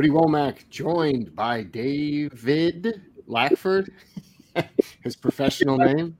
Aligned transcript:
Woody 0.00 0.12
Womack 0.12 0.66
joined 0.70 1.36
by 1.36 1.62
David 1.62 3.02
Lackford, 3.26 3.92
his 5.04 5.14
professional 5.14 5.76
name. 5.76 6.16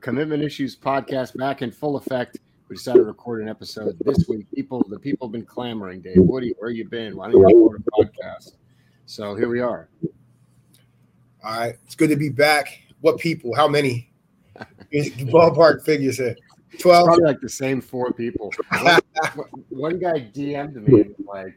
Commitment 0.00 0.40
Issues 0.40 0.76
podcast 0.76 1.36
back 1.36 1.60
in 1.60 1.72
full 1.72 1.96
effect. 1.96 2.38
We 2.68 2.76
decided 2.76 2.98
to 2.98 3.04
record 3.06 3.42
an 3.42 3.48
episode 3.48 3.98
this 4.04 4.28
week. 4.28 4.46
People, 4.54 4.86
the 4.88 5.00
people 5.00 5.26
have 5.26 5.32
been 5.32 5.44
clamoring, 5.44 6.02
Dave. 6.02 6.18
Woody, 6.18 6.54
where 6.60 6.70
you 6.70 6.88
been? 6.88 7.16
Why 7.16 7.32
don't 7.32 7.40
you 7.40 7.46
record 7.46 7.82
a 7.84 8.04
podcast? 8.04 8.52
So 9.06 9.34
here 9.34 9.48
we 9.48 9.58
are. 9.58 9.88
All 11.42 11.58
right, 11.58 11.74
it's 11.84 11.96
good 11.96 12.10
to 12.10 12.16
be 12.16 12.28
back. 12.28 12.80
What 13.00 13.18
people? 13.18 13.56
How 13.56 13.66
many? 13.66 14.12
Ballpark 14.92 15.82
figures 15.82 16.18
here. 16.18 16.36
Twelve. 16.78 17.06
Probably 17.06 17.24
like 17.24 17.40
the 17.40 17.48
same 17.48 17.80
four 17.80 18.12
people. 18.12 18.52
One, 18.82 19.00
one 19.70 19.98
guy 19.98 20.30
DM'd 20.32 20.76
me 20.76 21.00
and 21.00 21.14
like 21.26 21.56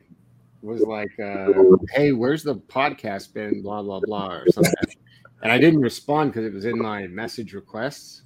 was 0.64 0.82
like, 0.82 1.12
uh, 1.20 1.54
"Hey, 1.92 2.12
where's 2.12 2.44
the 2.44 2.56
podcast 2.56 3.34
been?" 3.34 3.62
Blah 3.62 3.84
blah 3.84 4.00
blah 4.00 4.32
or 4.32 4.46
something. 4.52 4.74
And 5.44 5.52
I 5.52 5.58
didn't 5.58 5.82
respond 5.82 6.32
because 6.32 6.46
it 6.46 6.54
was 6.54 6.66
in 6.66 6.80
my 6.80 7.08
message 7.08 7.54
requests. 7.54 8.24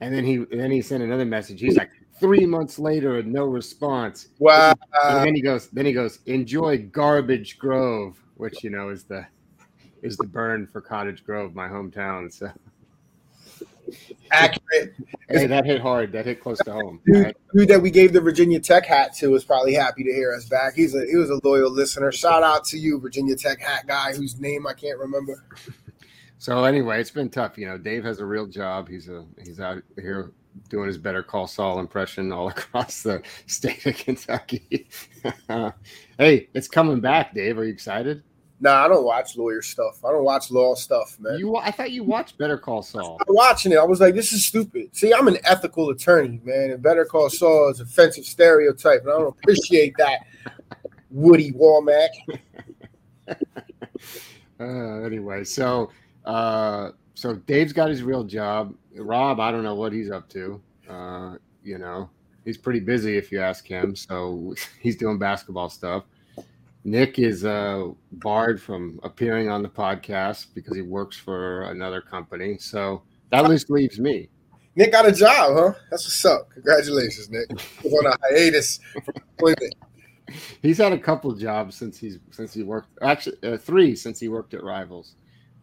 And 0.00 0.12
then 0.12 0.24
he 0.24 0.34
and 0.34 0.60
then 0.60 0.70
he 0.70 0.82
sent 0.82 1.02
another 1.02 1.24
message. 1.24 1.60
He's 1.60 1.76
like, 1.76 1.90
three 2.18 2.46
months 2.46 2.78
later, 2.78 3.22
no 3.22 3.44
response. 3.44 4.28
Wow. 4.38 4.74
And 5.04 5.26
then 5.26 5.34
he 5.34 5.40
goes, 5.40 5.68
then 5.68 5.86
he 5.86 5.92
goes, 5.92 6.20
enjoy 6.26 6.78
Garbage 6.78 7.58
Grove, 7.58 8.20
which 8.36 8.64
you 8.64 8.70
know 8.70 8.90
is 8.90 9.04
the 9.04 9.26
is 10.02 10.16
the 10.16 10.26
burn 10.26 10.66
for 10.66 10.80
Cottage 10.80 11.24
Grove, 11.24 11.54
my 11.54 11.68
hometown. 11.68 12.32
So 12.32 12.50
Accurate. 14.30 14.94
hey, 15.28 15.46
that 15.46 15.64
hit 15.64 15.80
hard. 15.80 16.12
That 16.12 16.26
hit 16.26 16.40
close 16.40 16.58
to 16.58 16.72
home. 16.72 17.00
Dude, 17.06 17.34
dude 17.54 17.68
that 17.68 17.80
we 17.80 17.90
gave 17.90 18.12
the 18.12 18.20
Virginia 18.20 18.60
Tech 18.60 18.86
hat 18.86 19.14
to 19.16 19.30
was 19.30 19.44
probably 19.44 19.74
happy 19.74 20.04
to 20.04 20.12
hear 20.12 20.34
us 20.34 20.46
back. 20.46 20.74
He's 20.74 20.94
a 20.94 21.06
he 21.06 21.16
was 21.16 21.30
a 21.30 21.40
loyal 21.44 21.70
listener. 21.70 22.12
Shout 22.12 22.42
out 22.42 22.64
to 22.66 22.78
you, 22.78 23.00
Virginia 23.00 23.36
Tech 23.36 23.60
hat 23.60 23.86
guy, 23.86 24.14
whose 24.14 24.38
name 24.38 24.66
I 24.66 24.74
can't 24.74 24.98
remember. 24.98 25.44
So 26.38 26.64
anyway, 26.64 27.00
it's 27.00 27.10
been 27.10 27.30
tough. 27.30 27.58
You 27.58 27.66
know, 27.66 27.78
Dave 27.78 28.04
has 28.04 28.20
a 28.20 28.26
real 28.26 28.46
job. 28.46 28.88
He's 28.88 29.08
a 29.08 29.26
he's 29.44 29.60
out 29.60 29.82
here 29.96 30.32
doing 30.68 30.86
his 30.86 30.98
Better 30.98 31.22
Call 31.22 31.46
Saul 31.46 31.80
impression 31.80 32.32
all 32.32 32.48
across 32.56 33.02
the 33.02 33.22
state 33.46 33.84
of 33.86 33.96
Kentucky. 33.96 34.88
hey, 36.18 36.48
it's 36.54 36.68
coming 36.68 37.00
back, 37.00 37.34
Dave. 37.34 37.58
Are 37.58 37.64
you 37.64 37.72
excited? 37.72 38.22
Nah, 38.60 38.84
I 38.84 38.88
don't 38.88 39.04
watch 39.04 39.36
lawyer 39.36 39.62
stuff. 39.62 40.04
I 40.04 40.10
don't 40.10 40.24
watch 40.24 40.50
law 40.50 40.74
stuff, 40.74 41.16
man. 41.20 41.38
You, 41.38 41.56
I 41.56 41.70
thought 41.70 41.92
you 41.92 42.02
watched 42.02 42.38
Better 42.38 42.58
Call 42.58 42.82
Saul. 42.82 43.20
Watching 43.28 43.72
it. 43.72 43.78
I 43.78 43.84
was 43.84 44.00
like, 44.00 44.14
this 44.14 44.32
is 44.32 44.44
stupid. 44.44 44.94
See, 44.96 45.14
I'm 45.14 45.28
an 45.28 45.38
ethical 45.44 45.90
attorney, 45.90 46.40
man, 46.42 46.70
and 46.70 46.82
Better 46.82 47.04
Call 47.04 47.30
Saul 47.30 47.70
is 47.70 47.80
offensive 47.80 48.24
stereotype, 48.24 49.02
and 49.02 49.10
I 49.10 49.18
don't 49.18 49.28
appreciate 49.28 49.94
that. 49.98 50.20
Woody 51.10 51.52
Womack. 51.52 52.08
Uh, 54.60 55.02
anyway, 55.02 55.44
so 55.44 55.90
uh, 56.24 56.90
so 57.14 57.34
Dave's 57.34 57.72
got 57.72 57.88
his 57.88 58.02
real 58.02 58.24
job. 58.24 58.74
Rob, 58.96 59.40
I 59.40 59.50
don't 59.50 59.62
know 59.62 59.74
what 59.74 59.92
he's 59.92 60.10
up 60.10 60.28
to. 60.30 60.60
Uh, 60.88 61.36
you 61.62 61.78
know, 61.78 62.10
he's 62.44 62.58
pretty 62.58 62.80
busy 62.80 63.16
if 63.16 63.30
you 63.30 63.40
ask 63.40 63.66
him. 63.66 63.94
So 63.94 64.54
he's 64.80 64.96
doing 64.96 65.18
basketball 65.18 65.68
stuff. 65.68 66.04
Nick 66.90 67.18
is 67.18 67.44
uh, 67.44 67.88
barred 68.12 68.60
from 68.60 68.98
appearing 69.02 69.50
on 69.50 69.62
the 69.62 69.68
podcast 69.68 70.46
because 70.54 70.74
he 70.74 70.82
works 70.82 71.16
for 71.16 71.62
another 71.64 72.00
company. 72.00 72.56
So 72.58 73.02
that 73.30 73.44
list 73.44 73.70
leaves 73.70 73.98
me. 73.98 74.28
Nick 74.74 74.92
got 74.92 75.06
a 75.06 75.12
job, 75.12 75.56
huh? 75.56 75.72
That's 75.90 76.04
what's 76.04 76.24
up. 76.24 76.50
Congratulations, 76.50 77.28
Nick. 77.30 77.60
He's 77.82 77.92
on 77.92 78.06
a 78.06 78.16
hiatus 78.22 78.80
from 78.92 79.14
employment. 79.16 79.74
He's 80.62 80.78
had 80.78 80.92
a 80.92 80.98
couple 80.98 81.32
jobs 81.34 81.74
since 81.74 81.98
he's 81.98 82.18
since 82.30 82.52
he 82.52 82.62
worked 82.62 82.90
actually 83.02 83.38
uh, 83.42 83.56
three 83.56 83.96
since 83.96 84.20
he 84.20 84.28
worked 84.28 84.54
at 84.54 84.62
Rivals. 84.62 85.14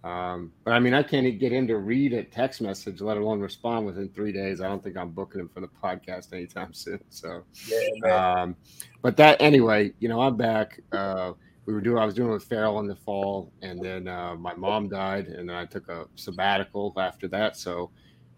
Um, 0.06 0.52
but 0.64 0.72
I 0.72 0.80
mean, 0.80 0.94
I 0.94 1.02
can't 1.02 1.39
get 1.39 1.52
him 1.52 1.66
to 1.67 1.78
read 1.78 2.14
a 2.14 2.23
text 2.23 2.61
message, 2.61 3.02
let 3.02 3.17
alone 3.17 3.40
respond 3.40 3.88
within 3.88 4.07
three 4.09 4.31
days. 4.31 4.62
I 4.62 4.68
don't 4.68 4.84
think 4.84 4.97
I'm 4.97 5.09
booking 5.09 5.41
him 5.41 5.50
for 5.50 5.62
the 5.62 5.68
podcast 5.68 6.31
anytime 6.31 6.74
soon. 6.74 7.00
So, 7.09 7.44
Yeah, 7.68 8.41
um, 8.44 8.56
but 9.02 9.18
that 9.18 9.41
anyway, 9.41 9.94
you 10.00 10.07
know, 10.07 10.22
I'm 10.22 10.38
back. 10.38 10.79
Uh, 10.91 11.34
we 11.66 11.74
were 11.74 11.81
doing, 11.81 11.97
I 11.97 12.06
was 12.06 12.13
doing 12.13 12.29
with 12.29 12.44
Farrell 12.44 12.79
in 12.81 12.88
the 12.88 12.96
fall, 12.96 13.52
and 13.63 13.84
then 13.84 14.07
uh, 14.07 14.35
my 14.35 14.53
mom 14.53 14.90
died, 14.90 15.25
and 15.25 15.50
then 15.50 15.56
I 15.56 15.66
took 15.66 15.90
a 15.90 16.06
sabbatical 16.13 16.94
after 16.97 17.28
that. 17.29 17.58
So, 17.58 17.90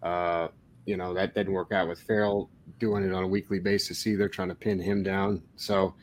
uh, 0.02 0.48
you 0.86 0.96
know, 0.96 1.12
that 1.12 1.34
didn't 1.34 1.52
work 1.52 1.70
out 1.72 1.86
with 1.86 2.00
Farrell 2.00 2.48
doing 2.78 3.04
it 3.04 3.12
on 3.12 3.24
a 3.24 3.28
weekly 3.28 3.58
basis 3.58 4.06
either, 4.06 4.26
trying 4.26 4.48
to 4.48 4.54
pin 4.54 4.80
him 4.80 5.02
down. 5.02 5.42
So, 5.56 5.94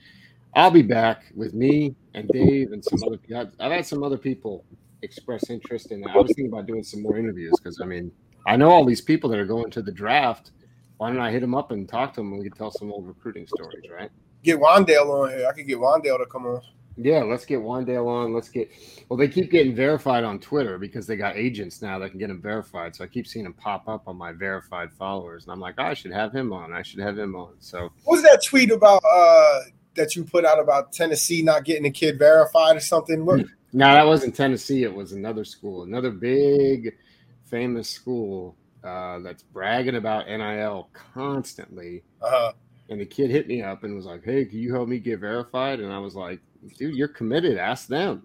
I'll 0.53 0.69
be 0.71 0.83
back 0.83 1.23
with 1.35 1.55
me 1.55 1.95
and 2.13 2.29
Dave 2.29 2.71
and 2.71 2.85
some 2.85 3.01
other. 3.03 3.17
I've 3.59 3.71
had 3.71 3.85
some 3.85 4.03
other 4.03 4.17
people 4.17 4.63
express 5.05 5.49
interest 5.49 5.91
in. 5.91 6.01
That 6.01 6.11
I 6.11 6.17
was 6.17 6.27
thinking 6.27 6.47
about 6.47 6.65
doing 6.65 6.83
some 6.83 7.01
more 7.01 7.17
interviews 7.17 7.53
because 7.57 7.79
I 7.81 7.85
mean, 7.85 8.11
I 8.45 8.57
know 8.57 8.69
all 8.69 8.85
these 8.85 9.01
people 9.01 9.29
that 9.29 9.39
are 9.39 9.45
going 9.45 9.71
to 9.71 9.81
the 9.81 9.91
draft. 9.91 10.51
Why 10.97 11.09
don't 11.09 11.19
I 11.19 11.31
hit 11.31 11.41
them 11.41 11.55
up 11.55 11.71
and 11.71 11.87
talk 11.87 12.13
to 12.13 12.21
them 12.21 12.31
and 12.31 12.39
we 12.41 12.49
can 12.49 12.57
tell 12.57 12.71
some 12.71 12.91
old 12.91 13.07
recruiting 13.07 13.47
stories, 13.47 13.89
right? 13.91 14.09
Get 14.43 14.59
Wandale 14.59 15.23
on 15.23 15.29
here. 15.29 15.47
I 15.47 15.53
could 15.53 15.67
get 15.67 15.77
Wandale 15.77 16.19
to 16.19 16.25
come 16.25 16.45
on. 16.45 16.61
Yeah, 16.97 17.23
let's 17.23 17.45
get 17.45 17.59
Wandale 17.59 18.07
on. 18.07 18.33
Let's 18.33 18.47
get. 18.47 18.71
Well, 19.09 19.17
they 19.17 19.27
keep 19.27 19.51
getting 19.51 19.75
verified 19.75 20.23
on 20.23 20.39
Twitter 20.39 20.77
because 20.77 21.05
they 21.05 21.17
got 21.17 21.35
agents 21.35 21.81
now 21.81 21.99
that 21.99 22.11
can 22.11 22.19
get 22.19 22.29
them 22.29 22.41
verified. 22.41 22.95
So 22.95 23.03
I 23.03 23.07
keep 23.07 23.27
seeing 23.27 23.43
them 23.43 23.53
pop 23.53 23.89
up 23.89 24.07
on 24.07 24.15
my 24.15 24.31
verified 24.31 24.93
followers, 24.93 25.43
and 25.43 25.51
I'm 25.51 25.59
like, 25.59 25.75
oh, 25.77 25.83
I 25.83 25.93
should 25.93 26.13
have 26.13 26.33
him 26.33 26.53
on. 26.53 26.71
I 26.71 26.83
should 26.83 27.01
have 27.01 27.17
him 27.17 27.35
on. 27.35 27.55
So 27.59 27.91
What 28.05 28.15
was 28.15 28.23
that 28.23 28.43
tweet 28.43 28.71
about 28.71 29.03
uh 29.03 29.59
that 29.95 30.15
you 30.15 30.23
put 30.23 30.45
out 30.45 30.59
about 30.59 30.93
Tennessee 30.93 31.41
not 31.41 31.65
getting 31.65 31.85
a 31.85 31.91
kid 31.91 32.17
verified 32.17 32.77
or 32.77 32.81
something? 32.81 33.25
What, 33.25 33.45
No, 33.75 33.91
that 33.91 34.07
wasn't 34.07 34.33
Tennessee. 34.33 34.83
It 34.83 34.93
was 34.95 35.11
another 35.11 35.43
school, 35.43 35.83
another 35.83 36.09
big, 36.09 36.95
famous 37.43 37.89
school 37.89 38.55
uh, 38.85 39.19
that's 39.19 39.43
bragging 39.43 39.95
about 39.97 40.27
NIL 40.29 40.87
constantly. 40.93 42.01
uh, 42.21 42.53
And 42.89 43.01
the 43.01 43.05
kid 43.05 43.29
hit 43.31 43.49
me 43.49 43.61
up 43.63 43.83
and 43.83 43.93
was 43.93 44.05
like, 44.05 44.23
"Hey, 44.23 44.45
can 44.45 44.59
you 44.59 44.73
help 44.73 44.87
me 44.87 44.97
get 44.97 45.19
verified?" 45.19 45.81
And 45.81 45.91
I 45.91 45.99
was 45.99 46.15
like, 46.15 46.39
"Dude, 46.77 46.95
you're 46.95 47.09
committed. 47.09 47.57
Ask 47.57 47.89
them." 47.89 48.23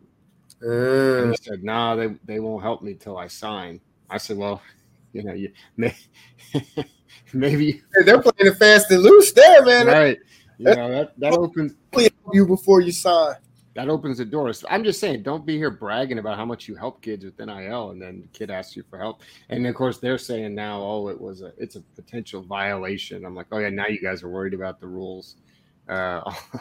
And 0.60 0.70
uh, 0.70 1.30
he 1.30 1.36
said, 1.42 1.64
"Nah, 1.64 1.96
they 1.96 2.14
they 2.24 2.38
won't 2.38 2.62
help 2.62 2.82
me 2.82 2.94
till 2.94 3.18
I 3.18 3.26
sign." 3.26 3.80
I 4.08 4.18
said, 4.18 4.36
"Well, 4.36 4.62
you 5.12 5.24
know, 5.24 5.32
you 5.32 5.50
may, 5.76 5.96
maybe 7.32 7.82
they're 8.04 8.22
playing 8.22 8.52
it 8.52 8.56
fast 8.56 8.88
and 8.92 9.02
loose 9.02 9.32
there, 9.32 9.64
man. 9.64 9.88
Right." 9.88 10.18
You 10.58 10.66
know 10.76 10.90
that 10.92 11.18
that 11.18 11.32
opens 11.38 11.72
help 11.92 12.12
you 12.32 12.46
before 12.46 12.82
you 12.82 12.92
sign. 12.92 13.34
That 13.74 13.88
opens 13.88 14.18
the 14.18 14.24
doors. 14.24 14.64
I'm 14.68 14.82
just 14.82 15.00
saying, 15.00 15.22
don't 15.22 15.46
be 15.46 15.56
here 15.56 15.70
bragging 15.70 16.18
about 16.18 16.36
how 16.36 16.44
much 16.44 16.66
you 16.66 16.74
help 16.74 17.02
kids 17.02 17.24
with 17.24 17.38
NIL, 17.38 17.90
and 17.90 18.02
then 18.02 18.20
the 18.20 18.28
kid 18.28 18.50
asks 18.50 18.76
you 18.76 18.82
for 18.90 18.98
help. 18.98 19.22
And 19.48 19.66
of 19.66 19.74
course, 19.74 19.98
they're 19.98 20.18
saying 20.18 20.54
now, 20.54 20.82
oh, 20.82 21.08
it 21.08 21.20
was 21.20 21.42
a, 21.42 21.52
it's 21.56 21.76
a 21.76 21.80
potential 21.80 22.42
violation. 22.42 23.24
I'm 23.24 23.34
like, 23.34 23.46
oh 23.52 23.58
yeah, 23.58 23.70
now 23.70 23.86
you 23.86 24.00
guys 24.00 24.22
are 24.22 24.28
worried 24.28 24.54
about 24.54 24.80
the 24.80 24.88
rules. 24.88 25.36
Uh, 25.88 26.32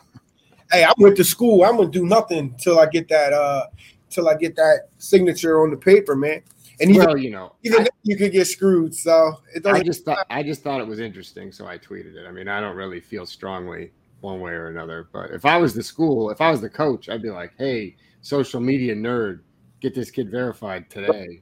Hey, 0.72 0.84
I 0.84 0.94
went 1.00 1.18
to 1.18 1.24
school. 1.24 1.64
I'm 1.64 1.78
gonna 1.78 1.90
do 1.90 2.06
nothing 2.06 2.54
till 2.60 2.80
I 2.80 2.86
get 2.86 3.08
that 3.10 3.34
uh 3.34 3.66
till 4.10 4.30
I 4.30 4.36
get 4.36 4.56
that 4.56 4.90
signature 4.98 5.64
on 5.64 5.72
the 5.72 5.78
paper, 5.78 6.16
man. 6.16 6.42
And 6.82 6.92
even, 6.92 7.06
well, 7.08 7.18
you 7.18 7.32
know, 7.32 7.56
even 7.64 7.80
then 7.80 7.90
you 8.04 8.16
could 8.16 8.32
get 8.32 8.46
screwed. 8.46 8.94
So 8.96 9.42
it 9.56 9.66
I 9.66 9.82
just 9.82 10.06
thought 10.06 10.28
I 10.30 10.44
just 10.44 10.62
thought 10.62 10.80
it 10.80 10.88
was 10.88 11.00
interesting, 11.00 11.52
so 11.52 11.66
I 11.66 11.78
tweeted 11.78 12.16
it. 12.16 12.28
I 12.28 12.32
mean, 12.32 12.48
I 12.48 12.60
don't 12.62 12.76
really 12.76 13.00
feel 13.00 13.26
strongly 13.26 13.92
one 14.22 14.40
way 14.40 14.52
or 14.52 14.68
another, 14.68 15.08
but 15.12 15.32
if 15.32 15.46
I 15.46 15.58
was 15.58 15.74
the 15.74 15.84
school, 15.84 16.30
if 16.30 16.42
I 16.42 16.52
was 16.52 16.62
the 16.62 16.70
coach, 16.70 17.10
I'd 17.10 17.22
be 17.22 17.30
like, 17.30 17.54
hey, 17.58 17.96
social 18.22 18.60
media 18.60 18.96
nerd, 18.96 19.42
get 19.80 19.96
this 19.96 20.12
kid 20.12 20.30
verified 20.30 20.90
today. 20.90 21.42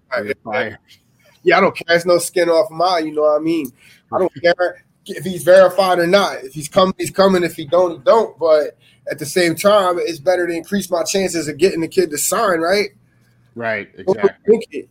yeah, 1.43 1.57
I 1.57 1.61
don't 1.61 1.75
care. 1.75 1.95
It's 1.95 2.05
no 2.05 2.17
skin 2.17 2.49
off 2.49 2.69
my, 2.69 2.99
you 2.99 3.13
know 3.13 3.23
what 3.23 3.39
I 3.39 3.43
mean? 3.43 3.71
I 4.13 4.19
don't 4.19 4.33
care 4.41 4.85
if 5.05 5.23
he's 5.23 5.43
verified 5.43 5.99
or 5.99 6.07
not. 6.07 6.43
If 6.43 6.53
he's 6.53 6.69
coming, 6.69 6.93
he's 6.97 7.11
coming. 7.11 7.43
If 7.43 7.55
he 7.55 7.65
don't, 7.65 7.91
he 7.93 7.97
don't. 7.99 8.37
But 8.37 8.77
at 9.09 9.19
the 9.19 9.25
same 9.25 9.55
time, 9.55 9.97
it's 9.99 10.19
better 10.19 10.47
to 10.47 10.53
increase 10.53 10.91
my 10.91 11.03
chances 11.03 11.47
of 11.47 11.57
getting 11.57 11.81
the 11.81 11.87
kid 11.87 12.09
to 12.11 12.17
sign, 12.17 12.59
right? 12.59 12.89
Right, 13.55 13.89
exactly. 13.97 14.89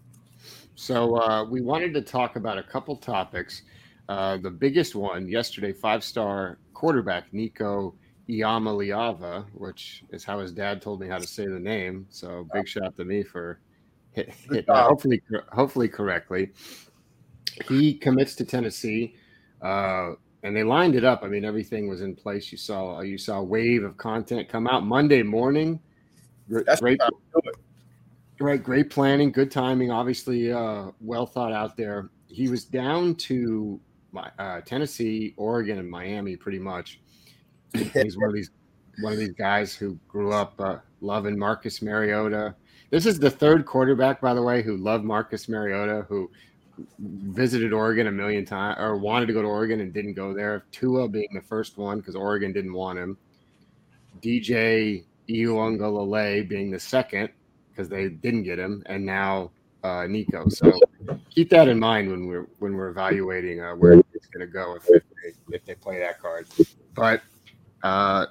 So 0.74 1.16
uh, 1.16 1.44
we 1.44 1.60
wanted 1.60 1.94
to 1.94 2.02
talk 2.02 2.36
about 2.36 2.58
a 2.58 2.62
couple 2.62 2.96
topics. 2.96 3.62
Uh, 4.08 4.36
the 4.36 4.50
biggest 4.50 4.94
one 4.94 5.28
yesterday, 5.28 5.72
five-star 5.72 6.58
quarterback 6.76 7.32
Nico 7.32 7.94
Iamaleava, 8.28 9.46
which 9.54 10.04
is 10.10 10.24
how 10.24 10.40
his 10.40 10.52
dad 10.52 10.82
told 10.82 11.00
me 11.00 11.08
how 11.08 11.16
to 11.16 11.26
say 11.26 11.46
the 11.46 11.58
name. 11.58 12.06
So 12.10 12.46
big 12.52 12.68
shout 12.68 12.84
out 12.84 12.96
to 12.98 13.04
me 13.04 13.22
for 13.22 13.60
hit, 14.12 14.30
that, 14.50 14.68
hopefully 14.68 15.22
hopefully 15.52 15.88
correctly. 15.88 16.50
He 17.66 17.94
commits 17.94 18.34
to 18.36 18.44
Tennessee, 18.44 19.14
uh, 19.62 20.10
and 20.42 20.54
they 20.54 20.64
lined 20.64 20.94
it 20.94 21.04
up. 21.04 21.22
I 21.22 21.28
mean, 21.28 21.46
everything 21.46 21.88
was 21.88 22.02
in 22.02 22.14
place. 22.14 22.52
You 22.52 22.58
saw 22.58 23.00
you 23.00 23.16
saw 23.16 23.38
a 23.38 23.44
wave 23.44 23.82
of 23.82 23.96
content 23.96 24.50
come 24.50 24.66
out 24.66 24.84
Monday 24.84 25.22
morning. 25.22 25.80
That's 26.46 26.80
Great, 26.80 27.00
how 27.00 27.06
I 27.06 27.40
do 27.40 27.48
it. 27.48 27.56
Right, 28.38 28.62
great 28.62 28.90
planning, 28.90 29.32
good 29.32 29.50
timing. 29.50 29.90
Obviously, 29.90 30.52
uh, 30.52 30.90
well 31.00 31.24
thought 31.24 31.52
out 31.52 31.74
there. 31.74 32.10
He 32.28 32.48
was 32.48 32.66
down 32.66 33.14
to 33.14 33.80
my, 34.16 34.30
uh, 34.38 34.60
Tennessee, 34.62 35.34
Oregon, 35.36 35.78
and 35.78 35.88
Miami, 35.88 36.36
pretty 36.36 36.58
much. 36.58 37.00
He's 37.72 38.16
one 38.16 38.28
of 38.28 38.34
these 38.34 38.50
one 39.00 39.12
of 39.12 39.18
these 39.18 39.34
guys 39.34 39.74
who 39.74 39.98
grew 40.08 40.32
up 40.32 40.58
uh, 40.58 40.78
loving 41.02 41.38
Marcus 41.38 41.82
Mariota. 41.82 42.54
This 42.90 43.04
is 43.04 43.18
the 43.18 43.30
third 43.30 43.66
quarterback, 43.66 44.22
by 44.22 44.32
the 44.32 44.42
way, 44.42 44.62
who 44.62 44.78
loved 44.78 45.04
Marcus 45.04 45.48
Mariota, 45.48 46.06
who 46.08 46.30
visited 46.98 47.74
Oregon 47.74 48.06
a 48.06 48.12
million 48.12 48.46
times 48.46 48.78
or 48.78 48.96
wanted 48.96 49.26
to 49.26 49.34
go 49.34 49.42
to 49.42 49.48
Oregon 49.48 49.80
and 49.80 49.92
didn't 49.92 50.14
go 50.14 50.32
there. 50.32 50.64
Tua 50.72 51.08
being 51.08 51.28
the 51.34 51.42
first 51.42 51.76
one 51.76 51.98
because 51.98 52.16
Oregon 52.16 52.52
didn't 52.52 52.72
want 52.72 52.98
him. 52.98 53.18
DJ 54.22 55.04
Uiagalelei 55.28 56.48
being 56.48 56.70
the 56.70 56.80
second 56.80 57.28
because 57.70 57.90
they 57.90 58.08
didn't 58.08 58.44
get 58.44 58.58
him, 58.58 58.82
and 58.86 59.04
now 59.04 59.50
uh, 59.84 60.06
Nico. 60.06 60.48
So 60.48 60.72
keep 61.30 61.50
that 61.50 61.68
in 61.68 61.78
mind 61.78 62.10
when 62.10 62.26
we're 62.26 62.46
when 62.58 62.74
we're 62.74 62.88
evaluating 62.88 63.60
uh, 63.60 63.74
where 63.74 64.02
it's 64.16 64.26
going 64.26 64.46
to 64.46 64.52
go 64.52 64.76
if, 64.76 64.86
they, 64.86 65.56
if 65.56 65.64
they 65.64 65.74
play 65.74 65.98
that 66.00 66.20
card. 66.20 66.46
But 66.94 67.22
uh, 67.82 68.26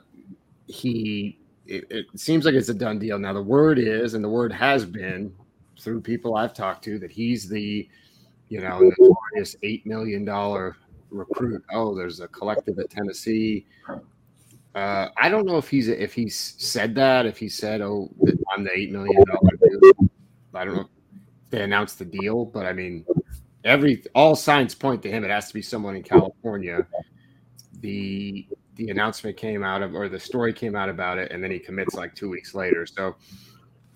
he, 0.68 1.40
it, 1.66 1.86
it 1.90 2.06
seems 2.16 2.46
like 2.46 2.56
it's 2.56 2.70
a 2.70 2.74
done 2.74 3.00
deal 3.00 3.18
now. 3.18 3.34
The 3.34 3.42
word 3.42 3.80
is, 3.80 4.14
and 4.14 4.24
the 4.24 4.30
word 4.30 4.52
has 4.52 4.86
been 4.86 5.34
through 5.80 6.02
people 6.02 6.36
I've 6.36 6.54
talked 6.54 6.84
to 6.86 7.00
that 7.00 7.12
he's 7.12 7.48
the 7.48 7.88
you 8.50 8.62
know, 8.62 8.80
notorious 8.80 9.56
eight 9.64 9.86
million 9.86 10.26
dollar 10.26 10.78
recruit. 11.10 11.64
Oh, 11.72 11.96
there's 11.96 12.20
a 12.20 12.28
collective 12.28 12.80
at 12.80 12.90
Tennessee. 12.90 13.66
Uh, 14.74 15.08
I 15.18 15.30
don't 15.30 15.46
know 15.46 15.58
if 15.58 15.70
he's 15.70 15.88
if 15.88 16.14
he's 16.14 16.56
said 16.58 16.96
that. 16.96 17.26
If 17.26 17.38
he 17.38 17.50
said, 17.50 17.82
"Oh, 17.82 18.10
I'm 18.54 18.64
the 18.64 18.78
eight 18.78 18.92
million 18.92 19.24
dollar 19.26 19.52
dude," 19.62 20.10
I 20.54 20.66
don't 20.66 20.76
know. 20.76 20.90
If 21.46 21.52
they 21.52 21.62
announced 21.64 22.00
the 22.00 22.06
deal, 22.06 22.46
but 22.46 22.66
I 22.66 22.74
mean, 22.74 23.06
every 23.66 24.04
all 24.14 24.36
signs 24.36 24.74
point 24.74 25.02
to 25.04 25.12
him. 25.12 25.24
It 25.26 25.32
has 25.32 25.48
to 25.50 25.54
be 25.54 25.62
someone 25.62 25.96
in 25.96 26.04
California. 26.04 26.86
The 27.82 28.48
the 28.76 28.90
announcement 28.90 29.38
came 29.38 29.64
out 29.64 29.82
of, 29.82 29.96
or 29.96 30.10
the 30.10 30.20
story 30.20 30.54
came 30.54 30.76
out 30.76 30.90
about 30.90 31.18
it, 31.18 31.32
and 31.32 31.44
then 31.44 31.52
he 31.52 31.60
commits 31.60 31.96
like 31.96 32.14
two 32.14 32.30
weeks 32.30 32.54
later. 32.54 32.86
So, 32.86 33.16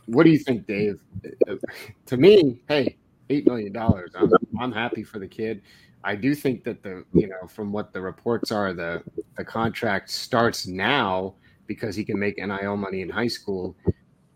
what 0.05 0.23
do 0.23 0.31
you 0.31 0.39
think, 0.39 0.65
Dave? 0.67 0.99
to 2.05 2.17
me, 2.17 2.61
hey, 2.67 2.97
eight 3.29 3.45
million 3.45 3.71
dollars. 3.71 4.11
I'm, 4.15 4.31
I'm 4.59 4.71
happy 4.71 5.03
for 5.03 5.19
the 5.19 5.27
kid. 5.27 5.61
I 6.03 6.15
do 6.15 6.33
think 6.33 6.63
that 6.63 6.81
the 6.81 7.05
you 7.13 7.27
know 7.27 7.47
from 7.47 7.71
what 7.71 7.93
the 7.93 8.01
reports 8.01 8.51
are, 8.51 8.73
the 8.73 9.03
the 9.37 9.45
contract 9.45 10.09
starts 10.09 10.65
now 10.65 11.35
because 11.67 11.95
he 11.95 12.03
can 12.03 12.17
make 12.17 12.37
NIL 12.37 12.77
money 12.77 13.01
in 13.01 13.09
high 13.09 13.27
school, 13.27 13.75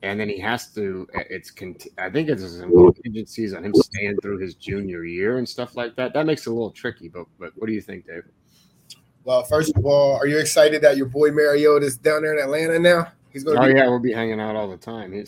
and 0.04 0.20
then 0.20 0.30
he 0.30 0.38
has 0.40 0.68
to. 0.74 1.08
It's 1.14 1.52
I 1.98 2.10
think 2.10 2.30
it's 2.30 2.58
some 2.58 2.94
contingencies 2.94 3.54
on 3.54 3.66
him 3.66 3.74
staying 3.74 4.18
through 4.22 4.40
his 4.40 4.54
junior 4.54 5.06
year 5.06 5.38
and 5.38 5.48
stuff 5.48 5.76
like 5.76 5.96
that. 5.96 6.14
That 6.14 6.26
makes 6.26 6.46
it 6.46 6.50
a 6.50 6.54
little 6.54 6.72
tricky. 6.72 7.08
But 7.08 7.26
but 7.40 7.54
what 7.56 7.68
do 7.68 7.74
you 7.74 7.82
think, 7.82 8.06
Dave? 8.06 8.24
Well, 9.24 9.44
first 9.46 9.76
of 9.76 9.86
all, 9.86 10.18
are 10.18 10.28
you 10.28 10.38
excited 10.38 10.82
that 10.82 10.98
your 10.98 11.06
boy 11.06 11.32
Mariota 11.32 11.86
is 11.86 11.98
down 11.98 12.24
there 12.24 12.38
in 12.38 12.44
Atlanta 12.44 12.78
now? 12.78 13.14
He's 13.32 13.46
going. 13.46 13.58
Oh 13.58 13.66
be- 13.66 13.80
yeah, 13.80 13.88
we'll 13.88 14.00
be 14.00 14.12
hanging 14.12 14.42
out 14.42 14.58
all 14.58 14.70
the 14.70 14.78
time. 14.78 15.14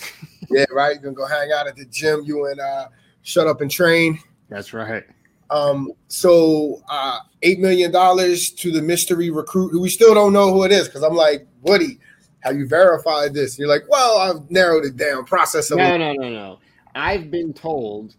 yeah, 0.49 0.65
right. 0.71 0.93
You're 0.95 1.13
gonna 1.13 1.15
go 1.15 1.25
hang 1.25 1.51
out 1.53 1.67
at 1.67 1.77
the 1.77 1.85
gym. 1.85 2.23
You 2.25 2.47
and 2.47 2.59
uh, 2.59 2.89
Shut 3.23 3.47
Up 3.47 3.61
and 3.61 3.71
Train. 3.71 4.19
That's 4.49 4.73
right. 4.73 5.03
Um, 5.49 5.93
so 6.09 6.83
uh, 6.89 7.19
eight 7.43 7.59
million 7.59 7.91
dollars 7.91 8.49
to 8.49 8.71
the 8.71 8.81
mystery 8.81 9.29
recruit 9.29 9.69
who 9.69 9.79
we 9.79 9.89
still 9.89 10.13
don't 10.13 10.33
know 10.33 10.51
who 10.51 10.63
it 10.65 10.73
is 10.73 10.87
because 10.87 11.03
I'm 11.03 11.15
like, 11.15 11.47
Woody, 11.61 11.99
have 12.45 12.57
you 12.57 12.67
verified 12.67 13.33
this? 13.33 13.53
And 13.53 13.59
you're 13.59 13.67
like, 13.67 13.89
well, 13.89 14.19
I've 14.19 14.49
narrowed 14.51 14.85
it 14.85 14.95
down. 14.95 15.25
Process 15.25 15.71
no, 15.71 15.97
no, 15.97 16.13
no, 16.13 16.29
no. 16.29 16.59
I've 16.93 17.31
been 17.31 17.53
told 17.53 18.15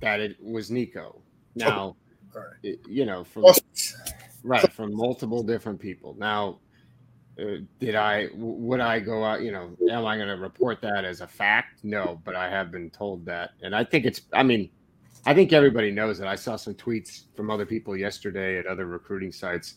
that 0.00 0.18
it 0.18 0.36
was 0.42 0.70
Nico. 0.70 1.20
Now, 1.54 1.96
oh, 2.34 2.40
right. 2.40 2.78
you 2.88 3.04
know, 3.04 3.22
from 3.22 3.44
right 4.42 4.72
from 4.72 4.94
multiple 4.94 5.42
different 5.42 5.78
people. 5.78 6.16
Now, 6.18 6.58
uh, 7.40 7.58
did 7.78 7.94
I 7.94 8.28
would 8.34 8.80
I 8.80 8.98
go 8.98 9.22
out? 9.24 9.42
You 9.42 9.52
know, 9.52 9.76
am 9.90 10.06
I 10.06 10.16
going 10.16 10.28
to 10.28 10.36
report 10.36 10.80
that 10.80 11.04
as 11.04 11.20
a 11.20 11.26
fact? 11.26 11.84
No, 11.84 12.20
but 12.24 12.34
I 12.34 12.48
have 12.48 12.70
been 12.70 12.90
told 12.90 13.26
that, 13.26 13.50
and 13.62 13.76
I 13.76 13.84
think 13.84 14.06
it's. 14.06 14.22
I 14.32 14.42
mean, 14.42 14.70
I 15.26 15.34
think 15.34 15.52
everybody 15.52 15.90
knows 15.90 16.18
that. 16.18 16.28
I 16.28 16.34
saw 16.34 16.56
some 16.56 16.74
tweets 16.74 17.24
from 17.36 17.50
other 17.50 17.66
people 17.66 17.96
yesterday 17.96 18.58
at 18.58 18.66
other 18.66 18.86
recruiting 18.86 19.32
sites 19.32 19.74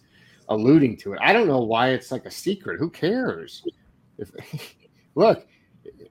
alluding 0.49 0.97
to 0.97 1.13
it. 1.13 1.19
I 1.21 1.31
don't 1.31 1.47
know 1.47 1.61
why 1.61 1.89
it's 1.89 2.11
like 2.11 2.25
a 2.25 2.31
secret. 2.31 2.79
Who 2.79 2.89
cares? 2.89 3.63
If 4.19 4.31
look, 5.15 5.47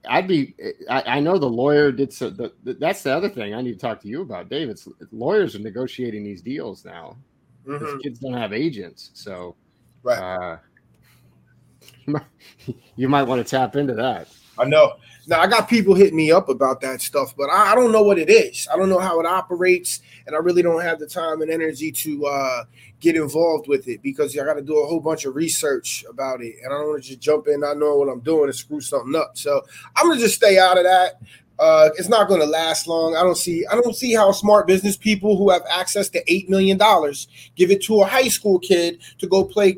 I'd 0.07 0.27
be. 0.27 0.55
I, 0.89 1.03
I, 1.03 1.19
know 1.19 1.37
the 1.37 1.49
lawyer 1.49 1.91
did 1.91 2.11
so. 2.11 2.29
The, 2.29 2.51
that's 2.63 3.03
the 3.03 3.15
other 3.15 3.29
thing 3.29 3.53
I 3.53 3.61
need 3.61 3.73
to 3.73 3.79
talk 3.79 4.01
to 4.01 4.07
you 4.07 4.21
about, 4.21 4.49
Dave. 4.49 4.69
It's 4.69 4.87
lawyers 5.11 5.55
are 5.55 5.59
negotiating 5.59 6.23
these 6.23 6.41
deals 6.41 6.83
now. 6.83 7.17
Mm-hmm. 7.65 7.99
Kids 7.99 8.19
don't 8.19 8.33
have 8.33 8.51
agents, 8.51 9.11
so 9.13 9.55
right. 10.03 10.19
Uh, 10.19 10.57
you 12.95 13.07
might 13.07 13.23
want 13.23 13.45
to 13.45 13.49
tap 13.49 13.75
into 13.75 13.93
that. 13.93 14.27
I 14.57 14.65
know. 14.65 14.95
Now 15.29 15.41
I 15.41 15.47
got 15.47 15.69
people 15.69 15.93
hitting 15.93 16.15
me 16.15 16.31
up 16.31 16.49
about 16.49 16.81
that 16.81 17.01
stuff, 17.01 17.35
but 17.37 17.51
I, 17.51 17.73
I, 17.73 17.75
don't 17.75 17.91
know 17.91 18.01
what 18.01 18.17
it 18.17 18.31
is. 18.31 18.67
I 18.73 18.75
don't 18.75 18.89
know 18.89 18.97
how 18.97 19.19
it 19.19 19.27
operates, 19.27 20.01
and 20.25 20.35
I 20.35 20.39
really 20.39 20.63
don't 20.63 20.81
have 20.81 20.97
the 20.97 21.05
time 21.05 21.43
and 21.43 21.51
energy 21.51 21.91
to 21.91 22.25
uh, 22.25 22.63
get 22.99 23.15
involved 23.15 23.67
with 23.67 23.87
it 23.87 24.01
because 24.01 24.35
I 24.35 24.43
got 24.43 24.55
to 24.55 24.63
do 24.63 24.79
a 24.79 24.87
whole 24.87 24.99
bunch 24.99 25.25
of 25.25 25.35
research 25.35 26.03
about 26.09 26.41
it, 26.41 26.55
and 26.63 26.73
I 26.73 26.77
don't 26.79 26.87
want 26.89 27.03
to 27.03 27.09
just 27.09 27.21
jump 27.21 27.47
in. 27.47 27.63
I 27.63 27.73
know 27.73 27.95
what 27.97 28.09
I'm 28.09 28.21
doing 28.21 28.45
and 28.45 28.55
screw 28.55 28.81
something 28.81 29.15
up. 29.15 29.37
So 29.37 29.61
I'm 29.95 30.07
gonna 30.07 30.19
just 30.19 30.33
stay 30.33 30.57
out 30.57 30.79
of 30.79 30.83
that. 30.85 31.21
Uh, 31.59 31.89
it's 31.99 32.09
not 32.09 32.27
going 32.27 32.39
to 32.39 32.47
last 32.47 32.87
long. 32.87 33.15
I 33.15 33.21
don't 33.21 33.37
see. 33.37 33.67
I 33.67 33.75
don't 33.75 33.95
see 33.95 34.15
how 34.15 34.31
smart 34.31 34.65
business 34.65 34.97
people 34.97 35.37
who 35.37 35.51
have 35.51 35.61
access 35.69 36.09
to 36.09 36.23
eight 36.33 36.49
million 36.49 36.75
dollars 36.75 37.27
give 37.55 37.69
it 37.69 37.83
to 37.83 38.01
a 38.01 38.05
high 38.05 38.29
school 38.29 38.57
kid 38.57 38.99
to 39.19 39.27
go 39.27 39.43
play 39.43 39.77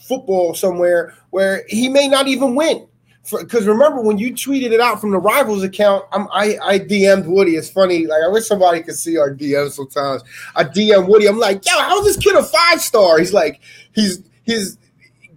football 0.00 0.54
somewhere 0.54 1.14
where 1.30 1.64
he 1.66 1.88
may 1.88 2.06
not 2.06 2.28
even 2.28 2.54
win. 2.54 2.86
Because 3.30 3.66
remember 3.66 4.00
when 4.00 4.18
you 4.18 4.32
tweeted 4.32 4.72
it 4.72 4.80
out 4.80 5.00
from 5.00 5.12
the 5.12 5.18
rivals 5.18 5.62
account, 5.62 6.04
I'm, 6.12 6.26
I 6.32 6.58
I 6.60 6.78
DM'd 6.80 7.26
Woody. 7.26 7.52
It's 7.52 7.70
funny, 7.70 8.06
like 8.06 8.22
I 8.22 8.28
wish 8.28 8.46
somebody 8.46 8.82
could 8.82 8.96
see 8.96 9.16
our 9.16 9.32
DMs 9.32 9.72
sometimes. 9.72 10.22
I 10.56 10.64
DM 10.64 11.08
Woody. 11.08 11.26
I'm 11.28 11.38
like, 11.38 11.64
yo, 11.64 11.78
how's 11.78 12.04
this 12.04 12.16
kid 12.16 12.34
a 12.34 12.42
five 12.42 12.80
star? 12.80 13.18
He's 13.18 13.32
like, 13.32 13.60
he's 13.92 14.22
he's 14.42 14.76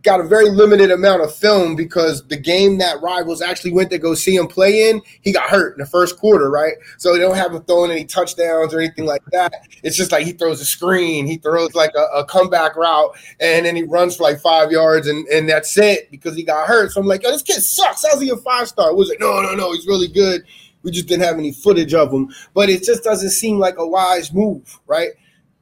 got 0.05 0.21
a 0.21 0.23
very 0.23 0.49
limited 0.49 0.91
amount 0.91 1.21
of 1.21 1.35
film 1.35 1.75
because 1.75 2.25
the 2.27 2.37
game 2.37 2.77
that 2.77 3.01
rivals 3.01 3.41
actually 3.41 3.73
went 3.73 3.89
to 3.89 3.97
go 3.97 4.13
see 4.13 4.35
him 4.35 4.47
play 4.47 4.89
in, 4.89 5.01
he 5.21 5.33
got 5.33 5.49
hurt 5.49 5.73
in 5.73 5.79
the 5.79 5.89
first 5.89 6.17
quarter, 6.17 6.49
right? 6.49 6.75
So 6.97 7.11
they 7.11 7.19
don't 7.19 7.35
have 7.35 7.53
him 7.53 7.63
throwing 7.63 7.91
any 7.91 8.05
touchdowns 8.05 8.73
or 8.73 8.79
anything 8.79 9.05
like 9.05 9.23
that. 9.31 9.53
It's 9.83 9.97
just 9.97 10.11
like 10.11 10.25
he 10.25 10.31
throws 10.31 10.61
a 10.61 10.65
screen, 10.65 11.25
he 11.25 11.37
throws 11.37 11.73
like 11.75 11.91
a, 11.95 12.19
a 12.19 12.25
comeback 12.25 12.75
route, 12.75 13.17
and 13.39 13.65
then 13.65 13.75
he 13.75 13.83
runs 13.83 14.15
for 14.15 14.23
like 14.23 14.39
five 14.39 14.71
yards, 14.71 15.07
and, 15.07 15.27
and 15.27 15.49
that's 15.49 15.77
it 15.77 16.09
because 16.11 16.35
he 16.35 16.43
got 16.43 16.67
hurt. 16.67 16.91
So 16.91 17.01
I'm 17.01 17.07
like, 17.07 17.23
yo, 17.23 17.31
this 17.31 17.41
kid 17.41 17.61
sucks. 17.61 18.05
How's 18.05 18.21
he 18.21 18.29
a 18.29 18.37
five 18.37 18.67
star? 18.67 18.93
Was 18.93 19.09
like, 19.09 19.19
no, 19.19 19.41
no, 19.41 19.55
no, 19.55 19.74
he's 19.74 19.88
really 19.88 20.07
good. 20.07 20.43
We 20.83 20.91
just 20.91 21.07
didn't 21.07 21.24
have 21.24 21.39
any 21.39 21.51
footage 21.51 21.95
of 21.95 22.13
him, 22.13 22.29
but 22.53 22.69
it 22.69 22.83
just 22.83 23.03
doesn't 23.03 23.31
seem 23.31 23.57
like 23.57 23.79
a 23.79 23.88
wise 23.88 24.31
move, 24.31 24.79
right? 24.85 25.09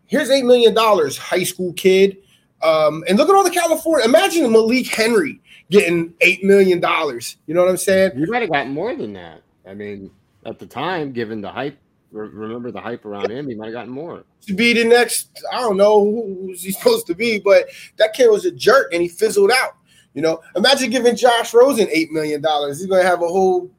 Here's 0.06 0.30
eight 0.30 0.44
million 0.44 0.74
dollars, 0.74 1.18
high 1.18 1.44
school 1.44 1.72
kid 1.74 2.18
um, 2.64 3.04
and 3.08 3.18
look 3.18 3.30
at 3.30 3.36
all 3.36 3.44
the 3.44 3.50
California. 3.50 4.06
Imagine 4.06 4.52
Malik 4.52 4.88
Henry 4.88 5.40
getting 5.70 6.14
eight 6.22 6.44
million 6.44 6.80
dollars. 6.80 7.38
You 7.48 7.54
know 7.54 7.62
what 7.62 7.70
I'm 7.70 7.78
saying? 7.78 8.12
You 8.18 8.28
might 8.28 8.42
have 8.42 8.52
gotten 8.52 8.74
more 8.74 8.96
than 8.96 9.14
that. 9.14 9.42
I 9.68 9.74
mean, 9.74 10.10
at 10.46 10.60
the 10.60 10.66
time, 10.66 11.12
given 11.12 11.42
the 11.42 11.50
hype, 11.50 11.78
remember 12.12 12.72
the 12.72 12.82
hype 12.82 13.06
around 13.06 13.32
him, 13.32 13.48
he 13.48 13.56
might 13.56 13.68
have 13.68 13.74
gotten 13.74 13.92
more. 13.92 14.24
To 14.48 14.54
be 14.54 14.74
the 14.74 14.84
next, 14.84 15.44
I 15.52 15.60
don't 15.60 15.78
know 15.78 16.04
who 16.04 16.48
was 16.50 16.62
he 16.64 16.72
supposed 16.72 17.08
to 17.08 17.16
be, 17.16 17.40
but 17.40 17.68
that 17.98 18.14
kid 18.14 18.30
was 18.30 18.46
a 18.46 18.52
jerk 18.52 18.94
and 18.94 19.02
he 19.02 19.08
fizzled 19.08 19.52
out. 19.52 19.78
You 20.14 20.22
know, 20.22 20.42
imagine 20.56 20.90
giving 20.90 21.16
Josh 21.16 21.54
Rosen 21.54 21.88
eight 21.92 22.12
million 22.12 22.42
dollars. 22.42 22.80
He's 22.80 22.88
gonna 22.88 23.04
have 23.04 23.22
a 23.22 23.28
whole 23.28 23.72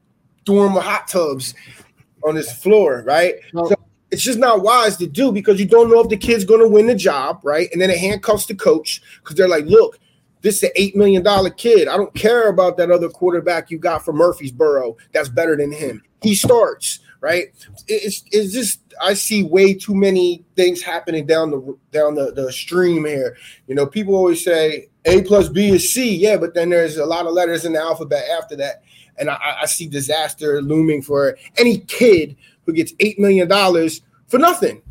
dorm 0.43 0.75
of 0.75 0.83
hot 0.83 1.07
tubs 1.07 1.53
on 2.27 2.35
his 2.35 2.51
floor, 2.51 3.03
right? 3.05 3.35
Well, 3.53 3.69
so 3.69 3.74
it's 4.15 4.23
just 4.23 4.39
not 4.39 4.61
wise 4.61 4.95
to 4.95 5.07
do 5.07 5.29
because 5.29 5.59
you 5.59 5.65
don't 5.65 5.91
know 5.91 5.99
if 5.99 6.07
the 6.07 6.15
kid's 6.15 6.45
going 6.45 6.61
to 6.61 6.69
win 6.69 6.87
the 6.87 6.95
job, 6.95 7.41
right? 7.43 7.67
And 7.73 7.81
then 7.81 7.89
it 7.89 7.97
handcuffs 7.97 8.45
the 8.45 8.55
coach 8.55 9.01
because 9.19 9.35
they're 9.35 9.49
like, 9.49 9.65
look, 9.65 9.99
this 10.39 10.63
is 10.63 10.63
an 10.63 10.69
$8 10.77 10.95
million 10.95 11.51
kid. 11.57 11.89
I 11.89 11.97
don't 11.97 12.15
care 12.15 12.47
about 12.47 12.77
that 12.77 12.89
other 12.89 13.09
quarterback 13.09 13.69
you 13.69 13.77
got 13.77 14.05
from 14.05 14.15
Murfreesboro 14.15 14.95
that's 15.11 15.27
better 15.27 15.57
than 15.57 15.69
him. 15.69 16.01
He 16.21 16.33
starts, 16.33 17.01
right? 17.19 17.47
It's, 17.89 18.23
it's 18.31 18.53
just, 18.53 18.79
I 19.01 19.15
see 19.15 19.43
way 19.43 19.73
too 19.73 19.93
many 19.93 20.45
things 20.55 20.81
happening 20.81 21.25
down 21.25 21.51
the 21.51 21.77
down 21.91 22.15
the, 22.15 22.31
the 22.31 22.53
stream 22.53 23.03
here. 23.03 23.35
You 23.67 23.75
know, 23.75 23.85
people 23.85 24.15
always 24.15 24.45
say 24.45 24.87
A 25.03 25.23
plus 25.23 25.49
B 25.49 25.71
is 25.71 25.91
C. 25.91 26.15
Yeah, 26.15 26.37
but 26.37 26.53
then 26.53 26.69
there's 26.69 26.95
a 26.95 27.05
lot 27.05 27.25
of 27.25 27.33
letters 27.33 27.65
in 27.65 27.73
the 27.73 27.81
alphabet 27.81 28.23
after 28.29 28.55
that. 28.55 28.81
And 29.17 29.29
I, 29.29 29.57
I 29.63 29.65
see 29.65 29.87
disaster 29.87 30.61
looming 30.61 31.01
for 31.01 31.37
any 31.57 31.79
kid 31.79 32.37
who 32.65 32.73
gets 32.73 32.93
eight 32.99 33.19
million 33.19 33.47
dollars 33.47 34.01
for 34.27 34.37
nothing. 34.37 34.81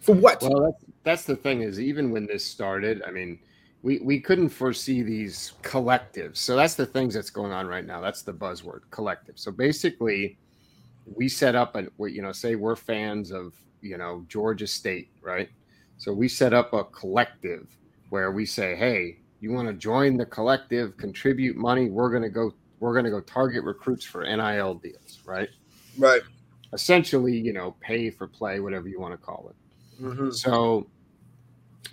For 0.00 0.14
what? 0.14 0.42
Well, 0.42 0.62
that's, 0.62 0.84
that's 1.04 1.24
the 1.24 1.36
thing 1.36 1.62
is 1.62 1.80
even 1.80 2.10
when 2.10 2.26
this 2.26 2.44
started, 2.44 3.02
I 3.06 3.10
mean, 3.10 3.38
we 3.82 3.98
we 4.00 4.20
couldn't 4.20 4.48
foresee 4.48 5.02
these 5.02 5.52
collectives. 5.62 6.38
So 6.38 6.56
that's 6.56 6.74
the 6.74 6.86
things 6.86 7.14
that's 7.14 7.30
going 7.30 7.52
on 7.52 7.66
right 7.66 7.84
now. 7.84 8.00
That's 8.00 8.22
the 8.22 8.32
buzzword, 8.32 8.80
collective. 8.90 9.38
So 9.38 9.50
basically, 9.52 10.38
we 11.14 11.28
set 11.28 11.54
up 11.54 11.76
and 11.76 11.90
you 11.98 12.22
know, 12.22 12.32
say 12.32 12.54
we're 12.54 12.76
fans 12.76 13.30
of 13.30 13.54
you 13.80 13.96
know 13.96 14.24
Georgia 14.28 14.66
State, 14.66 15.10
right? 15.22 15.48
So 15.96 16.12
we 16.12 16.28
set 16.28 16.52
up 16.52 16.72
a 16.74 16.84
collective 16.84 17.68
where 18.10 18.30
we 18.30 18.46
say, 18.46 18.74
hey, 18.76 19.18
you 19.40 19.52
want 19.52 19.68
to 19.68 19.74
join 19.74 20.16
the 20.16 20.26
collective, 20.26 20.96
contribute 20.96 21.56
money. 21.56 21.90
We're 21.90 22.10
going 22.10 22.22
to 22.22 22.28
go. 22.28 22.54
We're 22.80 22.92
going 22.92 23.04
to 23.04 23.10
go 23.10 23.20
target 23.20 23.64
recruits 23.64 24.04
for 24.04 24.24
NIL 24.24 24.74
deals, 24.74 25.20
right? 25.24 25.48
Right. 25.96 26.22
Essentially, 26.72 27.36
you 27.36 27.52
know, 27.52 27.76
pay 27.80 28.10
for 28.10 28.26
play, 28.26 28.60
whatever 28.60 28.88
you 28.88 29.00
want 29.00 29.12
to 29.12 29.18
call 29.18 29.50
it. 29.50 30.02
Mm-hmm. 30.02 30.30
So, 30.30 30.86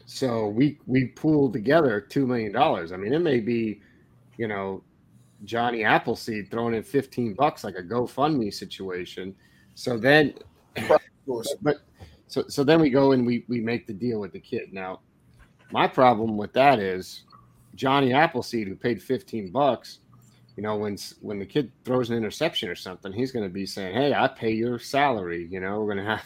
so 0.05 0.47
we 0.47 0.79
we 0.85 1.07
pooled 1.07 1.53
together 1.53 2.01
two 2.01 2.27
million 2.27 2.51
dollars. 2.51 2.91
I 2.91 2.97
mean, 2.97 3.13
it 3.13 3.19
may 3.19 3.39
be, 3.39 3.81
you 4.37 4.47
know, 4.47 4.83
Johnny 5.43 5.83
Appleseed 5.83 6.51
throwing 6.51 6.75
in 6.75 6.83
fifteen 6.83 7.33
bucks 7.33 7.63
like 7.63 7.75
a 7.77 7.83
GoFundMe 7.83 8.53
situation. 8.53 9.35
So 9.75 9.97
then, 9.97 10.33
but 11.61 11.77
so 12.27 12.43
so 12.47 12.63
then 12.63 12.81
we 12.81 12.89
go 12.89 13.13
and 13.13 13.25
we 13.25 13.45
we 13.47 13.61
make 13.61 13.87
the 13.87 13.93
deal 13.93 14.19
with 14.19 14.33
the 14.33 14.39
kid. 14.39 14.73
Now, 14.73 14.99
my 15.71 15.87
problem 15.87 16.37
with 16.37 16.53
that 16.53 16.79
is 16.79 17.23
Johnny 17.75 18.13
Appleseed, 18.13 18.67
who 18.67 18.75
paid 18.75 19.01
fifteen 19.01 19.51
bucks. 19.51 19.99
You 20.55 20.63
know, 20.63 20.75
when 20.75 20.97
when 21.21 21.39
the 21.39 21.45
kid 21.45 21.71
throws 21.83 22.09
an 22.09 22.17
interception 22.17 22.69
or 22.69 22.75
something, 22.75 23.11
he's 23.11 23.31
going 23.31 23.45
to 23.45 23.53
be 23.53 23.65
saying, 23.65 23.95
"Hey, 23.95 24.13
I 24.13 24.27
pay 24.27 24.51
your 24.51 24.79
salary." 24.79 25.47
You 25.49 25.59
know, 25.59 25.81
we're 25.81 25.93
going 25.93 26.05
to 26.05 26.11
have 26.11 26.25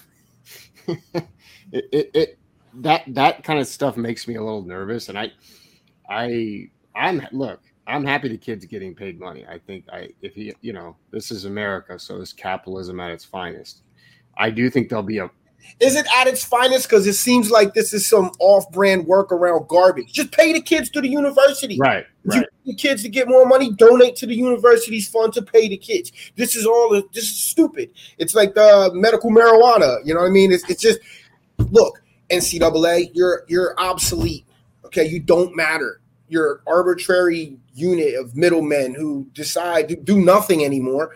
it, 1.71 1.86
it, 1.91 2.12
it 2.13 2.39
that 2.75 3.03
that 3.07 3.43
kind 3.43 3.59
of 3.59 3.67
stuff 3.67 3.98
makes 3.98 4.27
me 4.27 4.36
a 4.36 4.43
little 4.43 4.63
nervous, 4.63 5.09
and 5.09 5.17
I 5.17 5.31
I 6.09 6.69
I'm 6.95 7.25
look. 7.31 7.62
I'm 7.88 8.05
happy 8.05 8.27
the 8.27 8.38
kid's 8.38 8.65
getting 8.65 8.93
paid 8.93 9.19
money. 9.19 9.45
I 9.48 9.57
think 9.57 9.86
I 9.91 10.09
if 10.21 10.36
he 10.36 10.53
you 10.62 10.74
know 10.74 10.95
this 11.12 11.31
is 11.31 11.45
America, 11.45 11.98
so 11.98 12.21
it's 12.21 12.33
capitalism 12.33 13.00
at 13.00 13.12
its 13.12 13.25
finest. 13.25 13.81
I 14.38 14.51
do 14.51 14.69
think 14.69 14.89
there'll 14.89 15.03
be 15.03 15.17
a 15.17 15.29
is 15.80 15.96
it 15.96 16.06
at 16.18 16.28
its 16.28 16.44
finest? 16.44 16.89
Because 16.89 17.08
it 17.08 17.13
seems 17.13 17.51
like 17.51 17.74
this 17.74 17.94
is 17.94 18.08
some 18.08 18.32
off-brand 18.39 19.06
workaround 19.06 19.68
garbage. 19.68 20.12
Just 20.12 20.32
pay 20.32 20.51
the 20.51 20.62
kids 20.62 20.89
to 20.92 21.01
the 21.01 21.08
university. 21.08 21.78
Right. 21.80 22.06
right. 22.25 22.46
the 22.66 22.75
kids 22.75 23.04
to 23.04 23.10
get 23.10 23.28
more 23.28 23.46
money, 23.46 23.72
donate 23.72 24.16
to 24.18 24.25
the 24.25 24.36
university's 24.36 25.08
fund 25.08 25.34
to 25.34 25.42
pay 25.42 25.70
the 25.70 25.78
kids. 25.78 26.12
This 26.36 26.56
is 26.56 26.66
all 26.66 26.89
this 27.13 27.24
is 27.24 27.44
stupid. 27.44 27.92
It's 28.18 28.36
like 28.36 28.56
the 28.56 28.92
medical 28.94 29.32
marijuana. 29.32 30.00
You 30.04 30.13
know 30.13 30.22
what 30.22 30.28
I 30.28 30.32
mean? 30.32 30.51
It's, 30.51 30.70
it's 30.70 30.82
just 30.82 31.00
look, 31.58 32.01
NCAA, 32.30 33.12
you're 33.13 33.44
you're 33.48 33.80
obsolete. 33.80 34.46
Okay, 34.86 35.08
you 35.08 35.20
don't 35.20 35.56
matter. 35.56 36.01
You're 36.28 36.56
an 36.56 36.60
arbitrary 36.68 37.58
unit 37.74 38.16
of 38.16 38.36
middlemen 38.36 38.94
who 38.94 39.28
decide 39.34 39.88
to 39.89 39.96
do 39.96 40.20
nothing 40.20 40.63
anymore. 40.63 41.16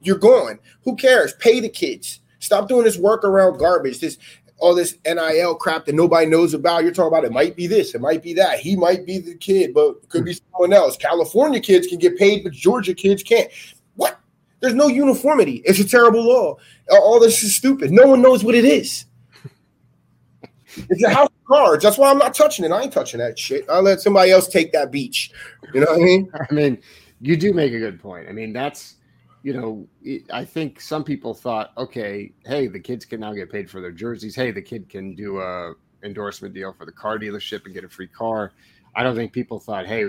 You're 0.00 0.18
gone. 0.18 0.58
Who 0.82 0.96
cares? 0.96 1.34
Pay 1.34 1.60
the 1.60 1.68
kids 1.68 2.20
Stop 2.38 2.68
doing 2.68 2.84
this 2.84 2.98
workaround 2.98 3.58
garbage. 3.58 4.00
This 4.00 4.18
all 4.58 4.74
this 4.74 4.98
NIL 5.06 5.54
crap 5.54 5.84
that 5.86 5.94
nobody 5.94 6.26
knows 6.26 6.54
about. 6.54 6.82
You're 6.82 6.92
talking 6.92 7.16
about 7.16 7.24
it 7.24 7.32
might 7.32 7.56
be 7.56 7.66
this, 7.66 7.94
it 7.94 8.00
might 8.00 8.22
be 8.22 8.34
that. 8.34 8.58
He 8.58 8.76
might 8.76 9.06
be 9.06 9.18
the 9.18 9.34
kid, 9.34 9.72
but 9.72 10.08
could 10.08 10.24
be 10.24 10.34
someone 10.34 10.72
else. 10.72 10.96
California 10.96 11.60
kids 11.60 11.86
can 11.86 11.98
get 11.98 12.18
paid, 12.18 12.44
but 12.44 12.52
Georgia 12.52 12.94
kids 12.94 13.22
can't. 13.22 13.50
What? 13.96 14.18
There's 14.60 14.74
no 14.74 14.88
uniformity. 14.88 15.62
It's 15.64 15.78
a 15.78 15.88
terrible 15.88 16.26
law. 16.26 16.56
All 16.90 17.20
this 17.20 17.42
is 17.42 17.54
stupid. 17.54 17.92
No 17.92 18.06
one 18.06 18.22
knows 18.22 18.42
what 18.42 18.54
it 18.54 18.64
is. 18.64 19.04
It's 20.90 21.02
a 21.02 21.10
house 21.10 21.28
of 21.28 21.44
cards. 21.46 21.82
That's 21.82 21.98
why 21.98 22.10
I'm 22.10 22.18
not 22.18 22.34
touching 22.34 22.64
it. 22.64 22.70
I 22.70 22.82
ain't 22.82 22.92
touching 22.92 23.18
that 23.18 23.38
shit. 23.38 23.68
I'll 23.68 23.82
let 23.82 24.00
somebody 24.00 24.30
else 24.30 24.48
take 24.48 24.72
that 24.72 24.90
beach. 24.90 25.30
You 25.74 25.80
know 25.80 25.92
what 25.92 26.00
I 26.00 26.04
mean? 26.04 26.30
I 26.50 26.54
mean, 26.54 26.78
you 27.20 27.36
do 27.36 27.52
make 27.52 27.72
a 27.72 27.78
good 27.78 28.00
point. 28.00 28.28
I 28.28 28.32
mean, 28.32 28.52
that's 28.52 28.94
you 29.48 29.54
know, 29.54 29.88
I 30.30 30.44
think 30.44 30.78
some 30.78 31.02
people 31.02 31.32
thought, 31.32 31.72
okay, 31.78 32.32
hey, 32.44 32.66
the 32.66 32.78
kids 32.78 33.06
can 33.06 33.20
now 33.20 33.32
get 33.32 33.50
paid 33.50 33.70
for 33.70 33.80
their 33.80 33.90
jerseys. 33.90 34.36
Hey, 34.36 34.50
the 34.50 34.60
kid 34.60 34.90
can 34.90 35.14
do 35.14 35.40
a 35.40 35.72
endorsement 36.02 36.52
deal 36.52 36.74
for 36.74 36.84
the 36.84 36.92
car 36.92 37.18
dealership 37.18 37.64
and 37.64 37.72
get 37.72 37.82
a 37.82 37.88
free 37.88 38.08
car. 38.08 38.52
I 38.94 39.02
don't 39.02 39.16
think 39.16 39.32
people 39.32 39.58
thought, 39.58 39.86
hey, 39.86 40.00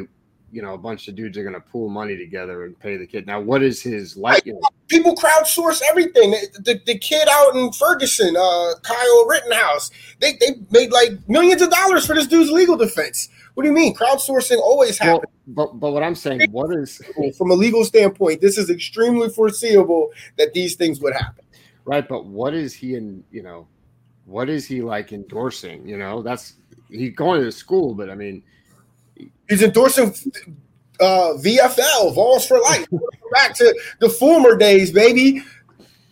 you 0.51 0.62
know, 0.62 0.74
a 0.74 0.77
bunch 0.77 1.08
of 1.08 1.15
dudes 1.15 1.38
are 1.38 1.43
going 1.43 1.55
to 1.55 1.62
pool 1.62 1.88
money 1.88 2.17
together 2.17 2.65
and 2.65 2.77
pay 2.77 2.98
the 2.98 3.08
kid. 3.08 3.27
Now, 3.27 3.39
what 3.39 3.63
is 3.63 3.81
his 3.81 4.17
like? 4.17 4.46
You 4.46 4.55
know? 4.55 4.62
People 4.89 5.15
crowdsource 5.15 5.81
everything. 5.89 6.31
The, 6.31 6.62
the, 6.62 6.81
the, 6.86 6.98
kid 6.98 7.29
out 7.31 7.55
in 7.55 7.72
Ferguson, 7.72 8.36
uh, 8.36 8.74
Kyle 8.84 9.25
Rittenhouse, 9.25 9.89
they, 10.19 10.34
they 10.34 10.55
made 10.69 10.91
like 10.91 11.12
millions 11.29 11.62
of 11.62 11.69
dollars 11.69 12.05
for 12.05 12.13
this 12.13 12.27
dude's 12.27 12.51
legal 12.51 12.75
defense. 12.75 13.29
What 13.59 13.63
do 13.63 13.71
you 13.71 13.75
mean? 13.75 13.93
Crowdsourcing 13.93 14.57
always 14.57 14.97
happens. 14.97 15.33
Well, 15.47 15.67
but 15.67 15.79
but 15.81 15.91
what 15.91 16.01
I'm 16.01 16.15
saying, 16.15 16.49
what 16.49 16.73
is 16.73 17.01
from 17.37 17.51
a 17.51 17.53
legal 17.53 17.83
standpoint, 17.83 18.39
this 18.39 18.57
is 18.57 18.69
extremely 18.69 19.27
foreseeable 19.27 20.11
that 20.37 20.53
these 20.53 20.75
things 20.75 21.01
would 21.01 21.11
happen. 21.13 21.43
Right, 21.83 22.07
but 22.07 22.25
what 22.25 22.53
is 22.53 22.73
he 22.73 22.95
in? 22.95 23.21
You 23.31 23.43
know, 23.43 23.67
what 24.23 24.47
is 24.47 24.65
he 24.65 24.81
like 24.81 25.11
endorsing? 25.11 25.85
You 25.85 25.97
know, 25.97 26.21
that's 26.21 26.53
he's 26.89 27.13
going 27.13 27.41
to 27.41 27.51
school, 27.51 27.93
but 27.93 28.09
I 28.09 28.15
mean, 28.15 28.43
he's 29.49 29.61
endorsing 29.61 30.15
uh, 31.01 31.33
VFL, 31.43 32.15
Vols 32.15 32.47
for 32.47 32.61
Life. 32.61 32.87
Back 33.33 33.55
to 33.55 33.77
the 33.99 34.07
former 34.07 34.55
days, 34.55 34.93
baby. 34.93 35.43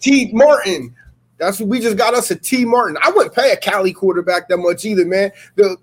Tee 0.02 0.32
Martin. 0.34 0.94
That's 1.38 1.62
what 1.62 1.70
we 1.70 1.80
just 1.80 1.96
got 1.96 2.14
us 2.14 2.30
a 2.30 2.36
Tee 2.36 2.66
Martin. 2.66 2.98
I 3.02 3.10
wouldn't 3.10 3.34
pay 3.34 3.54
a 3.54 3.58
Cali 3.58 3.94
quarterback 3.94 4.50
that 4.50 4.58
much 4.58 4.84
either, 4.84 5.06
man. 5.06 5.32
The 5.56 5.78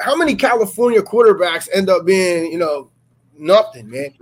how 0.00 0.16
many 0.16 0.34
California 0.34 1.02
quarterbacks 1.02 1.68
end 1.72 1.88
up 1.88 2.04
being, 2.04 2.50
you 2.50 2.58
know, 2.58 2.90
nothing, 3.38 3.90
man? 3.90 4.14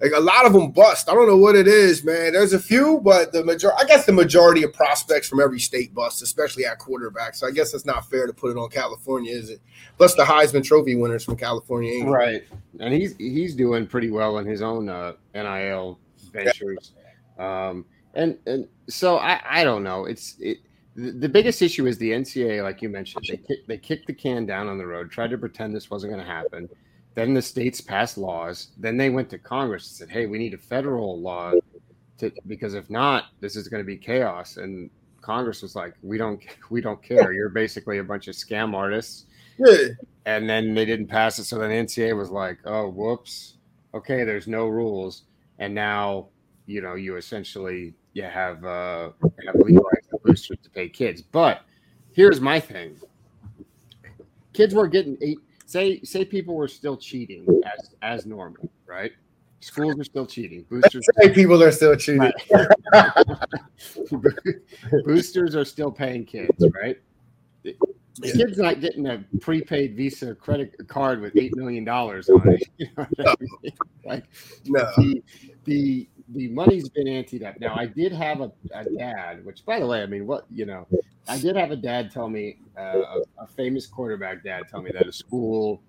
Like 0.00 0.12
a 0.16 0.20
lot 0.20 0.46
of 0.46 0.54
them 0.54 0.70
bust. 0.70 1.10
I 1.10 1.14
don't 1.14 1.28
know 1.28 1.36
what 1.36 1.54
it 1.54 1.68
is, 1.68 2.02
man. 2.02 2.32
There's 2.32 2.54
a 2.54 2.58
few, 2.58 3.00
but 3.04 3.32
the 3.32 3.44
major 3.44 3.70
I 3.78 3.84
guess 3.84 4.06
the 4.06 4.12
majority 4.12 4.62
of 4.62 4.72
prospects 4.72 5.28
from 5.28 5.40
every 5.40 5.60
state 5.60 5.94
bust, 5.94 6.22
especially 6.22 6.64
at 6.64 6.78
quarterback. 6.78 7.34
So 7.34 7.46
I 7.46 7.50
guess 7.50 7.74
it's 7.74 7.84
not 7.84 8.08
fair 8.08 8.26
to 8.26 8.32
put 8.32 8.50
it 8.50 8.56
on 8.56 8.70
California, 8.70 9.34
is 9.34 9.50
it? 9.50 9.60
Plus 9.98 10.14
the 10.14 10.22
Heisman 10.22 10.64
Trophy 10.64 10.94
winners 10.94 11.22
from 11.22 11.36
California, 11.36 12.02
right? 12.06 12.42
And 12.78 12.94
he's 12.94 13.14
he's 13.18 13.54
doing 13.54 13.86
pretty 13.86 14.10
well 14.10 14.38
in 14.38 14.46
his 14.46 14.62
own 14.62 14.88
uh, 14.88 15.12
NIL 15.34 15.98
ventures. 16.32 16.92
Yeah. 17.38 17.68
Um, 17.68 17.84
and 18.14 18.38
and 18.46 18.68
so 18.88 19.18
I 19.18 19.42
I 19.44 19.64
don't 19.64 19.82
know. 19.82 20.06
It's 20.06 20.36
it 20.40 20.60
the, 20.96 21.28
biggest 21.28 21.62
issue 21.62 21.86
is 21.86 21.98
the 21.98 22.10
NCAA, 22.10 22.62
like 22.62 22.82
you 22.82 22.88
mentioned, 22.88 23.24
they 23.28 23.36
kick, 23.36 23.66
they 23.66 23.78
kicked 23.78 24.06
the 24.06 24.12
can 24.12 24.46
down 24.46 24.68
on 24.68 24.78
the 24.78 24.86
road, 24.86 25.10
tried 25.10 25.30
to 25.30 25.38
pretend 25.38 25.74
this 25.74 25.90
wasn't 25.90 26.12
going 26.12 26.24
to 26.24 26.30
happen. 26.30 26.68
Then 27.14 27.34
the 27.34 27.42
states 27.42 27.80
passed 27.80 28.18
laws. 28.18 28.68
Then 28.76 28.96
they 28.96 29.10
went 29.10 29.30
to 29.30 29.38
Congress 29.38 29.88
and 29.88 29.96
said, 29.96 30.10
"Hey, 30.10 30.26
we 30.26 30.38
need 30.38 30.54
a 30.54 30.58
federal 30.58 31.20
law 31.20 31.52
to, 32.18 32.32
because 32.46 32.74
if 32.74 32.88
not, 32.88 33.26
this 33.40 33.56
is 33.56 33.68
going 33.68 33.82
to 33.82 33.86
be 33.86 33.96
chaos." 33.96 34.56
And 34.56 34.90
Congress 35.20 35.62
was 35.62 35.74
like, 35.74 35.94
"We 36.02 36.18
don't, 36.18 36.42
we 36.70 36.80
don't 36.80 37.02
care. 37.02 37.32
You're 37.32 37.48
basically 37.48 37.98
a 37.98 38.04
bunch 38.04 38.28
of 38.28 38.34
scam 38.34 38.74
artists." 38.74 39.26
Yeah. 39.58 39.88
And 40.26 40.48
then 40.48 40.74
they 40.74 40.84
didn't 40.84 41.08
pass 41.08 41.38
it, 41.38 41.44
so 41.44 41.58
then 41.58 41.70
NCAA 41.70 42.16
was 42.16 42.30
like, 42.30 42.58
"Oh, 42.64 42.88
whoops. 42.88 43.56
Okay, 43.94 44.24
there's 44.24 44.46
no 44.46 44.68
rules." 44.68 45.24
And 45.58 45.74
now, 45.74 46.28
you 46.66 46.80
know, 46.80 46.94
you 46.94 47.16
essentially 47.16 47.94
you 48.12 48.22
have 48.22 48.64
uh, 48.64 49.10
have 49.46 49.56
boosters 50.22 50.58
to 50.62 50.70
pay 50.70 50.88
kids. 50.88 51.22
But 51.22 51.62
here's 52.12 52.40
my 52.40 52.60
thing: 52.60 52.96
kids 54.52 54.74
were 54.74 54.88
getting 54.88 55.16
eight. 55.20 55.38
Say 55.66 56.00
say 56.02 56.24
people 56.24 56.54
were 56.54 56.68
still 56.68 56.96
cheating 56.96 57.46
as 57.78 57.94
as 58.02 58.26
normal, 58.26 58.70
right? 58.86 59.12
Schools 59.60 60.00
are 60.00 60.04
still 60.04 60.26
cheating. 60.26 60.64
Boosters. 60.70 61.06
Say 61.18 61.34
people 61.34 61.62
are 61.62 61.70
still 61.70 61.94
cheating. 61.94 62.32
Boosters 65.04 65.54
are 65.54 65.66
still 65.66 65.92
paying 65.92 66.24
kids, 66.24 66.64
right? 66.74 66.96
The 67.62 68.32
kid's 68.32 68.58
not 68.58 68.80
getting 68.80 69.06
a 69.06 69.24
prepaid 69.40 69.96
Visa 69.96 70.34
credit 70.34 70.74
card 70.88 71.20
with 71.20 71.36
eight 71.36 71.56
million 71.56 71.84
dollars 71.84 72.28
on 72.28 72.48
it. 72.48 72.62
You 72.78 72.86
know 72.96 73.06
I 73.18 73.34
mean? 73.40 73.72
Like 74.04 74.24
no. 74.66 74.90
the 74.96 75.22
the 75.64 76.08
the 76.32 76.48
money's 76.48 76.88
been 76.88 77.06
anteed 77.06 77.44
up. 77.44 77.58
Now, 77.60 77.74
I 77.76 77.86
did 77.86 78.12
have 78.12 78.40
a, 78.40 78.52
a, 78.72 78.84
dad, 78.84 79.44
which, 79.44 79.64
by 79.64 79.80
the 79.80 79.86
way, 79.86 80.02
I 80.02 80.06
mean, 80.06 80.26
what 80.26 80.46
you 80.50 80.66
know, 80.66 80.86
I 81.28 81.38
did 81.38 81.56
have 81.56 81.70
a 81.70 81.76
dad 81.76 82.10
tell 82.10 82.28
me, 82.28 82.58
uh, 82.78 82.82
a, 83.38 83.42
a, 83.42 83.46
famous 83.46 83.86
quarterback 83.86 84.44
dad 84.44 84.64
tell 84.70 84.80
me 84.80 84.90
that 84.92 85.06
a 85.06 85.12
school 85.12 85.82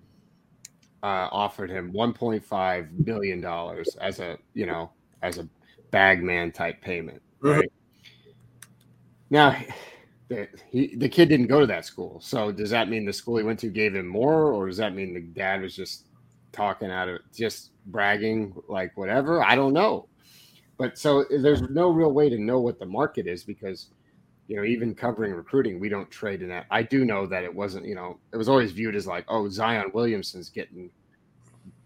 uh, 1.02 1.28
offered 1.30 1.70
him 1.70 1.92
1.5 1.92 3.04
billion 3.04 3.40
dollars 3.40 3.96
as 4.00 4.20
a, 4.20 4.38
you 4.54 4.66
know, 4.66 4.90
as 5.22 5.38
a 5.38 5.48
bagman 5.90 6.52
type 6.52 6.80
payment. 6.80 7.22
Mm-hmm. 7.42 7.60
Right 7.60 7.72
now, 9.30 9.56
the, 10.28 10.48
he, 10.70 10.96
the 10.96 11.08
kid 11.08 11.28
didn't 11.28 11.46
go 11.46 11.60
to 11.60 11.66
that 11.66 11.84
school. 11.84 12.20
So, 12.20 12.50
does 12.50 12.70
that 12.70 12.88
mean 12.88 13.04
the 13.04 13.12
school 13.12 13.36
he 13.36 13.44
went 13.44 13.60
to 13.60 13.68
gave 13.68 13.94
him 13.94 14.06
more, 14.06 14.52
or 14.52 14.66
does 14.66 14.76
that 14.78 14.94
mean 14.94 15.14
the 15.14 15.20
dad 15.20 15.62
was 15.62 15.76
just 15.76 16.06
talking 16.52 16.90
out 16.90 17.08
of 17.08 17.20
just 17.34 17.70
bragging, 17.86 18.54
like 18.68 18.96
whatever? 18.96 19.42
I 19.42 19.54
don't 19.54 19.72
know. 19.72 20.08
But 20.78 20.98
so 20.98 21.24
there's 21.30 21.62
no 21.62 21.90
real 21.90 22.12
way 22.12 22.28
to 22.28 22.38
know 22.38 22.60
what 22.60 22.78
the 22.78 22.86
market 22.86 23.26
is 23.26 23.44
because, 23.44 23.88
you 24.48 24.56
know, 24.56 24.64
even 24.64 24.94
covering 24.94 25.32
recruiting, 25.32 25.78
we 25.78 25.88
don't 25.88 26.10
trade 26.10 26.42
in 26.42 26.48
that. 26.48 26.66
I 26.70 26.82
do 26.82 27.04
know 27.04 27.26
that 27.26 27.44
it 27.44 27.54
wasn't, 27.54 27.86
you 27.86 27.94
know, 27.94 28.18
it 28.32 28.36
was 28.36 28.48
always 28.48 28.72
viewed 28.72 28.96
as 28.96 29.06
like, 29.06 29.24
oh, 29.28 29.48
Zion 29.48 29.90
Williamson's 29.94 30.48
getting, 30.48 30.90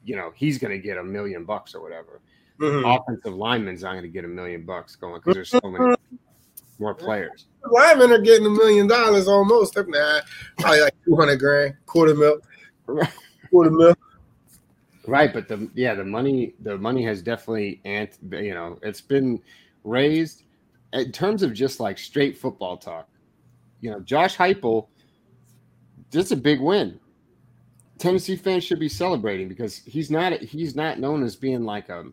you 0.05 0.17
know, 0.17 0.33
he's 0.35 0.59
going 0.59 0.73
to 0.73 0.79
get 0.79 0.99
a 0.99 1.05
million 1.05 1.45
bucks 1.45 1.75
or 1.75 1.83
whatever. 1.83 2.21
Mm-hmm. 2.61 2.87
Offensive 2.87 3.35
lineman's 3.35 3.83
not 3.83 3.93
going 3.93 4.03
to 4.03 4.09
get 4.09 4.25
a 4.25 4.29
million 4.29 4.65
bucks 4.65 4.97
going 4.97 5.21
because 5.21 5.35
there's 5.35 5.51
so 5.51 5.61
many 5.65 5.95
more 6.79 6.95
players. 6.95 7.47
Linemen 7.71 8.13
are 8.13 8.19
getting 8.19 8.47
a 8.47 8.51
million 8.51 8.87
dollars 8.87 9.29
almost. 9.29 9.77
Nah, 9.77 10.21
probably 10.59 10.81
like 10.81 10.95
200 11.05 11.37
grand, 11.37 11.75
quarter 11.85 12.15
mil, 12.15 12.39
quarter 13.51 13.71
mil. 13.71 13.95
Right, 15.07 15.33
but 15.33 15.49
the 15.49 15.71
yeah, 15.75 15.95
the 15.95 16.05
money 16.05 16.55
the 16.61 16.77
money 16.77 17.05
has 17.05 17.23
definitely 17.23 17.81
ant 17.85 18.19
you 18.31 18.55
know, 18.55 18.79
it's 18.83 19.01
been 19.01 19.41
raised 19.85 20.43
in 20.93 21.13
terms 21.13 21.43
of 21.43 21.53
just 21.53 21.81
like 21.81 21.99
straight 21.99 22.37
football 22.37 22.77
talk. 22.77 23.09
You 23.81 23.91
know, 23.91 24.01
Josh 24.01 24.37
Heupel, 24.37 24.89
this 26.11 26.27
is 26.27 26.33
a 26.33 26.37
big 26.37 26.61
win. 26.61 26.99
Tennessee 27.99 28.37
fans 28.37 28.65
should 28.65 28.81
be 28.81 28.89
celebrating 28.89 29.49
because 29.49 29.79
he's 29.87 30.11
not 30.11 30.33
he's 30.41 30.75
not 30.75 30.99
known 30.99 31.23
as 31.23 31.37
being 31.37 31.65
like 31.65 31.89
a 31.89 32.05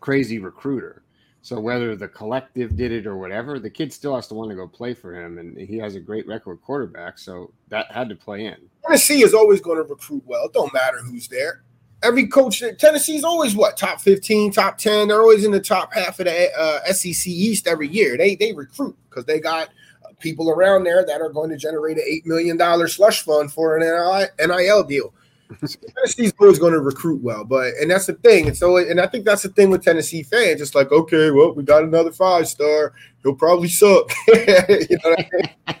crazy 0.00 0.38
recruiter. 0.38 1.02
So 1.42 1.60
whether 1.60 1.94
the 1.94 2.08
collective 2.08 2.74
did 2.76 2.90
it 2.90 3.06
or 3.06 3.16
whatever, 3.16 3.60
the 3.60 3.70
kid 3.70 3.92
still 3.92 4.16
has 4.16 4.26
to 4.28 4.34
want 4.34 4.50
to 4.50 4.56
go 4.56 4.66
play 4.66 4.94
for 4.94 5.14
him, 5.14 5.38
and 5.38 5.56
he 5.56 5.78
has 5.78 5.94
a 5.94 6.00
great 6.00 6.26
record 6.26 6.60
quarterback. 6.60 7.20
So 7.20 7.52
that 7.68 7.90
had 7.92 8.08
to 8.08 8.16
play 8.16 8.46
in. 8.46 8.56
Tennessee 8.84 9.22
is 9.22 9.32
always 9.32 9.60
going 9.60 9.76
to 9.76 9.84
recruit 9.84 10.24
well. 10.26 10.46
It 10.46 10.52
don't 10.52 10.74
matter 10.74 10.98
who's 11.02 11.28
there. 11.28 11.62
Every 12.02 12.26
coach, 12.26 12.62
Tennessee's 12.78 13.24
always 13.24 13.56
what 13.56 13.76
top 13.76 14.00
fifteen, 14.00 14.52
top 14.52 14.78
ten. 14.78 15.08
They're 15.08 15.20
always 15.20 15.44
in 15.44 15.50
the 15.50 15.60
top 15.60 15.92
half 15.94 16.20
of 16.20 16.26
the 16.26 16.50
uh, 16.58 16.92
SEC 16.92 17.26
East 17.26 17.66
every 17.66 17.88
year. 17.88 18.16
They 18.16 18.36
they 18.36 18.52
recruit 18.52 18.96
because 19.08 19.24
they 19.24 19.40
got 19.40 19.68
uh, 20.04 20.08
people 20.20 20.50
around 20.50 20.84
there 20.84 21.04
that 21.06 21.20
are 21.20 21.30
going 21.30 21.50
to 21.50 21.56
generate 21.56 21.96
an 21.96 22.04
eight 22.06 22.26
million 22.26 22.56
dollar 22.56 22.86
slush 22.86 23.22
fund 23.22 23.52
for 23.52 23.78
an 23.78 24.28
NIL 24.38 24.84
deal. 24.84 25.12
Tennessee's 25.96 26.32
always 26.40 26.58
going 26.58 26.72
to 26.72 26.80
recruit 26.80 27.22
well, 27.22 27.44
but 27.44 27.74
and 27.80 27.90
that's 27.90 28.06
the 28.06 28.14
thing. 28.14 28.48
And 28.48 28.56
so, 28.56 28.76
and 28.76 29.00
I 29.00 29.06
think 29.06 29.24
that's 29.24 29.42
the 29.42 29.48
thing 29.48 29.70
with 29.70 29.84
Tennessee 29.84 30.22
fans. 30.22 30.60
It's 30.60 30.74
like, 30.74 30.90
okay, 30.92 31.30
well, 31.30 31.52
we 31.52 31.62
got 31.62 31.84
another 31.84 32.12
five 32.12 32.48
star. 32.48 32.92
He'll 33.22 33.34
probably 33.34 33.68
suck. 33.68 34.10
you 34.28 34.98
know 35.04 35.16
I 35.18 35.28
mean? 35.32 35.76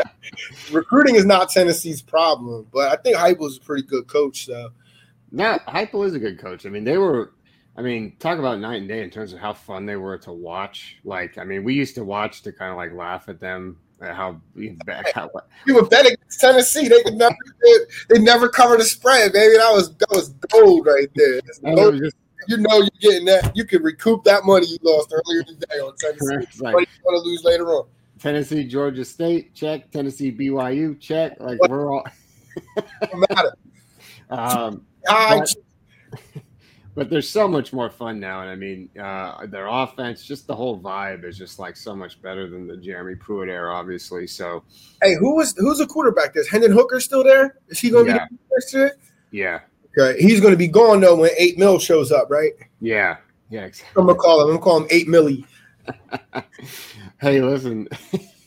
Recruiting 0.72 1.16
is 1.16 1.24
not 1.24 1.50
Tennessee's 1.50 2.02
problem, 2.02 2.66
but 2.72 2.90
I 2.90 2.96
think 3.00 3.16
Heupel's 3.16 3.58
a 3.58 3.60
pretty 3.60 3.86
good 3.86 4.06
coach. 4.06 4.46
So, 4.46 4.70
yeah, 5.32 5.58
Heupel 5.68 6.06
is 6.06 6.14
a 6.14 6.18
good 6.18 6.38
coach. 6.38 6.66
I 6.66 6.68
mean, 6.68 6.84
they 6.84 6.98
were. 6.98 7.32
I 7.74 7.80
mean, 7.80 8.16
talk 8.18 8.38
about 8.38 8.60
night 8.60 8.80
and 8.80 8.88
day 8.88 9.02
in 9.02 9.08
terms 9.08 9.32
of 9.32 9.38
how 9.38 9.54
fun 9.54 9.86
they 9.86 9.96
were 9.96 10.18
to 10.18 10.32
watch. 10.32 10.98
Like, 11.04 11.38
I 11.38 11.44
mean, 11.44 11.64
we 11.64 11.72
used 11.72 11.94
to 11.94 12.04
watch 12.04 12.42
to 12.42 12.52
kind 12.52 12.70
of 12.70 12.76
like 12.76 12.92
laugh 12.92 13.30
at 13.30 13.40
them 13.40 13.78
how 14.10 14.40
bad. 14.84 15.06
How, 15.14 15.30
you 15.66 15.74
were 15.76 15.86
betting 15.86 16.16
Tennessee. 16.38 16.88
They 16.88 17.02
could 17.02 17.14
never. 17.14 17.36
They, 17.62 17.74
they 18.10 18.18
never 18.20 18.48
covered 18.48 18.80
the 18.80 18.84
spread, 18.84 19.32
baby. 19.32 19.56
That 19.56 19.72
was 19.72 19.94
that 19.96 20.10
was 20.10 20.30
gold 20.50 20.86
right 20.86 21.08
there. 21.14 21.40
Gold. 21.74 21.98
Just, 21.98 22.16
you 22.48 22.56
know 22.56 22.78
you're 22.78 22.88
getting 23.00 23.24
that. 23.26 23.56
You 23.56 23.64
can 23.64 23.82
recoup 23.82 24.24
that 24.24 24.44
money 24.44 24.66
you 24.66 24.78
lost 24.82 25.12
earlier 25.12 25.44
today 25.44 25.78
on 25.78 25.94
Tennessee. 25.96 26.48
Like, 26.62 26.74
you 26.74 27.04
want 27.04 27.22
to 27.22 27.28
lose 27.28 27.44
later 27.44 27.68
on. 27.68 27.86
Tennessee, 28.18 28.64
Georgia 28.64 29.04
State, 29.04 29.54
check. 29.54 29.90
Tennessee, 29.90 30.32
BYU, 30.32 30.98
check. 31.00 31.36
Like 31.40 31.60
we're 31.68 31.92
all. 31.92 32.04
matter. 33.14 33.54
Um, 34.30 34.86
but, 35.06 35.54
but 36.94 37.10
they're 37.10 37.22
so 37.22 37.48
much 37.48 37.72
more 37.72 37.90
fun 37.90 38.20
now. 38.20 38.42
And 38.42 38.50
I 38.50 38.56
mean, 38.56 38.88
uh, 38.98 39.46
their 39.46 39.66
offense, 39.66 40.24
just 40.24 40.46
the 40.46 40.54
whole 40.54 40.80
vibe 40.80 41.24
is 41.24 41.38
just 41.38 41.58
like 41.58 41.76
so 41.76 41.94
much 41.94 42.20
better 42.22 42.48
than 42.48 42.66
the 42.66 42.76
Jeremy 42.76 43.14
Pruitt 43.14 43.48
era, 43.48 43.74
obviously. 43.74 44.26
So, 44.26 44.64
hey, 45.02 45.14
who 45.14 45.36
was 45.36 45.54
who's 45.56 45.78
the 45.78 45.86
quarterback? 45.86 46.36
Is 46.36 46.48
Hendon 46.48 46.72
Hooker 46.72 47.00
still 47.00 47.24
there? 47.24 47.56
Is 47.68 47.78
he 47.78 47.90
going 47.90 48.06
to 48.06 48.12
yeah. 48.12 48.26
be 48.28 48.36
next 48.52 48.74
year? 48.74 48.96
Yeah. 49.30 49.60
Okay, 49.98 50.20
he's 50.20 50.40
going 50.40 50.52
to 50.52 50.58
be 50.58 50.68
gone 50.68 51.00
though 51.00 51.16
when 51.16 51.30
eight 51.38 51.58
mil 51.58 51.78
shows 51.78 52.12
up, 52.12 52.30
right? 52.30 52.52
Yeah. 52.80 53.16
Yeah. 53.50 53.64
Exactly. 53.64 54.00
I'm 54.00 54.06
gonna 54.06 54.18
call 54.18 54.40
him. 54.40 54.48
I'm 54.48 54.52
gonna 54.54 54.64
call 54.64 54.76
him 54.78 54.86
eight 54.90 55.08
milli. 55.08 55.44
hey, 57.20 57.40
listen. 57.40 57.88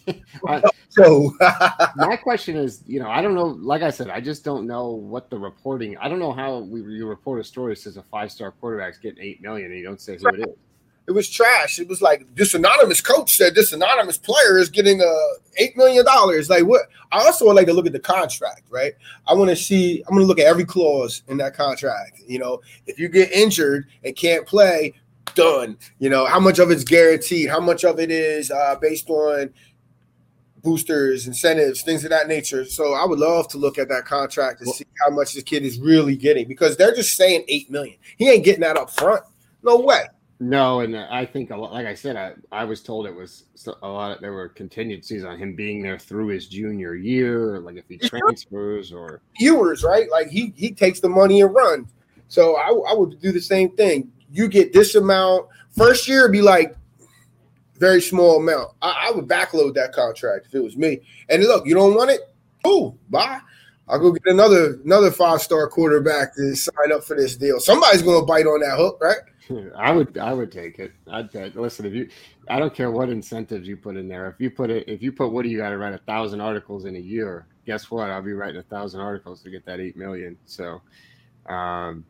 I, 0.47 0.63
so 0.95 1.33
my 1.95 2.15
question 2.15 2.55
is, 2.55 2.83
you 2.87 2.99
know, 2.99 3.09
I 3.09 3.21
don't 3.21 3.35
know. 3.35 3.45
Like 3.45 3.81
I 3.81 3.89
said, 3.89 4.09
I 4.09 4.21
just 4.21 4.43
don't 4.43 4.65
know 4.65 4.89
what 4.89 5.29
the 5.29 5.37
reporting. 5.37 5.97
I 5.97 6.07
don't 6.07 6.19
know 6.19 6.31
how 6.31 6.59
we 6.59 6.81
you 6.81 7.07
report 7.07 7.39
a 7.39 7.43
story 7.43 7.73
that 7.73 7.81
says 7.81 7.97
a 7.97 8.03
five 8.03 8.31
star 8.31 8.51
quarterback's 8.51 8.97
getting 8.97 9.23
eight 9.23 9.41
million, 9.41 9.71
and 9.71 9.79
you 9.79 9.85
don't 9.85 9.99
say 9.99 10.17
who 10.17 10.27
it 10.29 10.39
is. 10.39 10.55
It 11.07 11.11
was 11.11 11.29
trash. 11.29 11.77
It 11.77 11.87
was 11.87 12.01
like 12.01 12.25
this 12.35 12.55
anonymous 12.55 12.99
coach 12.99 13.35
said 13.35 13.53
this 13.53 13.73
anonymous 13.73 14.17
player 14.17 14.57
is 14.57 14.69
getting 14.69 15.01
a 15.01 15.05
uh, 15.05 15.27
eight 15.57 15.77
million 15.77 16.03
dollars. 16.05 16.49
Like 16.49 16.63
what? 16.63 16.83
I 17.11 17.19
also 17.19 17.45
would 17.45 17.55
like 17.55 17.67
to 17.67 17.73
look 17.73 17.85
at 17.85 17.93
the 17.93 17.99
contract, 17.99 18.63
right? 18.71 18.93
I 19.27 19.33
want 19.33 19.49
to 19.49 19.55
see. 19.55 20.01
I'm 20.07 20.15
going 20.15 20.23
to 20.23 20.27
look 20.27 20.39
at 20.39 20.47
every 20.47 20.65
clause 20.65 21.23
in 21.27 21.37
that 21.37 21.55
contract. 21.55 22.21
You 22.25 22.39
know, 22.39 22.61
if 22.87 22.97
you 22.97 23.09
get 23.09 23.31
injured 23.31 23.87
and 24.03 24.15
can't 24.15 24.47
play, 24.47 24.93
done. 25.35 25.77
You 25.99 26.09
know, 26.09 26.25
how 26.25 26.39
much 26.39 26.59
of 26.59 26.71
it's 26.71 26.83
guaranteed? 26.83 27.49
How 27.49 27.59
much 27.59 27.83
of 27.83 27.99
it 27.99 28.09
is 28.09 28.49
uh, 28.49 28.75
based 28.81 29.09
on 29.09 29.53
boosters, 30.65 31.27
incentives, 31.27 31.83
things 31.83 32.03
of 32.03 32.09
that 32.09 32.27
nature. 32.27 32.65
So 32.65 32.93
I 32.93 33.05
would 33.05 33.19
love 33.19 33.47
to 33.49 33.57
look 33.57 33.77
at 33.77 33.87
that 33.87 34.03
contract 34.05 34.59
and 34.59 34.69
see 34.69 34.85
how 35.05 35.11
much 35.11 35.33
this 35.33 35.43
kid 35.43 35.63
is 35.63 35.79
really 35.79 36.17
getting 36.17 36.47
because 36.47 36.75
they're 36.75 36.93
just 36.93 37.15
saying 37.15 37.45
eight 37.47 37.69
million. 37.69 37.95
He 38.17 38.29
ain't 38.29 38.43
getting 38.43 38.61
that 38.61 38.75
up 38.75 38.89
front. 38.89 39.23
No 39.63 39.79
way. 39.79 40.05
No, 40.39 40.81
and 40.81 40.97
I 40.97 41.25
think 41.25 41.51
a 41.51 41.55
lot, 41.55 41.71
like 41.71 41.85
I 41.85 41.93
said, 41.93 42.17
I, 42.17 42.33
I 42.51 42.65
was 42.65 42.83
told 42.83 43.07
it 43.07 43.15
was 43.15 43.45
a 43.81 43.87
lot. 43.87 44.11
Of, 44.11 44.21
there 44.21 44.33
were 44.33 44.49
contingencies 44.49 45.23
on 45.23 45.37
him 45.37 45.55
being 45.55 45.81
there 45.81 45.97
through 45.97 46.27
his 46.27 46.47
junior 46.47 46.95
year, 46.95 47.59
like 47.59 47.77
if 47.77 47.85
he 47.87 47.97
transfers 47.97 48.91
or 48.91 49.21
viewers, 49.39 49.81
right? 49.83 50.11
Like 50.11 50.27
he 50.27 50.53
he 50.57 50.71
takes 50.71 50.99
the 50.99 51.07
money 51.07 51.39
and 51.39 51.53
runs. 51.53 51.93
So 52.27 52.57
I, 52.57 52.67
I 52.91 52.93
would 52.93 53.21
do 53.21 53.31
the 53.31 53.39
same 53.39 53.75
thing. 53.77 54.11
You 54.29 54.49
get 54.49 54.73
this 54.73 54.95
amount 54.95 55.47
first 55.71 56.05
year, 56.05 56.27
be 56.27 56.41
like 56.41 56.75
very 57.77 58.01
small 58.01 58.37
amount. 58.37 58.71
I, 58.81 59.07
I, 59.07 59.11
would 59.11 59.27
backload 59.27 59.73
that 59.75 59.91
contract 59.91 60.47
if 60.47 60.55
it 60.55 60.63
was 60.63 60.77
me. 60.77 61.01
And 61.29 61.43
look, 61.43 61.65
you 61.65 61.73
don't 61.73 61.95
want 61.95 62.11
it? 62.11 62.21
Cool, 62.63 62.97
bye. 63.09 63.39
I'll 63.87 63.99
go 63.99 64.11
get 64.11 64.25
another 64.25 64.79
another 64.83 65.11
five 65.11 65.41
star 65.41 65.67
quarterback 65.67 66.35
to 66.35 66.55
sign 66.55 66.91
up 66.93 67.03
for 67.03 67.15
this 67.15 67.35
deal. 67.35 67.59
Somebody's 67.59 68.01
going 68.01 68.19
to 68.19 68.25
bite 68.25 68.47
on 68.47 68.61
that 68.61 68.77
hook, 68.77 68.99
right? 69.01 69.17
I 69.77 69.91
would 69.91 70.17
I 70.17 70.33
would 70.33 70.51
take 70.51 70.79
it. 70.79 70.91
I'd 71.11 71.33
listen 71.55 71.85
if 71.85 71.93
you. 71.93 72.09
I 72.49 72.59
don't 72.59 72.73
care 72.73 72.89
what 72.91 73.09
incentives 73.09 73.67
you 73.67 73.77
put 73.77 73.95
in 73.95 74.07
there. 74.07 74.27
If 74.27 74.39
you 74.39 74.49
put 74.49 74.69
it, 74.69 74.87
if 74.87 75.03
you 75.03 75.11
put 75.11 75.31
what 75.31 75.43
do 75.43 75.49
you 75.49 75.57
got 75.57 75.69
to 75.69 75.77
write 75.77 75.93
a 75.93 75.99
thousand 75.99 76.41
articles 76.41 76.85
in 76.85 76.95
a 76.95 76.99
year? 76.99 77.47
Guess 77.65 77.91
what? 77.91 78.09
I'll 78.09 78.21
be 78.21 78.33
writing 78.33 78.57
a 78.57 78.63
thousand 78.63 79.01
articles 79.01 79.41
to 79.43 79.51
get 79.51 79.65
that 79.65 79.79
eight 79.79 79.97
million. 79.97 80.37
So, 80.45 80.81
um, 81.47 82.05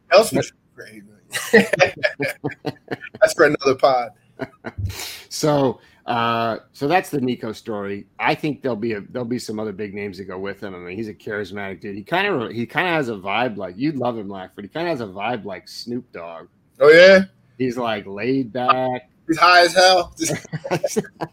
that's 1.51 3.33
for 3.35 3.45
another 3.45 3.75
pod. 3.75 4.11
so 5.29 5.79
uh, 6.05 6.59
so 6.71 6.87
that's 6.87 7.09
the 7.09 7.19
Nico 7.19 7.51
story. 7.51 8.05
I 8.19 8.35
think 8.35 8.61
there'll 8.61 8.75
be 8.75 8.93
a 8.93 9.01
there'll 9.01 9.27
be 9.27 9.39
some 9.39 9.59
other 9.59 9.71
big 9.71 9.93
names 9.93 10.17
that 10.19 10.25
go 10.25 10.37
with 10.37 10.61
him. 10.61 10.75
I 10.75 10.77
mean, 10.77 10.95
he's 10.97 11.07
a 11.07 11.13
charismatic 11.13 11.81
dude. 11.81 11.95
He 11.95 12.03
kind 12.03 12.27
of 12.27 12.51
he 12.51 12.65
kind 12.67 12.87
of 12.87 12.93
has 12.93 13.09
a 13.09 13.15
vibe 13.15 13.57
like 13.57 13.75
you'd 13.77 13.97
love 13.97 14.17
him, 14.17 14.29
Lackford. 14.29 14.65
He 14.65 14.69
kind 14.69 14.87
of 14.87 14.91
has 14.91 15.01
a 15.01 15.11
vibe 15.11 15.45
like 15.45 15.67
Snoop 15.67 16.11
Dogg. 16.11 16.47
Oh 16.79 16.89
yeah, 16.89 17.21
he's 17.57 17.77
like 17.77 18.05
laid 18.05 18.53
back. 18.53 19.09
He's 19.27 19.39
high 19.39 19.63
as 19.63 19.73
hell. 19.73 20.15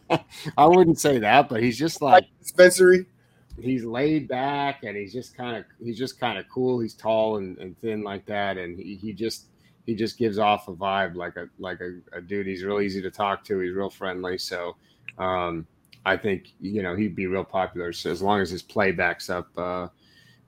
I 0.57 0.67
wouldn't 0.67 0.99
say 0.99 1.19
that, 1.19 1.51
but 1.51 1.63
he's 1.63 1.79
just 1.79 2.01
like 2.01 2.25
dispensary. 2.41 3.05
He's 3.61 3.85
laid 3.85 4.29
back 4.29 4.85
and 4.85 4.97
he's 4.97 5.13
just 5.13 5.37
kind 5.37 5.59
of 5.59 5.65
he's 5.85 5.99
just 5.99 6.19
kind 6.19 6.39
of 6.39 6.49
cool. 6.49 6.81
He's 6.81 6.95
tall 6.95 7.37
and, 7.37 7.59
and 7.59 7.79
thin 7.81 8.03
like 8.03 8.25
that, 8.25 8.57
and 8.57 8.79
he, 8.79 8.95
he 8.95 9.13
just 9.13 9.45
he 9.87 9.95
just 9.95 10.19
gives 10.19 10.39
off 10.39 10.69
a 10.69 10.73
vibe 10.73 11.15
like 11.17 11.37
a 11.37 11.49
like 11.59 11.81
a, 11.81 11.99
a 12.17 12.21
dude. 12.21 12.47
He's 12.47 12.65
real 12.65 12.81
easy 12.81 13.03
to 13.03 13.11
talk 13.11 13.45
to. 13.45 13.59
He's 13.59 13.75
real 13.75 13.91
friendly. 13.91 14.39
So 14.39 14.77
um, 15.19 15.67
I 16.05 16.17
think 16.17 16.53
you 16.61 16.83
know 16.83 16.95
he'd 16.97 17.17
be 17.17 17.27
real 17.27 17.45
popular 17.45 17.93
so 17.93 18.11
as 18.11 18.23
long 18.23 18.41
as 18.41 18.51
his 18.51 18.63
play 18.63 18.93
backs 18.93 19.31
up 19.31 19.49
uh, 19.57 19.89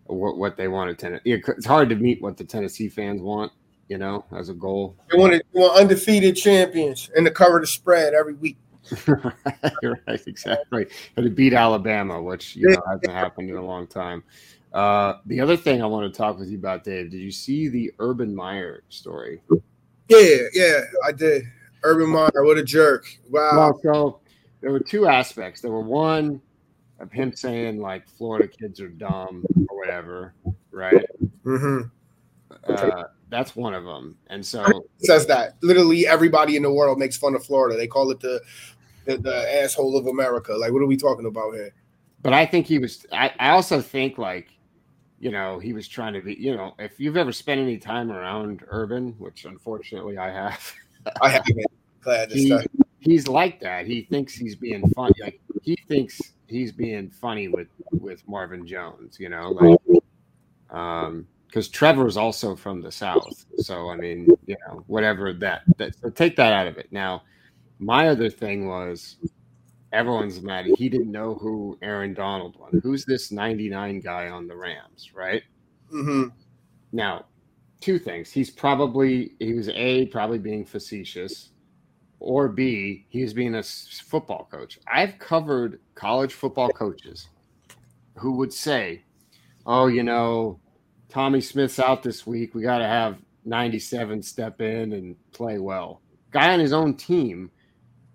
what 0.07 0.37
what 0.37 0.57
they 0.57 0.69
want 0.69 0.91
to 0.91 0.97
Tennessee. 0.97 1.43
It's 1.49 1.67
hard 1.67 1.89
to 1.91 1.97
meet 1.97 2.23
what 2.23 2.37
the 2.37 2.45
Tennessee 2.45 2.89
fans 2.89 3.21
want. 3.21 3.53
You 3.89 3.99
know, 3.99 4.25
as 4.35 4.49
a 4.49 4.55
goal, 4.55 4.97
they 5.13 5.19
want, 5.19 5.35
to, 5.35 5.43
they 5.53 5.61
want 5.61 5.79
undefeated 5.79 6.37
champions 6.37 7.11
and 7.15 7.27
to 7.27 7.31
cover 7.31 7.61
the 7.61 7.67
spread 7.67 8.15
every 8.15 8.33
week. 8.33 8.57
right, 9.07 10.27
exactly. 10.27 10.87
And 11.17 11.25
to 11.25 11.31
beat 11.31 11.53
Alabama, 11.53 12.21
which 12.23 12.57
you 12.57 12.71
know 12.71 12.83
hasn't 12.87 13.13
happened 13.13 13.51
in 13.51 13.57
a 13.57 13.65
long 13.65 13.87
time. 13.87 14.25
Uh, 14.75 15.21
the 15.27 15.41
other 15.41 15.57
thing 15.57 15.81
I 15.81 15.87
want 15.87 16.13
to 16.13 16.17
talk 16.17 16.37
with 16.37 16.49
you 16.49 16.59
about, 16.59 16.83
Dave, 16.83 17.13
did 17.13 17.21
you 17.21 17.31
see 17.31 17.69
the 17.69 17.93
Urban 18.01 18.35
Meyer 18.35 18.83
story? 18.89 19.41
Yeah, 20.09 20.39
yeah, 20.53 20.81
I 21.07 21.13
did. 21.13 21.45
Urban 21.85 22.11
Meyer, 22.11 22.45
what 22.45 22.59
a 22.59 22.65
jerk! 22.65 23.07
Wow. 23.31 23.51
Well, 23.57 23.81
so 23.83 24.21
there 24.61 24.73
were 24.73 24.81
two 24.81 25.07
aspects. 25.07 25.61
There 25.61 25.71
were 25.71 25.81
one 25.81 26.43
of 26.99 27.13
him 27.13 27.33
saying 27.33 27.81
like 27.81 28.09
Florida 28.09 28.49
kids 28.49 28.81
are 28.81 28.89
dumb 28.89 29.45
or 29.69 29.79
whatever, 29.79 30.35
right? 30.73 31.07
Mm-hmm. 31.45 31.83
Uh, 32.67 33.05
that's 33.29 33.55
one 33.55 33.75
of 33.75 33.85
them. 33.85 34.17
And 34.29 34.45
so 34.45 34.87
says 34.99 35.27
that 35.27 35.55
literally 35.63 36.07
everybody 36.07 36.57
in 36.57 36.65
the 36.65 36.73
world 36.73 36.99
makes 36.99 37.17
fun 37.17 37.37
of 37.37 37.45
Florida. 37.45 37.77
They 37.77 37.87
call 37.87 38.11
it 38.11 38.19
the, 38.19 38.41
the 39.05 39.19
the 39.19 39.63
asshole 39.63 39.97
of 39.97 40.09
America. 40.09 40.53
Like, 40.55 40.73
what 40.73 40.83
are 40.83 40.87
we 40.87 40.97
talking 40.97 41.27
about 41.27 41.55
here? 41.55 41.73
But 42.23 42.33
I 42.33 42.45
think 42.45 42.67
he 42.67 42.79
was. 42.81 43.07
I, 43.13 43.33
I 43.39 43.51
also 43.51 43.81
think 43.81 44.19
like 44.19 44.49
you 45.25 45.31
know, 45.31 45.59
he 45.59 45.73
was 45.73 45.89
trying 45.89 46.13
to 46.13 46.21
be, 46.21 46.35
you 46.35 46.55
know, 46.55 46.75
if 46.79 47.01
you've 47.01 47.17
ever 47.17 47.33
spent 47.33 47.59
any 47.59 47.79
time 47.79 48.13
around 48.13 48.63
Urban, 48.69 49.15
which 49.19 49.47
unfortunately 49.47 50.19
I 50.19 50.31
have, 50.31 50.75
I 51.23 51.31
haven't. 51.31 51.65
Glad 52.03 52.29
to 52.29 52.35
he, 52.35 52.59
he's 53.01 53.27
like 53.27 53.59
that. 53.61 53.87
He 53.87 54.03
thinks 54.03 54.35
he's 54.35 54.55
being 54.55 54.87
funny. 54.91 55.15
Like 55.19 55.41
he 55.63 55.79
thinks 55.89 56.21
he's 56.47 56.73
being 56.73 57.09
funny 57.09 57.49
with 57.49 57.69
with 57.91 58.23
Marvin 58.29 58.67
Jones. 58.67 59.19
You 59.19 59.31
know, 59.31 59.49
like 59.53 59.81
um, 60.69 61.27
because 61.47 61.69
Trevor's 61.69 62.19
also 62.19 62.55
from 62.55 62.83
the 62.83 62.93
South. 62.93 63.47
So 63.57 63.89
I 63.89 63.97
mean, 63.97 64.29
you 64.45 64.57
know, 64.69 64.85
whatever 64.89 65.33
that 65.33 65.63
that 65.79 65.99
so 65.99 66.11
take 66.11 66.37
that 66.37 66.53
out 66.53 66.67
of 66.67 66.77
it. 66.77 66.89
Now, 66.93 67.23
my 67.79 68.09
other 68.09 68.29
thing 68.29 68.69
was 68.69 69.17
everyone's 69.95 70.43
mad. 70.43 70.67
He 70.77 70.89
didn't 70.89 71.11
know 71.11 71.35
who 71.35 71.79
Aaron 71.81 72.13
Donald 72.15 72.57
was. 72.59 72.81
Who's 72.83 73.05
this 73.05 73.31
99 73.31 74.01
guy 74.01 74.29
on 74.29 74.47
the 74.47 74.57
Rams, 74.57 75.13
right? 75.15 75.43
Mm-hmm. 75.93 76.29
Now, 76.93 77.27
two 77.81 77.99
things. 77.99 78.31
He's 78.31 78.51
probably 78.51 79.35
he 79.39 79.55
was 79.55 79.69
a 79.71 80.07
probably 80.07 80.39
being 80.39 80.65
facetious, 80.65 81.51
or 82.19 82.49
b 82.49 83.07
he 83.09 83.23
was 83.23 83.33
being 83.33 83.55
a 83.55 83.63
football 83.63 84.49
coach. 84.51 84.79
I've 84.93 85.19
covered 85.19 85.81
college 85.95 86.35
football 86.35 86.71
coaches 86.71 87.29
who 88.17 88.33
would 88.33 88.53
say, 88.53 89.03
"Oh, 89.67 89.87
you 89.87 90.03
know, 90.03 90.61
Tommy 91.09 91.41
Smith's 91.41 91.79
out 91.79 92.03
this 92.03 92.27
week. 92.27 92.55
We 92.55 92.63
got 92.63 92.79
to 92.79 92.87
have 92.87 93.19
97 93.45 94.23
step 94.23 94.61
in 94.61 94.93
and 94.93 95.17
play 95.33 95.59
well. 95.59 96.01
Guy 96.31 96.53
on 96.53 96.61
his 96.61 96.73
own 96.73 96.97
team 96.97 97.51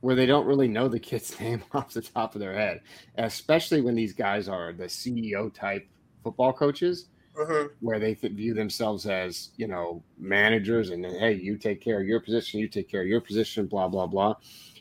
where 0.02 0.16
they 0.16 0.26
don't 0.26 0.46
really 0.46 0.68
know 0.68 0.88
the 0.88 1.00
kid's 1.00 1.40
name 1.42 1.64
off 1.74 1.94
the 1.94 2.02
top 2.02 2.36
of 2.36 2.42
their 2.42 2.54
head, 2.54 2.82
especially 3.18 3.82
when 3.82 3.96
these 3.96 4.14
guys 4.14 4.48
are 4.48 4.74
the 4.74 4.86
CEO 4.86 5.54
type 5.54 5.88
football 6.24 6.54
coaches, 6.54 7.08
uh-huh. 7.40 7.70
where 7.80 8.00
they 8.00 8.14
view 8.14 8.54
themselves 8.54 9.06
as, 9.06 9.50
you 9.58 9.68
know, 9.68 10.04
managers 10.18 10.90
and 10.90 11.06
hey, 11.06 11.34
you 11.34 11.58
take 11.58 11.82
care 11.82 12.00
of 12.02 12.08
your 12.08 12.20
position, 12.20 12.60
you 12.60 12.68
take 12.68 12.90
care 12.90 13.02
of 13.02 13.08
your 13.08 13.22
position, 13.22 13.66
blah, 13.66 13.88
blah, 13.88 14.08
blah. 14.08 14.36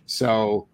So 0.06 0.68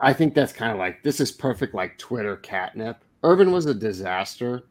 I 0.00 0.12
think 0.12 0.34
that's 0.34 0.52
kind 0.52 0.72
of 0.72 0.78
like 0.78 1.02
this 1.02 1.20
is 1.20 1.32
perfect, 1.32 1.74
like 1.74 1.98
Twitter 1.98 2.36
catnip. 2.36 3.04
Urban 3.22 3.50
was 3.50 3.66
a 3.66 3.74
disaster 3.74 4.64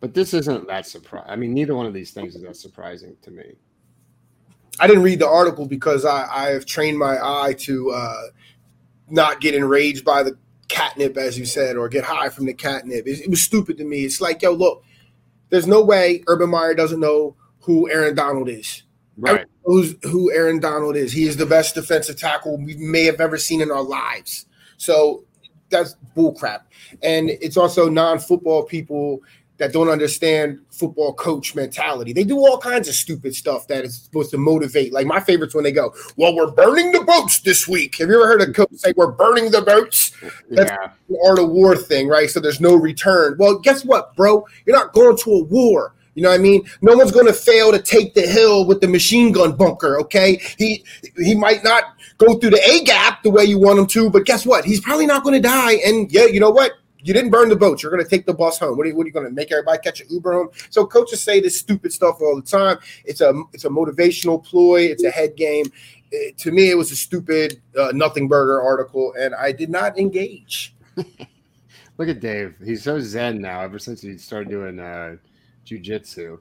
but 0.00 0.14
this 0.14 0.34
isn't 0.34 0.66
that 0.68 0.86
surprise. 0.86 1.24
I 1.26 1.36
mean, 1.36 1.54
neither 1.54 1.74
one 1.74 1.86
of 1.86 1.94
these 1.94 2.10
things 2.10 2.36
is 2.36 2.42
that 2.42 2.56
surprising 2.56 3.16
to 3.22 3.30
me. 3.30 3.56
I 4.78 4.86
didn't 4.86 5.02
read 5.02 5.18
the 5.18 5.28
article 5.28 5.66
because 5.66 6.04
I, 6.04 6.26
I 6.30 6.50
have 6.50 6.66
trained 6.66 6.98
my 6.98 7.18
eye 7.20 7.54
to 7.60 7.90
uh, 7.90 8.22
not 9.08 9.40
get 9.40 9.54
enraged 9.54 10.04
by 10.04 10.22
the 10.22 10.36
catnip, 10.68 11.16
as 11.16 11.38
you 11.38 11.46
said, 11.46 11.76
or 11.76 11.88
get 11.88 12.04
high 12.04 12.28
from 12.28 12.46
the 12.46 12.54
catnip. 12.54 13.06
It, 13.06 13.20
it, 13.20 13.30
was 13.30 13.42
stupid 13.42 13.78
to 13.78 13.84
me. 13.84 14.04
It's 14.04 14.20
like, 14.20 14.42
yo, 14.42 14.52
look, 14.52 14.82
there's 15.50 15.66
no 15.66 15.82
way 15.82 16.22
Urban 16.26 16.50
Meyer 16.50 16.74
doesn't 16.74 17.00
know 17.00 17.36
who 17.60 17.90
Aaron 17.90 18.14
Donald 18.14 18.48
is. 18.48 18.82
Right. 19.16 19.46
Who's 19.64 19.94
who 20.02 20.30
Aaron 20.30 20.60
Donald 20.60 20.94
is. 20.94 21.12
He 21.12 21.26
is 21.26 21.36
the 21.36 21.46
best 21.46 21.74
defensive 21.74 22.18
tackle 22.18 22.58
we 22.58 22.76
may 22.76 23.04
have 23.04 23.20
ever 23.20 23.38
seen 23.38 23.62
in 23.62 23.70
our 23.70 23.82
lives. 23.82 24.46
So 24.76 25.24
that's 25.70 25.96
bullcrap. 26.14 26.60
And 27.02 27.30
it's 27.30 27.56
also 27.56 27.88
non-football 27.88 28.64
people 28.64 29.22
that 29.58 29.72
don't 29.72 29.88
understand 29.88 30.60
football 30.70 31.14
coach 31.14 31.54
mentality. 31.54 32.12
They 32.12 32.24
do 32.24 32.38
all 32.38 32.58
kinds 32.58 32.88
of 32.88 32.94
stupid 32.94 33.34
stuff 33.34 33.66
that 33.68 33.84
is 33.84 34.02
supposed 34.02 34.30
to 34.32 34.38
motivate. 34.38 34.92
Like 34.92 35.06
my 35.06 35.20
favorites 35.20 35.54
when 35.54 35.64
they 35.64 35.72
go, 35.72 35.94
"Well, 36.16 36.34
we're 36.34 36.50
burning 36.50 36.92
the 36.92 37.00
boats 37.00 37.40
this 37.40 37.66
week." 37.66 37.96
Have 37.98 38.08
you 38.08 38.14
ever 38.16 38.26
heard 38.26 38.42
a 38.42 38.52
coach 38.52 38.68
say, 38.74 38.92
"We're 38.96 39.12
burning 39.12 39.50
the 39.50 39.62
boats"? 39.62 40.12
That's 40.50 40.70
yeah. 40.70 40.90
the 41.08 41.22
art 41.26 41.38
of 41.38 41.50
war 41.50 41.76
thing, 41.76 42.08
right? 42.08 42.28
So 42.28 42.40
there's 42.40 42.60
no 42.60 42.74
return. 42.74 43.36
Well, 43.38 43.58
guess 43.58 43.84
what, 43.84 44.14
bro? 44.16 44.44
You're 44.66 44.76
not 44.76 44.92
going 44.92 45.16
to 45.16 45.30
a 45.30 45.44
war. 45.44 45.94
You 46.16 46.22
know 46.22 46.30
what 46.30 46.40
I 46.40 46.42
mean? 46.42 46.64
No 46.80 46.96
one's 46.96 47.12
going 47.12 47.26
to 47.26 47.32
fail 47.34 47.70
to 47.72 47.78
take 47.78 48.14
the 48.14 48.22
hill 48.22 48.66
with 48.66 48.80
the 48.80 48.88
machine 48.88 49.32
gun 49.32 49.54
bunker. 49.54 50.00
Okay, 50.00 50.40
he 50.58 50.82
he 51.16 51.34
might 51.34 51.62
not 51.62 51.84
go 52.18 52.38
through 52.38 52.50
the 52.50 52.70
A 52.70 52.82
gap 52.84 53.22
the 53.22 53.30
way 53.30 53.44
you 53.44 53.58
want 53.58 53.78
him 53.78 53.86
to, 53.88 54.10
but 54.10 54.24
guess 54.24 54.46
what? 54.46 54.64
He's 54.64 54.80
probably 54.80 55.06
not 55.06 55.22
going 55.22 55.34
to 55.34 55.46
die. 55.46 55.74
And 55.86 56.10
yeah, 56.10 56.24
you 56.24 56.40
know 56.40 56.50
what? 56.50 56.72
You 57.06 57.14
didn't 57.14 57.30
burn 57.30 57.48
the 57.48 57.54
boats. 57.54 57.84
You're 57.84 57.92
going 57.92 58.02
to 58.02 58.10
take 58.10 58.26
the 58.26 58.34
bus 58.34 58.58
home. 58.58 58.76
What 58.76 58.84
are 58.84 58.90
you, 58.90 59.04
you 59.04 59.12
going 59.12 59.26
to 59.26 59.32
make 59.32 59.52
everybody 59.52 59.78
catch 59.78 60.00
an 60.00 60.08
Uber 60.10 60.32
home? 60.32 60.48
So 60.70 60.84
coaches 60.84 61.22
say 61.22 61.38
this 61.38 61.56
stupid 61.56 61.92
stuff 61.92 62.20
all 62.20 62.34
the 62.34 62.42
time. 62.42 62.78
It's 63.04 63.20
a 63.20 63.32
it's 63.52 63.64
a 63.64 63.68
motivational 63.68 64.44
ploy. 64.44 64.80
It's 64.80 65.04
a 65.04 65.10
head 65.10 65.36
game. 65.36 65.66
It, 66.10 66.36
to 66.38 66.50
me, 66.50 66.68
it 66.68 66.76
was 66.76 66.90
a 66.90 66.96
stupid 66.96 67.62
uh, 67.78 67.92
nothing 67.94 68.26
burger 68.26 68.60
article, 68.60 69.14
and 69.16 69.36
I 69.36 69.52
did 69.52 69.70
not 69.70 69.96
engage. 69.96 70.74
Look 71.98 72.08
at 72.08 72.18
Dave. 72.18 72.56
He's 72.64 72.82
so 72.82 72.98
zen 72.98 73.40
now. 73.40 73.60
Ever 73.60 73.78
since 73.78 74.02
he 74.02 74.18
started 74.18 74.50
doing 74.50 74.80
uh, 74.80 75.14
jujitsu, 75.64 76.40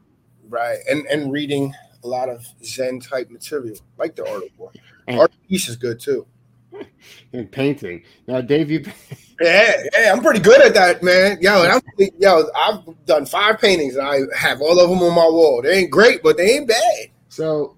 right? 0.50 0.80
And 0.90 1.06
and 1.06 1.32
reading 1.32 1.76
a 2.04 2.08
lot 2.08 2.28
of 2.28 2.44
zen 2.64 3.00
type 3.00 3.30
material, 3.30 3.78
like 4.00 4.16
the 4.16 4.28
article. 4.28 4.74
Art 5.08 5.32
piece 5.48 5.70
is 5.70 5.76
good 5.76 6.00
too. 6.00 6.26
And 7.34 7.52
painting. 7.52 8.04
Now, 8.28 8.42
Dave, 8.42 8.72
you 8.72 8.84
Yeah, 9.42 9.84
yeah, 9.98 10.14
I'm 10.14 10.22
pretty 10.22 10.40
good 10.40 10.62
at 10.62 10.74
that, 10.76 11.04
man. 11.04 11.38
Yo, 11.42 11.52
I'm, 11.64 11.82
yo, 12.20 12.46
I've 12.56 13.06
done 13.06 13.26
five 13.26 13.60
paintings 13.60 13.96
and 13.98 14.08
I 14.08 14.20
have 14.38 14.62
all 14.62 14.80
of 14.80 14.90
them 14.90 15.00
on 15.00 15.14
my 15.14 15.28
wall. 15.28 15.62
They 15.62 15.80
ain't 15.80 15.92
great, 15.92 16.24
but 16.24 16.38
they 16.38 16.56
ain't 16.56 16.70
bad. 16.70 17.08
So, 17.28 17.76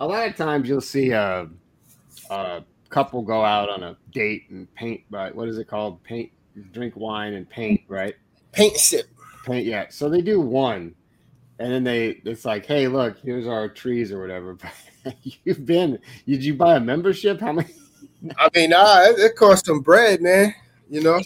a 0.00 0.06
lot 0.06 0.26
of 0.26 0.36
times 0.36 0.68
you'll 0.68 0.80
see 0.80 1.10
a, 1.10 1.48
a 2.30 2.64
couple 2.88 3.20
go 3.22 3.44
out 3.44 3.68
on 3.68 3.82
a 3.82 3.96
date 4.12 4.44
and 4.48 4.72
paint. 4.74 5.02
But 5.10 5.34
what 5.34 5.48
is 5.48 5.58
it 5.58 5.68
called? 5.68 6.02
Paint, 6.02 6.32
drink 6.72 6.94
wine 6.96 7.34
and 7.34 7.48
paint, 7.48 7.82
right? 7.88 8.14
Paint 8.52 8.76
sip. 8.78 9.06
Paint, 9.44 9.66
yeah. 9.66 9.86
So 9.90 10.08
they 10.08 10.22
do 10.22 10.40
one, 10.40 10.94
and 11.58 11.70
then 11.70 11.84
they 11.84 12.20
it's 12.24 12.46
like, 12.46 12.64
hey, 12.64 12.88
look, 12.88 13.18
here's 13.18 13.46
our 13.46 13.68
trees 13.68 14.12
or 14.12 14.20
whatever. 14.20 14.54
But 14.54 14.72
You've 15.44 15.64
been? 15.64 15.98
Did 16.26 16.44
you 16.44 16.54
buy 16.54 16.76
a 16.76 16.80
membership? 16.80 17.40
How 17.40 17.52
many? 17.52 17.68
I 18.38 18.48
mean, 18.54 18.70
nah, 18.70 19.02
it, 19.02 19.18
it 19.18 19.36
cost 19.36 19.66
some 19.66 19.80
bread, 19.80 20.20
man 20.22 20.54
you 20.88 21.02
know. 21.02 21.20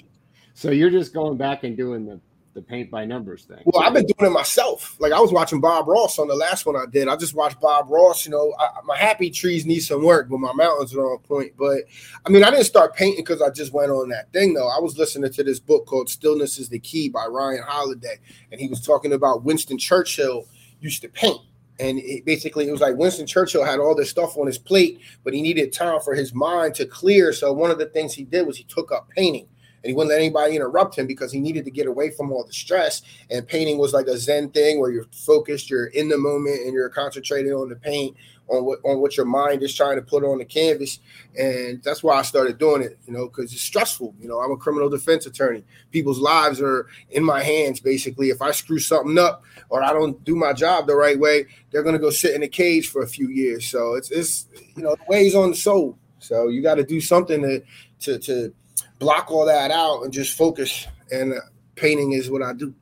So 0.54 0.70
you're 0.70 0.90
just 0.90 1.14
going 1.14 1.36
back 1.36 1.64
and 1.64 1.76
doing 1.76 2.06
the 2.06 2.20
the 2.52 2.60
paint 2.60 2.90
by 2.90 3.04
numbers 3.04 3.44
thing. 3.44 3.62
Well, 3.64 3.84
I've 3.84 3.94
been 3.94 4.06
doing 4.06 4.28
it 4.28 4.34
myself. 4.34 4.96
Like 4.98 5.12
I 5.12 5.20
was 5.20 5.32
watching 5.32 5.60
Bob 5.60 5.86
Ross 5.86 6.18
on 6.18 6.26
the 6.26 6.34
last 6.34 6.66
one 6.66 6.74
I 6.74 6.84
did. 6.90 7.06
I 7.06 7.14
just 7.14 7.32
watched 7.32 7.60
Bob 7.60 7.88
Ross. 7.88 8.24
You 8.24 8.32
know, 8.32 8.52
I, 8.58 8.80
my 8.84 8.96
happy 8.96 9.30
trees 9.30 9.64
need 9.64 9.80
some 9.80 10.02
work, 10.02 10.28
but 10.28 10.38
my 10.38 10.52
mountains 10.52 10.92
are 10.92 11.12
on 11.12 11.18
point. 11.20 11.52
But 11.56 11.82
I 12.26 12.30
mean, 12.30 12.42
I 12.42 12.50
didn't 12.50 12.64
start 12.64 12.96
painting 12.96 13.22
because 13.24 13.40
I 13.40 13.50
just 13.50 13.72
went 13.72 13.92
on 13.92 14.08
that 14.08 14.32
thing. 14.32 14.54
Though 14.54 14.68
I 14.68 14.80
was 14.80 14.98
listening 14.98 15.32
to 15.32 15.44
this 15.44 15.60
book 15.60 15.86
called 15.86 16.08
"Stillness 16.08 16.58
Is 16.58 16.68
the 16.68 16.80
Key" 16.80 17.08
by 17.08 17.26
Ryan 17.26 17.62
Holiday, 17.64 18.18
and 18.50 18.60
he 18.60 18.66
was 18.66 18.84
talking 18.84 19.12
about 19.12 19.44
Winston 19.44 19.78
Churchill 19.78 20.46
used 20.80 21.02
to 21.02 21.08
paint. 21.08 21.40
And 21.80 21.98
it 22.00 22.24
basically, 22.26 22.68
it 22.68 22.72
was 22.72 22.80
like 22.82 22.96
Winston 22.96 23.26
Churchill 23.26 23.64
had 23.64 23.80
all 23.80 23.94
this 23.94 24.10
stuff 24.10 24.36
on 24.36 24.46
his 24.46 24.58
plate, 24.58 25.00
but 25.24 25.32
he 25.32 25.40
needed 25.40 25.72
time 25.72 26.00
for 26.00 26.14
his 26.14 26.34
mind 26.34 26.74
to 26.74 26.84
clear. 26.84 27.32
So 27.32 27.52
one 27.52 27.70
of 27.70 27.78
the 27.78 27.86
things 27.86 28.12
he 28.12 28.24
did 28.24 28.46
was 28.46 28.56
he 28.56 28.64
took 28.64 28.92
up 28.92 29.08
painting 29.08 29.48
and 29.82 29.88
he 29.88 29.94
wouldn't 29.94 30.10
let 30.10 30.20
anybody 30.20 30.56
interrupt 30.56 30.96
him 30.96 31.06
because 31.06 31.32
he 31.32 31.40
needed 31.40 31.64
to 31.64 31.70
get 31.70 31.86
away 31.86 32.10
from 32.10 32.32
all 32.32 32.44
the 32.44 32.52
stress. 32.52 33.00
And 33.30 33.48
painting 33.48 33.78
was 33.78 33.94
like 33.94 34.08
a 34.08 34.18
Zen 34.18 34.50
thing 34.50 34.78
where 34.78 34.90
you're 34.90 35.06
focused, 35.10 35.70
you're 35.70 35.86
in 35.86 36.10
the 36.10 36.18
moment, 36.18 36.60
and 36.60 36.74
you're 36.74 36.90
concentrating 36.90 37.52
on 37.52 37.70
the 37.70 37.76
paint, 37.76 38.14
on 38.50 38.64
what 38.64 38.80
on 38.84 39.00
what 39.00 39.16
your 39.16 39.26
mind 39.26 39.62
is 39.62 39.74
trying 39.74 39.96
to 39.96 40.02
put 40.02 40.24
on 40.24 40.38
the 40.38 40.44
canvas. 40.44 40.98
And 41.38 41.82
that's 41.82 42.02
why 42.02 42.18
I 42.18 42.22
started 42.22 42.58
doing 42.58 42.82
it, 42.82 42.98
you 43.06 43.12
know, 43.12 43.28
because 43.28 43.52
it's 43.52 43.62
stressful. 43.62 44.14
You 44.20 44.28
know, 44.28 44.40
I'm 44.40 44.52
a 44.52 44.56
criminal 44.56 44.88
defense 44.88 45.26
attorney. 45.26 45.64
People's 45.90 46.18
lives 46.18 46.60
are 46.60 46.88
in 47.10 47.24
my 47.24 47.42
hands, 47.42 47.80
basically. 47.80 48.30
If 48.30 48.42
I 48.42 48.50
screw 48.50 48.78
something 48.78 49.18
up 49.18 49.44
or 49.68 49.82
I 49.82 49.92
don't 49.92 50.22
do 50.24 50.34
my 50.34 50.52
job 50.52 50.86
the 50.86 50.96
right 50.96 51.18
way, 51.18 51.46
they're 51.70 51.82
gonna 51.82 51.98
go 51.98 52.10
sit 52.10 52.34
in 52.34 52.42
a 52.42 52.48
cage 52.48 52.88
for 52.88 53.02
a 53.02 53.08
few 53.08 53.28
years. 53.28 53.66
So 53.66 53.94
it's 53.94 54.10
it's 54.10 54.46
you 54.76 54.82
know, 54.82 54.94
the 54.94 55.04
weighs 55.08 55.34
on 55.34 55.50
the 55.50 55.56
soul. 55.56 55.98
So 56.18 56.48
you 56.48 56.62
got 56.62 56.76
to 56.76 56.84
do 56.84 57.00
something 57.00 57.42
to 57.42 57.62
to 58.00 58.18
to 58.18 58.54
block 58.98 59.30
all 59.30 59.46
that 59.46 59.70
out 59.70 60.02
and 60.02 60.12
just 60.12 60.36
focus. 60.36 60.86
And 61.10 61.34
uh, 61.34 61.40
painting 61.74 62.12
is 62.12 62.30
what 62.30 62.42
I 62.42 62.52
do. 62.52 62.74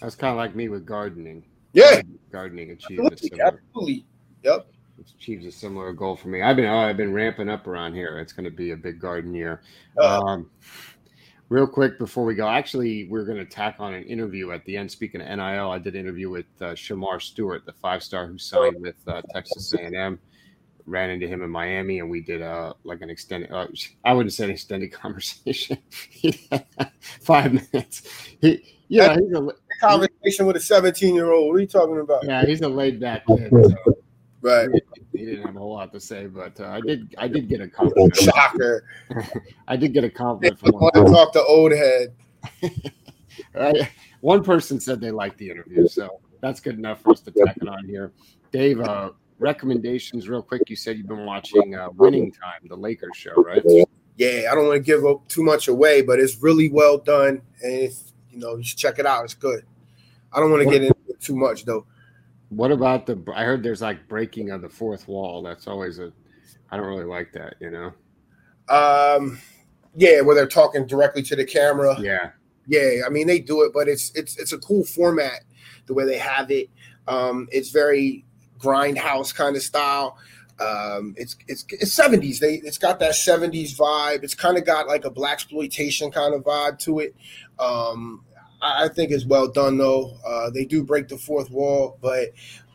That's 0.00 0.14
kind 0.14 0.30
of 0.30 0.36
like 0.36 0.54
me 0.54 0.68
with 0.68 0.86
gardening. 0.86 1.44
Yeah, 1.74 2.02
gardening 2.30 2.70
achieves 2.70 3.02
absolutely, 3.04 3.40
absolutely. 3.40 4.06
Yep, 4.42 4.66
achieves 5.10 5.46
a 5.46 5.52
similar 5.52 5.92
goal 5.92 6.16
for 6.16 6.28
me. 6.28 6.42
I've 6.42 6.56
been 6.56 6.66
oh, 6.66 6.78
I've 6.78 6.96
been 6.96 7.12
ramping 7.12 7.48
up 7.48 7.66
around 7.66 7.94
here. 7.94 8.18
It's 8.18 8.32
going 8.32 8.44
to 8.44 8.50
be 8.50 8.70
a 8.70 8.76
big 8.76 9.00
garden 9.00 9.34
year. 9.34 9.62
Uh, 9.96 10.20
um, 10.20 10.50
real 11.48 11.66
quick 11.66 11.98
before 11.98 12.24
we 12.24 12.34
go, 12.34 12.48
actually, 12.48 13.08
we're 13.08 13.24
going 13.24 13.38
to 13.38 13.44
tack 13.44 13.76
on 13.78 13.94
an 13.94 14.04
interview 14.04 14.52
at 14.52 14.64
the 14.64 14.76
end. 14.76 14.90
Speaking 14.90 15.20
of 15.20 15.28
NIL, 15.28 15.70
I 15.70 15.78
did 15.78 15.94
an 15.94 16.00
interview 16.00 16.30
with 16.30 16.46
uh, 16.60 16.72
Shemar 16.72 17.20
Stewart, 17.20 17.66
the 17.66 17.72
five 17.72 18.02
star 18.02 18.26
who 18.26 18.38
signed 18.38 18.80
with 18.80 18.96
uh, 19.06 19.22
Texas 19.32 19.72
A&M 19.74 20.18
ran 20.86 21.10
into 21.10 21.28
him 21.28 21.42
in 21.42 21.50
Miami 21.50 22.00
and 22.00 22.10
we 22.10 22.20
did 22.20 22.42
a 22.42 22.74
like 22.84 23.00
an 23.02 23.10
extended 23.10 23.50
uh, 23.52 23.66
I 24.04 24.12
wouldn't 24.14 24.32
say 24.32 24.44
an 24.44 24.50
extended 24.50 24.92
conversation. 24.92 25.78
Five 27.00 27.52
minutes. 27.52 28.02
He 28.40 28.78
yeah, 28.88 29.14
he's 29.14 29.32
a 29.32 29.48
conversation 29.80 30.46
with 30.46 30.56
a 30.56 30.60
17 30.60 31.14
year 31.14 31.32
old. 31.32 31.48
What 31.48 31.56
are 31.56 31.60
you 31.60 31.66
talking 31.66 31.98
about? 31.98 32.24
Yeah, 32.24 32.44
he's 32.44 32.60
a 32.60 32.68
laid 32.68 33.00
back 33.00 33.26
kid. 33.26 33.50
So 33.50 33.96
right. 34.42 34.68
He, 35.12 35.18
he, 35.18 35.24
didn't 35.26 35.46
have 35.46 35.56
a 35.56 35.58
whole 35.58 35.72
lot 35.74 35.92
to 35.92 36.00
say, 36.00 36.26
but 36.26 36.58
uh, 36.60 36.66
I 36.66 36.80
did 36.80 37.14
I 37.18 37.28
did 37.28 37.48
get 37.48 37.60
a 37.60 37.68
compliment. 37.68 38.16
Shocker. 38.20 38.84
I 39.68 39.76
did 39.76 39.92
get 39.92 40.04
a 40.04 40.10
compliment 40.10 40.58
from 40.58 40.72
one. 40.72 40.92
to 40.92 41.04
talk 41.04 41.32
to 41.32 41.42
old 41.42 41.72
head. 41.72 42.14
I, 43.54 43.88
one 44.20 44.44
person 44.44 44.80
said 44.80 45.00
they 45.00 45.10
liked 45.10 45.38
the 45.38 45.50
interview, 45.50 45.88
so 45.88 46.20
that's 46.40 46.60
good 46.60 46.76
enough 46.76 47.00
for 47.02 47.10
us 47.10 47.20
to 47.20 47.30
tack 47.30 47.56
it 47.60 47.68
on 47.68 47.86
here. 47.86 48.12
Dave, 48.50 48.80
uh, 48.80 49.10
recommendations 49.38 50.28
real 50.28 50.42
quick. 50.42 50.62
You 50.68 50.76
said 50.76 50.98
you've 50.98 51.08
been 51.08 51.24
watching 51.24 51.74
uh, 51.74 51.88
Winning 51.96 52.32
Time, 52.32 52.68
the 52.68 52.76
Lakers 52.76 53.16
show, 53.16 53.34
right? 53.34 53.62
Yeah, 54.16 54.48
I 54.50 54.54
don't 54.54 54.66
want 54.66 54.76
to 54.76 54.80
give 54.80 55.06
up 55.06 55.26
too 55.28 55.42
much 55.42 55.68
away, 55.68 56.02
but 56.02 56.20
it's 56.20 56.36
really 56.42 56.70
well 56.70 56.98
done, 56.98 57.42
and 57.62 57.72
if, 57.72 57.94
you 58.30 58.38
know 58.38 58.56
you 58.56 58.64
should 58.64 58.78
check 58.78 58.98
it 58.98 59.06
out. 59.06 59.24
It's 59.24 59.34
good. 59.34 59.64
I 60.32 60.40
don't 60.40 60.50
want 60.50 60.62
to 60.62 60.70
get 60.70 60.82
into 60.82 60.96
it 61.08 61.20
too 61.20 61.36
much 61.36 61.64
though. 61.64 61.86
What 62.54 62.70
about 62.70 63.06
the? 63.06 63.22
I 63.34 63.44
heard 63.44 63.62
there's 63.62 63.80
like 63.80 64.08
breaking 64.08 64.50
of 64.50 64.60
the 64.60 64.68
fourth 64.68 65.08
wall. 65.08 65.42
That's 65.42 65.66
always 65.66 65.98
a. 65.98 66.12
I 66.70 66.76
don't 66.76 66.86
really 66.86 67.04
like 67.04 67.32
that. 67.32 67.54
You 67.60 67.70
know. 67.70 67.92
Um, 68.68 69.38
yeah, 69.94 70.20
where 70.20 70.34
they're 70.34 70.46
talking 70.46 70.86
directly 70.86 71.22
to 71.22 71.36
the 71.36 71.44
camera. 71.44 71.96
Yeah. 72.00 72.30
Yeah, 72.66 73.02
I 73.06 73.08
mean 73.08 73.26
they 73.26 73.40
do 73.40 73.62
it, 73.62 73.72
but 73.72 73.88
it's 73.88 74.12
it's 74.14 74.38
it's 74.38 74.52
a 74.52 74.58
cool 74.58 74.84
format 74.84 75.40
the 75.86 75.94
way 75.94 76.04
they 76.04 76.18
have 76.18 76.50
it. 76.50 76.70
Um, 77.08 77.48
it's 77.50 77.70
very 77.70 78.24
grindhouse 78.58 79.34
kind 79.34 79.56
of 79.56 79.62
style. 79.62 80.16
Um, 80.60 81.14
it's 81.16 81.36
it's 81.48 81.64
it's 81.70 81.92
seventies. 81.92 82.38
They 82.38 82.54
it's 82.56 82.78
got 82.78 83.00
that 83.00 83.16
seventies 83.16 83.76
vibe. 83.76 84.22
It's 84.22 84.34
kind 84.34 84.56
of 84.56 84.64
got 84.64 84.86
like 84.86 85.04
a 85.04 85.10
black 85.10 85.34
exploitation 85.34 86.10
kind 86.12 86.34
of 86.34 86.42
vibe 86.42 86.78
to 86.80 87.00
it. 87.00 87.16
Um, 87.58 88.24
I, 88.62 88.88
think 88.88 89.10
it's 89.10 89.24
well 89.24 89.48
done 89.48 89.76
though. 89.76 90.16
Uh, 90.24 90.50
they 90.50 90.64
do 90.64 90.84
break 90.84 91.08
the 91.08 91.18
fourth 91.18 91.50
wall, 91.50 91.98
but 92.00 92.28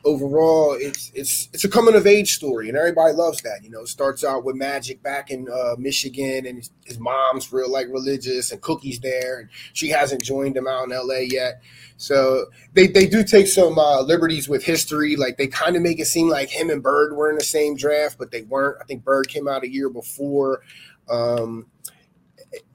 overall, 0.07 0.75
it's 0.79 1.11
it's 1.13 1.49
it's 1.53 1.63
a 1.63 1.69
coming 1.69 1.95
of 1.95 2.07
age 2.07 2.33
story, 2.33 2.69
and 2.69 2.77
everybody 2.77 3.13
loves 3.13 3.41
that. 3.41 3.59
You 3.63 3.69
know, 3.69 3.81
it 3.81 3.87
starts 3.87 4.23
out 4.23 4.43
with 4.43 4.55
Magic 4.55 5.03
back 5.03 5.29
in 5.29 5.47
uh, 5.49 5.75
Michigan, 5.77 6.45
and 6.45 6.57
his, 6.57 6.71
his, 6.85 6.99
mom's 6.99 7.51
real 7.51 7.71
like 7.71 7.87
religious, 7.87 8.51
and 8.51 8.61
Cookie's 8.61 8.99
there, 8.99 9.39
and 9.39 9.49
she 9.73 9.89
hasn't 9.89 10.23
joined 10.23 10.55
him 10.55 10.67
out 10.67 10.85
in 10.85 10.91
L.A. 10.91 11.23
yet. 11.23 11.61
So 11.97 12.47
they 12.73 12.87
they 12.87 13.07
do 13.07 13.23
take 13.23 13.47
some 13.47 13.77
uh, 13.77 14.01
liberties 14.01 14.47
with 14.47 14.63
history. 14.63 15.15
Like 15.15 15.37
they 15.37 15.47
kind 15.47 15.75
of 15.75 15.81
make 15.81 15.99
it 15.99 16.05
seem 16.05 16.29
like 16.29 16.49
him 16.49 16.69
and 16.69 16.81
Bird 16.81 17.15
were 17.15 17.29
in 17.29 17.37
the 17.37 17.43
same 17.43 17.75
draft, 17.75 18.17
but 18.17 18.31
they 18.31 18.43
weren't. 18.43 18.77
I 18.81 18.85
think 18.85 19.03
Bird 19.03 19.27
came 19.27 19.47
out 19.47 19.63
a 19.63 19.71
year 19.71 19.89
before. 19.89 20.61
Um, 21.09 21.67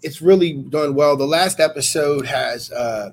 it's 0.02 0.22
really 0.22 0.54
done 0.54 0.94
well. 0.94 1.16
The 1.16 1.26
last 1.26 1.60
episode 1.60 2.26
has 2.26 2.70
uh, 2.70 3.10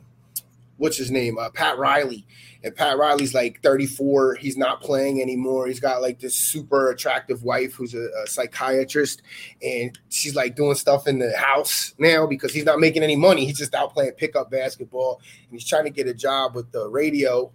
what's 0.77 0.97
his 0.97 1.11
name, 1.11 1.37
uh, 1.37 1.49
Pat 1.49 1.77
Riley 1.77 2.25
and 2.63 2.75
Pat 2.75 2.97
Riley's 2.97 3.33
like 3.33 3.61
34. 3.61 4.35
He's 4.35 4.57
not 4.57 4.81
playing 4.81 5.21
anymore. 5.21 5.67
He's 5.67 5.79
got 5.79 6.01
like 6.01 6.19
this 6.19 6.35
super 6.35 6.89
attractive 6.91 7.43
wife 7.43 7.73
who's 7.73 7.93
a, 7.93 8.09
a, 8.23 8.27
psychiatrist, 8.27 9.21
and 9.61 9.97
she's 10.09 10.35
like 10.35 10.55
doing 10.55 10.75
stuff 10.75 11.07
in 11.07 11.19
the 11.19 11.35
house 11.37 11.93
now 11.97 12.27
because 12.27 12.53
he's 12.53 12.65
not 12.65 12.79
making 12.79 13.03
any 13.03 13.15
money. 13.15 13.45
He's 13.45 13.57
just 13.57 13.73
out 13.73 13.93
playing 13.93 14.11
pickup 14.13 14.51
basketball, 14.51 15.21
and 15.49 15.59
he's 15.59 15.67
trying 15.67 15.85
to 15.85 15.89
get 15.89 16.07
a 16.07 16.13
job 16.13 16.55
with 16.55 16.71
the 16.71 16.87
radio. 16.87 17.51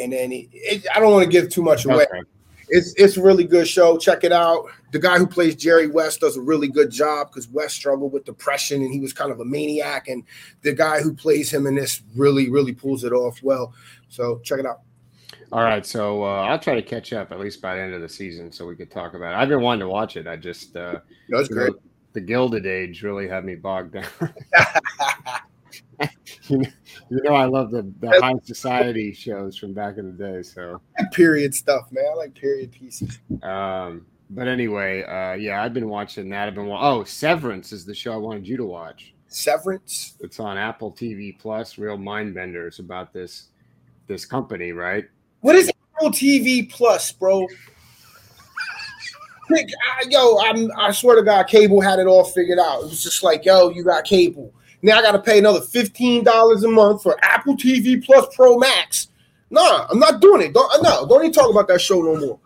And 0.00 0.12
then 0.12 0.30
he, 0.30 0.48
it, 0.52 0.86
I 0.94 1.00
don't 1.00 1.12
want 1.12 1.24
to 1.24 1.30
give 1.30 1.50
too 1.50 1.62
much 1.62 1.84
away. 1.84 2.06
Okay. 2.10 2.22
It's 2.68 2.94
it's 2.96 3.16
a 3.16 3.22
really 3.22 3.44
good 3.44 3.68
show. 3.68 3.96
Check 3.96 4.24
it 4.24 4.32
out. 4.32 4.66
The 4.92 4.98
guy 4.98 5.18
who 5.18 5.26
plays 5.26 5.54
Jerry 5.54 5.86
West 5.86 6.20
does 6.20 6.36
a 6.36 6.40
really 6.40 6.68
good 6.68 6.90
job 6.90 7.28
because 7.28 7.48
West 7.48 7.76
struggled 7.76 8.12
with 8.12 8.24
depression 8.24 8.82
and 8.82 8.92
he 8.92 9.00
was 9.00 9.12
kind 9.12 9.30
of 9.30 9.40
a 9.40 9.44
maniac. 9.44 10.08
And 10.08 10.24
the 10.62 10.72
guy 10.72 11.00
who 11.00 11.14
plays 11.14 11.52
him 11.52 11.66
in 11.66 11.74
this 11.74 12.02
really 12.14 12.50
really 12.50 12.72
pulls 12.72 13.04
it 13.04 13.12
off 13.12 13.42
well. 13.42 13.72
So 14.08 14.40
check 14.44 14.58
it 14.58 14.66
out. 14.66 14.80
All 15.52 15.62
right, 15.62 15.86
so 15.86 16.24
uh, 16.24 16.42
I'll 16.42 16.58
try 16.58 16.74
to 16.74 16.82
catch 16.82 17.12
up 17.12 17.30
at 17.30 17.38
least 17.38 17.62
by 17.62 17.76
the 17.76 17.80
end 17.80 17.94
of 17.94 18.00
the 18.00 18.08
season, 18.08 18.50
so 18.50 18.66
we 18.66 18.74
could 18.74 18.90
talk 18.90 19.14
about 19.14 19.32
it. 19.32 19.36
I've 19.36 19.48
been 19.48 19.60
wanting 19.60 19.80
to 19.80 19.88
watch 19.88 20.16
it. 20.16 20.26
I 20.26 20.34
just 20.36 20.76
uh, 20.76 20.98
that's 21.28 21.48
great. 21.48 21.72
The 22.14 22.20
Gilded 22.20 22.66
Age 22.66 23.02
really 23.02 23.28
had 23.28 23.44
me 23.44 23.54
bogged 23.54 23.92
down. 23.92 24.06
you, 26.48 26.58
know, 26.58 26.70
you 27.10 27.22
know, 27.22 27.34
I 27.34 27.46
love 27.46 27.70
the, 27.70 27.90
the 28.00 28.20
high 28.20 28.34
society 28.42 29.12
shows 29.12 29.56
from 29.56 29.72
back 29.72 29.98
in 29.98 30.06
the 30.06 30.24
day. 30.24 30.42
So 30.42 30.80
period 31.12 31.54
stuff, 31.54 31.90
man. 31.90 32.04
I 32.12 32.14
like 32.14 32.34
period 32.34 32.72
pieces. 32.72 33.18
Um, 33.42 34.06
but 34.30 34.48
anyway, 34.48 35.02
uh, 35.04 35.34
yeah, 35.34 35.62
I've 35.62 35.74
been 35.74 35.88
watching 35.88 36.28
that. 36.30 36.48
I've 36.48 36.54
been 36.54 36.66
wa- 36.66 36.96
oh, 36.96 37.04
Severance 37.04 37.72
is 37.72 37.84
the 37.84 37.94
show 37.94 38.12
I 38.12 38.16
wanted 38.16 38.46
you 38.46 38.56
to 38.56 38.64
watch. 38.64 39.14
Severance. 39.28 40.16
It's 40.20 40.40
on 40.40 40.56
Apple 40.56 40.92
TV 40.92 41.38
Plus. 41.38 41.78
Real 41.78 41.96
mind 41.96 42.34
benders 42.34 42.78
about 42.78 43.12
this 43.12 43.48
this 44.06 44.24
company, 44.24 44.72
right? 44.72 45.04
What 45.40 45.56
is 45.56 45.70
Apple 45.96 46.10
TV 46.10 46.70
Plus, 46.70 47.12
bro? 47.12 47.46
yo, 50.08 50.38
I'm, 50.38 50.70
I 50.76 50.90
swear 50.92 51.16
to 51.16 51.22
God, 51.22 51.46
cable 51.46 51.80
had 51.80 51.98
it 51.98 52.06
all 52.06 52.24
figured 52.24 52.58
out. 52.58 52.82
It 52.82 52.86
was 52.86 53.02
just 53.02 53.22
like, 53.22 53.44
yo, 53.44 53.70
you 53.70 53.84
got 53.84 54.04
cable. 54.04 54.52
Now 54.82 54.98
I 54.98 55.02
got 55.02 55.12
to 55.12 55.18
pay 55.18 55.38
another 55.38 55.60
fifteen 55.60 56.24
dollars 56.24 56.62
a 56.64 56.68
month 56.68 57.02
for 57.02 57.16
Apple 57.22 57.56
TV 57.56 58.04
Plus 58.04 58.26
Pro 58.34 58.58
Max. 58.58 59.08
Nah, 59.50 59.86
I'm 59.90 59.98
not 59.98 60.20
doing 60.20 60.42
it. 60.42 60.52
Don't 60.52 60.82
no, 60.82 61.06
don't 61.06 61.22
even 61.22 61.32
talk 61.32 61.50
about 61.50 61.68
that 61.68 61.80
show 61.80 62.02
no 62.02 62.16
more. 62.16 62.38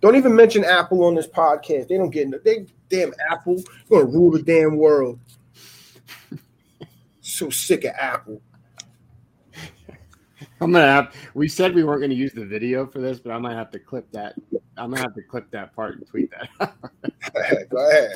Don't 0.00 0.16
even 0.16 0.34
mention 0.34 0.64
Apple 0.64 1.04
on 1.04 1.14
this 1.14 1.26
podcast. 1.26 1.88
They 1.88 1.96
don't 1.96 2.10
get 2.10 2.44
they 2.44 2.66
damn 2.88 3.12
Apple. 3.30 3.62
You're 3.88 4.02
gonna 4.02 4.12
rule 4.12 4.30
the 4.30 4.42
damn 4.42 4.76
world. 4.76 5.18
So 7.22 7.48
sick 7.48 7.84
of 7.84 7.92
Apple. 7.96 8.42
I'm 10.60 10.72
gonna 10.72 10.86
have. 10.86 11.14
We 11.34 11.48
said 11.48 11.74
we 11.74 11.84
weren't 11.84 12.00
gonna 12.00 12.14
use 12.14 12.32
the 12.32 12.44
video 12.44 12.86
for 12.86 12.98
this, 12.98 13.20
but 13.20 13.30
I 13.30 13.38
might 13.38 13.54
have 13.54 13.70
to 13.70 13.78
clip 13.78 14.10
that. 14.12 14.34
I'm 14.76 14.90
gonna 14.90 15.00
have 15.00 15.14
to 15.14 15.22
clip 15.22 15.50
that 15.52 15.74
part 15.74 15.98
and 15.98 16.06
tweet 16.06 16.30
that. 16.32 16.74
Go 17.70 17.88
ahead. 17.88 18.12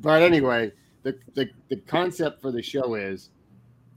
But 0.00 0.22
anyway, 0.22 0.72
the, 1.02 1.18
the 1.34 1.48
the 1.68 1.76
concept 1.76 2.40
for 2.40 2.52
the 2.52 2.62
show 2.62 2.94
is, 2.94 3.30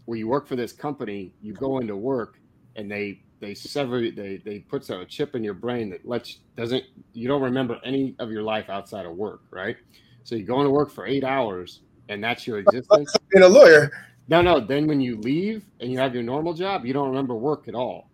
where 0.06 0.18
you 0.18 0.28
work 0.28 0.48
for 0.48 0.56
this 0.56 0.72
company, 0.72 1.34
you 1.42 1.54
go 1.54 1.80
into 1.80 1.96
work, 1.96 2.40
and 2.76 2.90
they 2.90 3.22
they 3.40 3.54
sever 3.54 4.00
they 4.10 4.42
they 4.44 4.60
put 4.60 4.90
a 4.90 5.06
chip 5.06 5.36
in 5.36 5.44
your 5.44 5.54
brain 5.54 5.90
that 5.90 6.08
lets 6.08 6.40
doesn't 6.56 6.84
you 7.14 7.28
don't 7.28 7.42
remember 7.42 7.78
any 7.84 8.16
of 8.20 8.32
your 8.32 8.44
life 8.44 8.70
outside 8.70 9.06
of 9.06 9.16
work, 9.16 9.42
right? 9.52 9.76
So 10.24 10.36
you 10.36 10.46
go 10.46 10.60
into 10.60 10.72
work 10.72 10.90
for 10.90 11.06
eight 11.06 11.24
hours, 11.24 11.82
and 12.10 12.24
that's 12.24 12.48
your 12.48 12.60
existence. 12.60 13.14
Being 13.30 13.44
a 13.44 13.48
lawyer. 13.48 13.92
No, 14.30 14.42
no. 14.42 14.60
Then 14.62 14.88
when 14.88 15.02
you 15.02 15.18
leave 15.18 15.66
and 15.82 15.92
you 15.92 16.00
have 16.00 16.14
your 16.14 16.24
normal 16.24 16.54
job, 16.54 16.86
you 16.86 16.94
don't 16.94 17.10
remember 17.10 17.36
work 17.36 17.68
at 17.68 17.76
all. 17.76 18.10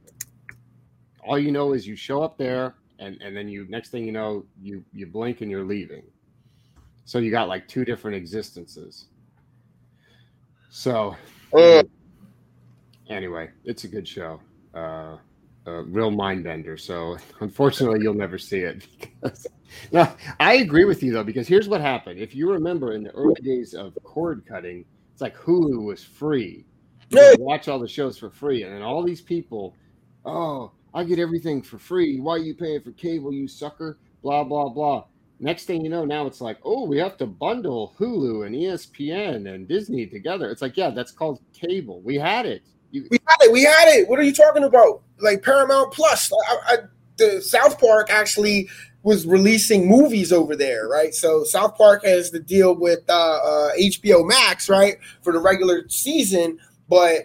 All 1.23 1.38
you 1.38 1.52
know 1.52 1.73
is 1.73 1.86
you 1.86 1.95
show 1.95 2.23
up 2.23 2.38
there, 2.38 2.75
and 2.97 3.21
and 3.21 3.38
then 3.38 3.47
you 3.47 3.67
next 3.69 3.89
thing 3.89 4.06
you 4.06 4.12
know, 4.12 4.45
you 4.60 4.84
you 4.93 5.06
blink 5.06 5.41
and 5.41 5.52
you're 5.52 5.65
leaving. 5.65 6.04
So 7.09 7.17
you 7.17 7.31
got 7.31 7.47
like 7.47 7.67
two 7.67 7.83
different 7.85 8.17
existences. 8.17 9.07
So 10.69 11.15
uh. 11.57 11.81
anyway, 13.09 13.49
it's 13.65 13.83
a 13.83 13.87
good 13.87 14.07
show. 14.07 14.39
Uh, 14.75 15.17
a 15.65 15.81
real 15.85 16.11
mind 16.11 16.43
bender. 16.43 16.77
So 16.77 17.17
unfortunately, 17.39 18.01
you'll 18.03 18.13
never 18.13 18.37
see 18.37 18.59
it. 18.59 18.85
Because, 18.99 19.47
now 19.91 20.15
I 20.39 20.57
agree 20.57 20.85
with 20.85 21.01
you 21.01 21.11
though, 21.11 21.23
because 21.23 21.47
here's 21.47 21.67
what 21.67 21.81
happened. 21.81 22.19
If 22.19 22.35
you 22.35 22.51
remember 22.51 22.93
in 22.93 23.01
the 23.01 23.09
early 23.09 23.41
days 23.41 23.73
of 23.73 23.97
cord 24.03 24.45
cutting 24.47 24.85
it's 25.11 25.21
like 25.21 25.35
Hulu 25.35 25.83
was 25.83 26.03
free. 26.03 26.63
You 27.09 27.37
watch 27.39 27.67
all 27.67 27.79
the 27.79 27.87
shows 27.87 28.19
for 28.19 28.29
free, 28.29 28.61
and 28.61 28.71
then 28.71 28.83
all 28.83 29.01
these 29.01 29.19
people, 29.19 29.75
oh, 30.25 30.73
I 30.93 31.05
get 31.05 31.17
everything 31.17 31.63
for 31.63 31.79
free. 31.79 32.19
Why 32.19 32.33
are 32.33 32.37
you 32.37 32.53
paying 32.53 32.81
for 32.81 32.91
cable, 32.91 33.33
you 33.33 33.47
sucker? 33.47 33.97
Blah 34.21 34.43
blah 34.43 34.69
blah. 34.69 35.05
Next 35.39 35.65
thing 35.65 35.84
you 35.84 35.89
know, 35.89 36.04
now 36.04 36.28
it's 36.28 36.41
like, 36.41 36.58
oh, 36.63 36.86
we 36.86 36.97
have 36.97 37.15
to 37.17 37.25
bundle 37.25 37.95
Hulu 37.97 38.45
and 38.45 38.54
ESPN 38.54 39.54
and 39.54 39.67
Disney 39.67 40.06
together. 40.06 40.49
It's 40.49 40.62
like, 40.62 40.75
yeah, 40.75 40.89
that's 40.89 41.12
called 41.12 41.39
cable. 41.54 42.02
We 42.02 42.15
had 42.15 42.45
it. 42.45 42.62
You- 42.91 43.08
we 43.10 43.19
had 43.25 43.38
it. 43.41 43.52
We 43.52 43.63
had 43.63 43.88
it. 43.88 44.10
What 44.10 44.19
are 44.19 44.23
you 44.23 44.34
talking 44.34 44.63
about? 44.65 45.02
Like 45.19 45.41
Paramount 45.41 45.93
Plus. 45.93 46.30
I, 46.49 46.58
I, 46.67 46.78
the 47.17 47.41
South 47.41 47.80
Park 47.80 48.10
actually 48.10 48.69
was 49.04 49.25
releasing 49.25 49.88
movies 49.88 50.34
over 50.34 50.56
there, 50.56 50.88
right? 50.88 51.13
So 51.13 51.43
South 51.45 51.78
Park 51.78 52.04
has 52.04 52.32
the 52.32 52.39
deal 52.39 52.75
with 52.75 52.99
uh, 53.08 53.13
uh, 53.13 53.69
HBO 53.80 54.28
Max, 54.28 54.67
right, 54.69 54.97
for 55.21 55.32
the 55.32 55.39
regular 55.39 55.88
season, 55.88 56.60
but 56.89 57.21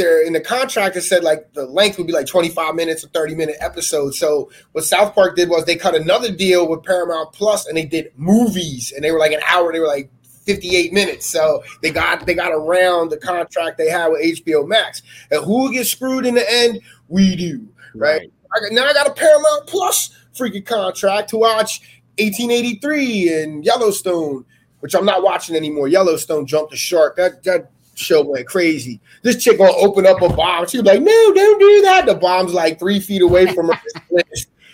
they're 0.00 0.26
in 0.26 0.32
the 0.32 0.40
contract 0.40 0.96
it 0.96 1.02
said 1.02 1.22
like 1.22 1.52
the 1.52 1.66
length 1.66 1.98
would 1.98 2.06
be 2.06 2.12
like 2.12 2.26
25 2.26 2.74
minutes 2.74 3.04
or 3.04 3.08
30 3.08 3.34
minute 3.34 3.56
episodes. 3.60 4.18
So 4.18 4.50
what 4.72 4.84
South 4.84 5.14
Park 5.14 5.36
did 5.36 5.50
was 5.50 5.64
they 5.66 5.76
cut 5.76 5.94
another 5.94 6.32
deal 6.32 6.66
with 6.66 6.82
Paramount 6.82 7.32
Plus 7.32 7.66
and 7.66 7.76
they 7.76 7.84
did 7.84 8.10
movies 8.16 8.92
and 8.94 9.04
they 9.04 9.12
were 9.12 9.18
like 9.18 9.32
an 9.32 9.42
hour, 9.46 9.72
they 9.72 9.78
were 9.78 9.86
like 9.86 10.10
58 10.46 10.92
minutes. 10.92 11.26
So 11.26 11.62
they 11.82 11.90
got 11.90 12.24
they 12.24 12.34
got 12.34 12.52
around 12.52 13.10
the 13.10 13.18
contract 13.18 13.76
they 13.76 13.90
had 13.90 14.08
with 14.08 14.22
HBO 14.22 14.66
Max. 14.66 15.02
And 15.30 15.44
who 15.44 15.70
gets 15.72 15.90
screwed 15.90 16.24
in 16.24 16.34
the 16.34 16.50
end? 16.50 16.80
We 17.08 17.36
do, 17.36 17.68
right? 17.94 18.20
right. 18.20 18.70
I 18.70 18.74
now 18.74 18.86
I 18.86 18.92
got 18.94 19.06
a 19.06 19.12
Paramount 19.12 19.66
Plus 19.66 20.16
freaking 20.34 20.64
contract 20.64 21.28
to 21.30 21.36
watch 21.36 21.80
1883 22.18 23.42
and 23.42 23.64
Yellowstone, 23.64 24.44
which 24.80 24.94
I'm 24.94 25.04
not 25.04 25.22
watching 25.22 25.56
anymore. 25.56 25.88
Yellowstone 25.88 26.46
jumped 26.46 26.70
the 26.70 26.76
shark. 26.76 27.16
That 27.16 27.42
that 27.44 27.70
show 28.00 28.22
went 28.22 28.46
crazy. 28.46 29.00
This 29.22 29.42
chick 29.42 29.58
gonna 29.58 29.72
open 29.72 30.06
up 30.06 30.22
a 30.22 30.28
bomb. 30.28 30.66
She 30.66 30.78
She's 30.78 30.82
like, 30.82 31.02
no, 31.02 31.32
don't 31.34 31.60
do 31.60 31.82
that. 31.82 32.06
The 32.06 32.14
bomb's 32.14 32.54
like 32.54 32.78
three 32.78 33.00
feet 33.00 33.22
away 33.22 33.46
from 33.52 33.68
her, 33.68 33.80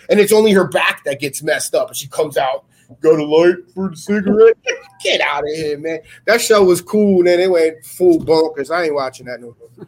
and 0.09 0.19
it's 0.19 0.31
only 0.31 0.51
her 0.53 0.67
back 0.67 1.03
that 1.03 1.19
gets 1.19 1.43
messed 1.43 1.75
up. 1.75 1.89
And 1.89 1.97
she 1.97 2.07
comes 2.07 2.37
out, 2.37 2.65
go 3.01 3.15
to 3.15 3.23
light 3.23 3.57
for 3.73 3.89
the 3.89 3.97
cigarette. 3.97 4.57
Get 5.03 5.21
out 5.21 5.43
of 5.43 5.55
here, 5.55 5.77
man. 5.77 5.99
That 6.25 6.41
show 6.41 6.63
was 6.63 6.81
cool. 6.81 7.23
Then 7.23 7.39
it 7.39 7.51
went 7.51 7.85
full 7.85 8.19
bonkers. 8.19 8.71
I 8.71 8.85
ain't 8.85 8.95
watching 8.95 9.25
that 9.27 9.41
no 9.41 9.55
more. 9.59 9.87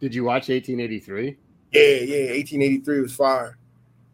Did 0.00 0.14
you 0.14 0.24
watch 0.24 0.48
1883? 0.48 1.36
Yeah, 1.72 1.80
yeah. 1.80 2.32
1883 2.32 3.00
was 3.00 3.14
fire. 3.14 3.58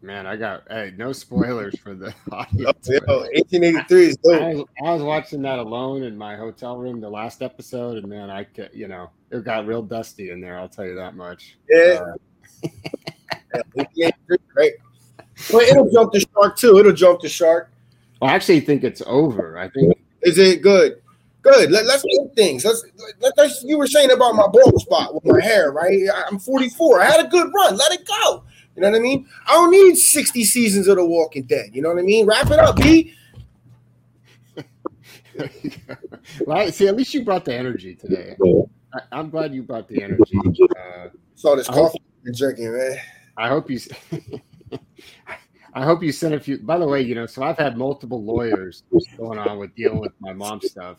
Man, 0.07 0.25
I 0.25 0.37
got 0.37 0.63
hey, 0.69 0.93
no 0.95 1.11
spoilers 1.11 1.77
for 1.79 1.93
the 1.93 2.15
audience. 2.31 2.89
Oh, 3.09 3.23
1883 3.23 4.05
is 4.05 4.15
dope. 4.15 4.41
I 4.41 4.53
was, 4.53 4.65
I 4.85 4.93
was, 4.93 5.01
watching 5.01 5.41
that 5.41 5.59
alone 5.59 6.03
in 6.03 6.17
my 6.17 6.37
hotel 6.37 6.77
room 6.77 7.01
the 7.01 7.09
last 7.09 7.41
episode, 7.41 7.97
and 7.97 8.07
man, 8.07 8.29
I 8.29 8.45
could, 8.45 8.69
you 8.73 8.87
know, 8.87 9.09
it 9.31 9.43
got 9.43 9.67
real 9.67 9.81
dusty 9.81 10.29
in 10.31 10.39
there. 10.39 10.57
I'll 10.57 10.69
tell 10.69 10.85
you 10.85 10.95
that 10.95 11.17
much. 11.17 11.57
Yeah. 11.69 11.99
Uh, 12.63 13.83
yeah 13.95 14.11
right. 14.55 14.71
But 15.51 15.63
it'll 15.63 15.91
jump 15.91 16.13
the 16.13 16.25
shark 16.33 16.55
too. 16.55 16.77
It'll 16.77 16.93
jump 16.93 17.19
the 17.19 17.27
shark. 17.27 17.69
I 18.21 18.33
actually 18.33 18.61
think 18.61 18.85
it's 18.85 19.01
over. 19.07 19.57
I 19.57 19.67
think. 19.67 19.93
Is 20.21 20.37
it 20.37 20.61
good? 20.61 21.01
Good. 21.41 21.69
Let, 21.69 21.85
us 21.85 22.05
make 22.05 22.33
things. 22.33 22.63
Let's, 22.63 22.85
let, 23.19 23.37
us 23.39 23.61
You 23.61 23.77
were 23.77 23.87
saying 23.87 24.11
about 24.11 24.35
my 24.35 24.47
bald 24.47 24.79
spot 24.79 25.13
with 25.13 25.25
my 25.25 25.41
hair, 25.43 25.73
right? 25.73 25.99
I'm 26.31 26.39
44. 26.39 27.01
I 27.01 27.05
had 27.05 27.25
a 27.25 27.27
good 27.27 27.51
run. 27.53 27.75
Let 27.75 27.91
it 27.91 28.07
go. 28.07 28.45
You 28.77 28.83
know 28.83 28.91
what 28.91 28.97
I 28.97 29.01
mean? 29.01 29.27
I 29.47 29.53
don't 29.53 29.71
need 29.71 29.95
60 29.95 30.43
seasons 30.43 30.87
of 30.87 30.97
The 30.97 31.05
Walking 31.05 31.45
Dead. 31.45 31.71
You 31.73 31.81
know 31.81 31.89
what 31.89 31.97
I 31.97 32.03
mean? 32.03 32.27
Wrap 32.27 32.51
it 32.51 32.59
up, 32.59 32.75
B. 32.75 33.11
well, 36.45 36.71
see, 36.71 36.87
at 36.87 36.95
least 36.95 37.11
you 37.15 37.25
brought 37.25 37.43
the 37.43 37.55
energy 37.55 37.95
today. 37.95 38.37
I, 39.11 39.19
am 39.19 39.31
glad 39.31 39.55
you 39.55 39.63
brought 39.63 39.87
the 39.87 40.03
energy. 40.03 40.39
Uh, 40.77 41.07
Saw 41.33 41.55
this 41.55 41.65
coffee 41.65 41.99
hope, 42.23 42.35
drinking, 42.35 42.71
man. 42.71 42.97
I 43.35 43.47
hope 43.47 43.71
you. 43.71 43.79
I 45.73 45.83
hope 45.83 46.03
you 46.03 46.11
sent 46.11 46.35
a 46.35 46.39
few. 46.39 46.59
By 46.59 46.77
the 46.77 46.87
way, 46.87 47.01
you 47.01 47.15
know, 47.15 47.25
so 47.25 47.41
I've 47.41 47.57
had 47.57 47.77
multiple 47.77 48.23
lawyers 48.23 48.83
going 49.17 49.39
on 49.39 49.57
with 49.57 49.73
dealing 49.73 49.99
with 49.99 50.13
my 50.19 50.33
mom's 50.33 50.69
stuff, 50.69 50.97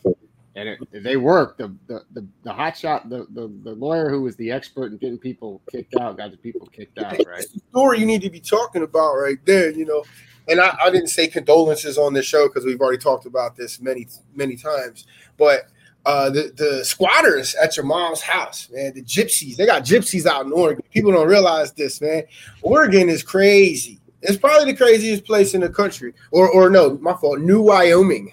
and 0.55 0.69
it, 0.69 1.03
they 1.03 1.17
work. 1.17 1.57
The 1.57 1.73
the 1.87 2.03
the, 2.11 2.27
the 2.43 2.51
hot 2.51 2.77
shot, 2.77 3.09
the, 3.09 3.27
the 3.31 3.51
the 3.63 3.71
lawyer 3.71 4.09
who 4.09 4.21
was 4.21 4.35
the 4.35 4.51
expert 4.51 4.91
in 4.91 4.97
getting 4.97 5.17
people 5.17 5.61
kicked 5.71 5.95
out, 5.95 6.17
got 6.17 6.31
the 6.31 6.37
people 6.37 6.67
kicked 6.67 6.97
out. 6.97 7.11
Right. 7.25 7.45
the 7.53 7.61
story 7.69 7.99
you 7.99 8.05
need 8.05 8.21
to 8.21 8.29
be 8.29 8.39
talking 8.39 8.83
about 8.83 9.13
right 9.15 9.37
there. 9.45 9.71
You 9.71 9.85
know, 9.85 10.03
and 10.47 10.59
I, 10.59 10.75
I 10.83 10.89
didn't 10.89 11.09
say 11.09 11.27
condolences 11.27 11.97
on 11.97 12.13
this 12.13 12.25
show 12.25 12.47
because 12.47 12.65
we've 12.65 12.81
already 12.81 12.97
talked 12.97 13.25
about 13.25 13.55
this 13.55 13.79
many 13.79 14.07
many 14.35 14.55
times, 14.55 15.05
but. 15.37 15.67
Uh, 16.05 16.29
the 16.29 16.51
the 16.55 16.83
squatters 16.85 17.53
at 17.55 17.75
your 17.75 17.85
mom's 17.85 18.21
house, 18.21 18.69
man. 18.71 18.93
The 18.93 19.03
gypsies, 19.03 19.57
they 19.57 19.65
got 19.65 19.83
gypsies 19.83 20.25
out 20.25 20.45
in 20.45 20.53
Oregon. 20.53 20.81
People 20.93 21.11
don't 21.11 21.27
realize 21.27 21.73
this, 21.73 21.99
man. 21.99 22.23
Oregon 22.61 23.09
is 23.09 23.21
crazy. 23.21 23.99
It's 24.21 24.37
probably 24.37 24.71
the 24.71 24.77
craziest 24.77 25.25
place 25.25 25.53
in 25.53 25.61
the 25.61 25.69
country. 25.69 26.13
Or 26.31 26.49
or 26.49 26.69
no, 26.69 26.97
my 27.01 27.13
fault. 27.13 27.39
New 27.39 27.61
Wyoming. 27.61 28.31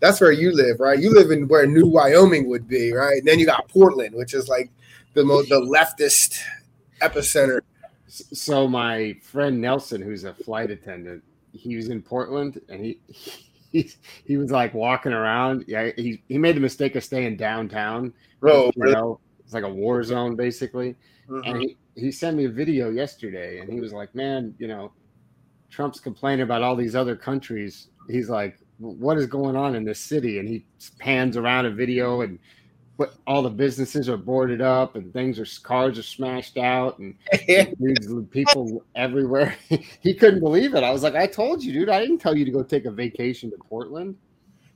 That's 0.00 0.20
where 0.20 0.32
you 0.32 0.52
live, 0.52 0.80
right? 0.80 0.98
You 0.98 1.12
live 1.12 1.30
in 1.30 1.46
where 1.46 1.66
New 1.66 1.86
Wyoming 1.86 2.48
would 2.48 2.66
be, 2.66 2.92
right? 2.92 3.18
And 3.18 3.26
then 3.26 3.38
you 3.38 3.46
got 3.46 3.68
Portland, 3.68 4.14
which 4.14 4.34
is 4.34 4.48
like 4.48 4.70
the 5.14 5.24
most 5.24 5.48
the 5.48 5.60
leftist 5.60 6.38
epicenter. 7.00 7.60
So 8.08 8.66
my 8.66 9.14
friend 9.22 9.60
Nelson, 9.60 10.00
who's 10.00 10.24
a 10.24 10.34
flight 10.34 10.70
attendant, 10.70 11.22
he 11.52 11.76
was 11.76 11.88
in 11.88 12.02
Portland 12.02 12.60
and 12.68 12.84
he 12.84 12.98
he, 13.72 13.90
he 14.24 14.36
was 14.36 14.50
like 14.50 14.74
walking 14.74 15.12
around. 15.12 15.64
Yeah, 15.68 15.90
he, 15.96 16.22
he 16.28 16.38
made 16.38 16.56
the 16.56 16.60
mistake 16.60 16.96
of 16.96 17.04
staying 17.04 17.36
downtown. 17.36 18.12
Bro, 18.40 18.72
you 18.76 18.86
know, 18.86 19.20
it's 19.44 19.54
like 19.54 19.64
a 19.64 19.68
war 19.68 20.02
zone 20.02 20.34
basically. 20.34 20.96
Mm-hmm. 21.28 21.48
And 21.48 21.62
he, 21.62 21.76
he 21.94 22.10
sent 22.10 22.36
me 22.36 22.46
a 22.46 22.50
video 22.50 22.90
yesterday 22.90 23.60
and 23.60 23.72
he 23.72 23.80
was 23.80 23.92
like, 23.92 24.14
Man, 24.14 24.54
you 24.58 24.66
know, 24.66 24.92
Trump's 25.70 26.00
complaining 26.00 26.42
about 26.42 26.62
all 26.62 26.74
these 26.74 26.96
other 26.96 27.14
countries. 27.14 27.88
He's 28.08 28.28
like, 28.28 28.58
what 28.80 29.18
is 29.18 29.26
going 29.26 29.56
on 29.56 29.74
in 29.74 29.84
this 29.84 30.00
city? 30.00 30.38
And 30.38 30.48
he 30.48 30.64
pans 30.98 31.36
around 31.36 31.66
a 31.66 31.70
video 31.70 32.22
and 32.22 32.38
but 32.96 33.14
all 33.26 33.40
the 33.40 33.48
businesses 33.48 34.10
are 34.10 34.18
boarded 34.18 34.60
up 34.60 34.94
and 34.94 35.10
things 35.14 35.38
are 35.38 35.46
cars 35.62 35.98
are 35.98 36.02
smashed 36.02 36.58
out 36.58 36.98
and 36.98 37.14
people 38.30 38.84
everywhere. 38.94 39.56
he 40.00 40.12
couldn't 40.12 40.40
believe 40.40 40.74
it. 40.74 40.84
I 40.84 40.90
was 40.90 41.02
like, 41.02 41.14
I 41.14 41.26
told 41.26 41.62
you, 41.62 41.72
dude. 41.72 41.88
I 41.88 41.98
didn't 41.98 42.18
tell 42.18 42.36
you 42.36 42.44
to 42.44 42.50
go 42.50 42.62
take 42.62 42.84
a 42.84 42.90
vacation 42.90 43.50
to 43.52 43.56
Portland. 43.56 44.16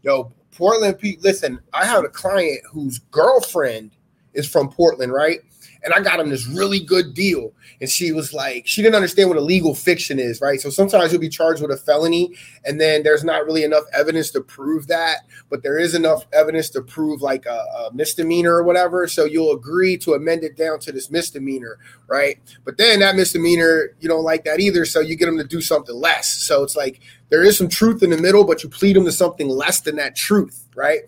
Yo, 0.02 0.32
Portland. 0.56 0.98
Pete. 0.98 1.22
Listen, 1.22 1.60
I 1.74 1.84
have 1.84 2.02
a 2.02 2.08
client 2.08 2.60
whose 2.70 2.98
girlfriend 2.98 3.90
is 4.32 4.48
from 4.48 4.70
Portland, 4.70 5.12
right? 5.12 5.40
And 5.84 5.92
I 5.92 6.00
got 6.00 6.18
him 6.18 6.30
this 6.30 6.46
really 6.46 6.80
good 6.80 7.14
deal. 7.14 7.52
And 7.80 7.90
she 7.90 8.12
was 8.12 8.32
like, 8.32 8.66
she 8.66 8.82
didn't 8.82 8.94
understand 8.94 9.28
what 9.28 9.38
a 9.38 9.42
legal 9.42 9.74
fiction 9.74 10.18
is, 10.18 10.40
right? 10.40 10.60
So 10.60 10.70
sometimes 10.70 11.12
you'll 11.12 11.20
be 11.20 11.28
charged 11.28 11.60
with 11.60 11.70
a 11.70 11.76
felony, 11.76 12.34
and 12.64 12.80
then 12.80 13.02
there's 13.02 13.24
not 13.24 13.44
really 13.44 13.64
enough 13.64 13.84
evidence 13.92 14.30
to 14.30 14.40
prove 14.40 14.86
that, 14.86 15.18
but 15.50 15.62
there 15.62 15.78
is 15.78 15.94
enough 15.94 16.26
evidence 16.32 16.70
to 16.70 16.82
prove 16.82 17.20
like 17.20 17.44
a, 17.46 17.50
a 17.50 17.90
misdemeanor 17.92 18.54
or 18.54 18.62
whatever. 18.62 19.06
So 19.06 19.24
you'll 19.24 19.52
agree 19.52 19.96
to 19.98 20.14
amend 20.14 20.44
it 20.44 20.56
down 20.56 20.78
to 20.80 20.92
this 20.92 21.10
misdemeanor, 21.10 21.78
right? 22.06 22.38
But 22.64 22.78
then 22.78 23.00
that 23.00 23.16
misdemeanor, 23.16 23.94
you 24.00 24.08
don't 24.08 24.24
like 24.24 24.44
that 24.44 24.60
either. 24.60 24.84
So 24.84 25.00
you 25.00 25.16
get 25.16 25.26
them 25.26 25.38
to 25.38 25.44
do 25.44 25.60
something 25.60 25.94
less. 25.94 26.28
So 26.28 26.62
it's 26.62 26.76
like 26.76 27.00
there 27.28 27.42
is 27.42 27.58
some 27.58 27.68
truth 27.68 28.02
in 28.02 28.10
the 28.10 28.18
middle, 28.18 28.44
but 28.44 28.62
you 28.62 28.68
plead 28.68 28.96
them 28.96 29.04
to 29.04 29.12
something 29.12 29.48
less 29.48 29.80
than 29.80 29.96
that 29.96 30.16
truth, 30.16 30.68
right? 30.74 31.00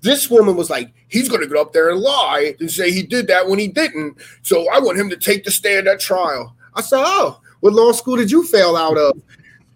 This 0.00 0.30
woman 0.30 0.56
was 0.56 0.70
like, 0.70 0.92
he's 1.08 1.28
going 1.28 1.40
to 1.42 1.48
get 1.48 1.56
up 1.56 1.72
there 1.72 1.90
and 1.90 2.00
lie 2.00 2.54
and 2.60 2.70
say 2.70 2.90
he 2.90 3.02
did 3.02 3.26
that 3.28 3.48
when 3.48 3.58
he 3.58 3.68
didn't. 3.68 4.18
So 4.42 4.70
I 4.72 4.78
want 4.78 4.98
him 4.98 5.10
to 5.10 5.16
take 5.16 5.44
the 5.44 5.50
stand 5.50 5.88
at 5.88 6.00
trial. 6.00 6.54
I 6.74 6.82
said, 6.82 7.02
oh, 7.04 7.40
what 7.60 7.72
law 7.72 7.92
school 7.92 8.16
did 8.16 8.30
you 8.30 8.44
fail 8.44 8.76
out 8.76 8.96
of? 8.96 9.20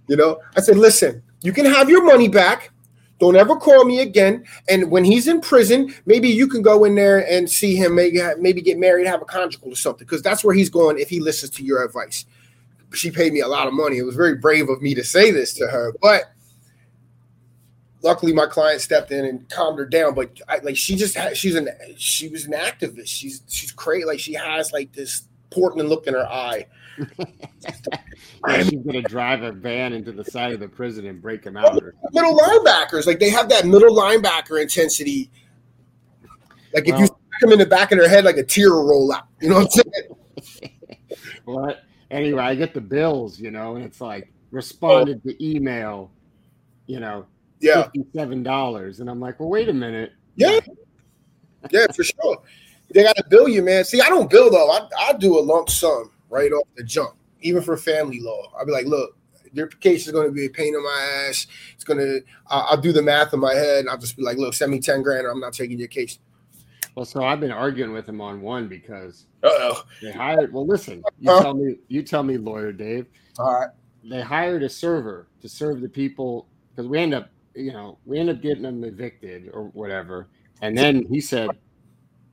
You 0.07 0.17
know, 0.17 0.41
I 0.57 0.61
said, 0.61 0.77
listen, 0.77 1.23
you 1.43 1.53
can 1.53 1.65
have 1.65 1.91
your 1.91 2.05
money 2.05 2.29
back. 2.29 2.71
Don't 3.19 3.37
ever 3.37 3.57
call 3.57 3.85
me 3.85 4.01
again. 4.01 4.45
And 4.69 4.91
when 4.91 5.05
he's 5.05 5.29
in 5.29 5.41
prison, 5.41 5.95
maybe 6.07 6.29
you 6.29 6.49
can 6.49 6.61
go 6.61 6.85
in 6.85 6.97
there 6.97 7.25
and 7.31 7.49
see 7.49 7.77
him, 7.77 7.95
maybe 7.95 8.21
maybe 8.39 8.61
get 8.61 8.79
married, 8.79 9.07
have 9.07 9.23
a 9.23 9.25
conjugal 9.25 9.73
or 9.73 9.77
something, 9.77 10.05
because 10.05 10.23
that's 10.23 10.43
where 10.43 10.55
he's 10.55 10.69
going 10.69 10.99
if 10.99 11.09
he 11.09 11.21
listens 11.21 11.53
to 11.53 11.65
your 11.65 11.85
advice. 11.85 12.27
She 12.93 13.13
paid 13.13 13.33
me 13.33 13.41
a 13.41 13.49
lot 13.49 13.69
of 13.69 13.75
money. 13.75 13.99
It 13.99 14.03
was 14.03 14.17
very 14.17 14.35
brave 14.35 14.69
of 14.69 14.83
me 14.83 14.95
to 14.97 15.05
say 15.05 15.31
this 15.31 15.55
to 15.55 15.69
her, 15.69 15.95
but 16.03 16.32
luckily 18.03 18.33
my 18.33 18.47
client 18.47 18.81
stepped 18.81 19.11
in 19.11 19.25
and 19.25 19.49
calmed 19.49 19.79
her 19.79 19.87
down 19.87 20.15
but 20.15 20.38
I, 20.49 20.59
like 20.59 20.77
she 20.77 20.97
just 20.97 21.17
had, 21.17 21.37
she's 21.37 21.55
an 21.55 21.69
she 21.97 22.29
was 22.29 22.47
an 22.47 22.53
activist. 22.53 23.09
She's 23.09 23.43
she's 23.49 23.73
crazy. 23.73 24.05
Like 24.05 24.21
she 24.21 24.35
has 24.35 24.73
like 24.73 24.93
this 24.93 25.29
portland 25.51 25.88
look 25.88 26.07
in 26.07 26.15
her 26.15 26.27
eye. 26.27 26.67
Yeah, 28.49 28.65
she's 28.65 28.81
gonna 28.81 29.03
drive 29.03 29.45
a 29.45 29.53
van 29.53 29.93
into 29.93 30.11
the 30.11 30.25
side 30.25 30.53
of 30.53 30.59
the 30.59 30.67
prison 30.67 31.07
and 31.07 31.23
break 31.23 31.45
him 31.45 31.57
out 31.57 31.75
middle 32.12 32.37
linebackers 32.37 33.07
like 33.07 33.21
they 33.21 33.31
have 33.31 33.49
that 33.51 33.67
middle 33.67 33.97
linebacker 33.97 34.61
intensity. 34.61 35.31
Like 36.75 36.88
if 36.88 36.95
well, 36.95 37.03
you 37.03 37.09
them 37.41 37.53
in 37.53 37.59
the 37.61 37.67
back 37.67 37.93
of 37.93 37.99
their 37.99 38.09
head 38.09 38.25
like 38.25 38.37
a 38.37 38.43
tear 38.43 38.73
will 38.73 38.85
roll 38.85 39.12
out. 39.12 39.29
You 39.41 39.51
know 39.51 39.61
what 39.61 39.65
i'm 39.65 39.71
saying? 39.71 40.73
Well 41.47 41.77
anyway 42.11 42.43
i 42.43 42.55
get 42.55 42.75
the 42.75 42.81
bills 42.81 43.41
you 43.41 43.51
know 43.51 43.75
and 43.75 43.85
it's 43.85 44.01
like 44.01 44.33
responded 44.51 45.21
oh. 45.25 45.31
to 45.31 45.45
email 45.45 46.11
you 46.87 47.01
know 47.01 47.27
yeah, 47.62 47.85
fifty-seven 47.85 48.42
dollars, 48.42 49.01
and 49.01 49.09
I'm 49.09 49.20
like, 49.20 49.40
well, 49.40 49.48
wait 49.48 49.68
a 49.68 49.72
minute. 49.72 50.12
Yeah, 50.37 50.61
yeah, 51.70 51.87
for 51.94 52.05
sure. 52.05 52.42
They 52.92 53.03
got 53.03 53.16
to 53.16 53.25
bill 53.29 53.48
you, 53.48 53.62
man. 53.62 53.85
See, 53.85 54.01
I 54.01 54.09
don't 54.09 54.29
bill 54.29 54.51
though. 54.51 54.70
I 54.70 54.88
I 54.98 55.12
do 55.14 55.38
a 55.38 55.40
lump 55.40 55.70
sum 55.70 56.11
right 56.29 56.53
off 56.53 56.66
the 56.77 56.85
jump, 56.85 57.14
even 57.40 57.62
for 57.62 57.77
family 57.77 58.20
law. 58.20 58.53
I'd 58.59 58.66
be 58.66 58.72
like, 58.72 58.87
look, 58.87 59.16
your 59.53 59.68
case 59.68 60.07
is 60.07 60.12
going 60.12 60.27
to 60.27 60.33
be 60.33 60.46
a 60.46 60.51
pain 60.51 60.75
in 60.75 60.83
my 60.83 61.27
ass. 61.29 61.46
It's 61.75 61.85
going 61.85 61.98
to. 62.01 62.22
I'll, 62.48 62.66
I'll 62.70 62.81
do 62.81 62.92
the 62.92 63.03
math 63.03 63.33
in 63.33 63.40
my 63.40 63.55
head. 63.55 63.81
And 63.81 63.90
I'll 63.90 63.98
just 63.98 64.16
be 64.16 64.22
like, 64.22 64.38
look, 64.38 64.55
send 64.55 64.72
me 64.72 64.81
ten 64.81 65.03
grand, 65.03 65.27
or 65.27 65.31
I'm 65.31 65.40
not 65.40 65.53
taking 65.53 65.79
your 65.79 65.88
case. 65.88 66.18
Well, 66.94 67.07
so 67.07 67.25
I've 67.25 67.40
been 67.40 67.53
arguing 67.53 67.92
with 67.92 68.07
him 68.07 68.20
on 68.20 68.42
one 68.42 68.68
because 68.68 69.27
Uh-oh. 69.42 69.85
they 70.03 70.12
hired. 70.12 70.53
Well, 70.53 70.66
listen, 70.66 71.03
you 71.20 71.31
uh-huh. 71.31 71.42
tell 71.42 71.55
me, 71.55 71.77
you 71.88 72.03
tell 72.03 72.22
me, 72.22 72.37
lawyer 72.37 72.72
Dave. 72.72 73.07
All 73.38 73.61
right. 73.61 73.70
They 74.05 74.20
hired 74.20 74.62
a 74.62 74.68
server 74.68 75.29
to 75.40 75.48
serve 75.48 75.81
the 75.81 75.88
people 75.88 76.48
because 76.70 76.88
we 76.88 76.98
end 76.98 77.14
up 77.14 77.31
you 77.55 77.73
know, 77.73 77.99
we 78.05 78.19
ended 78.19 78.37
up 78.37 78.43
getting 78.43 78.65
him 78.65 78.85
evicted 78.85 79.51
or 79.53 79.65
whatever. 79.69 80.29
And 80.61 80.77
then 80.77 81.05
he 81.07 81.21
said, 81.21 81.51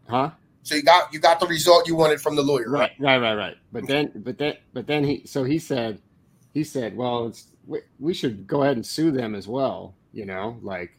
"Huh." 0.08 0.32
So 0.64 0.76
you 0.76 0.84
got 0.84 1.12
you 1.14 1.20
got 1.20 1.40
the 1.40 1.48
result 1.48 1.88
you 1.88 1.96
wanted 1.96 2.22
from 2.22 2.36
the 2.36 2.44
lawyer, 2.44 2.70
right? 2.70 2.92
Right, 3.00 3.18
right, 3.18 3.34
right. 3.34 3.36
right. 3.36 3.58
But 3.72 3.88
then, 3.88 4.12
but 4.16 4.38
then, 4.38 4.56
but 4.74 4.88
then 4.88 5.04
he. 5.04 5.26
So 5.26 5.44
he 5.44 5.58
said, 5.58 6.02
he 6.54 6.64
said, 6.64 6.96
"Well, 6.96 7.28
it's 7.28 7.48
we, 7.66 7.80
we 8.00 8.14
should 8.14 8.46
go 8.46 8.64
ahead 8.64 8.76
and 8.76 8.86
sue 8.86 9.12
them 9.12 9.36
as 9.36 9.48
well." 9.48 9.96
You 10.14 10.26
know, 10.26 10.60
like 10.62 10.92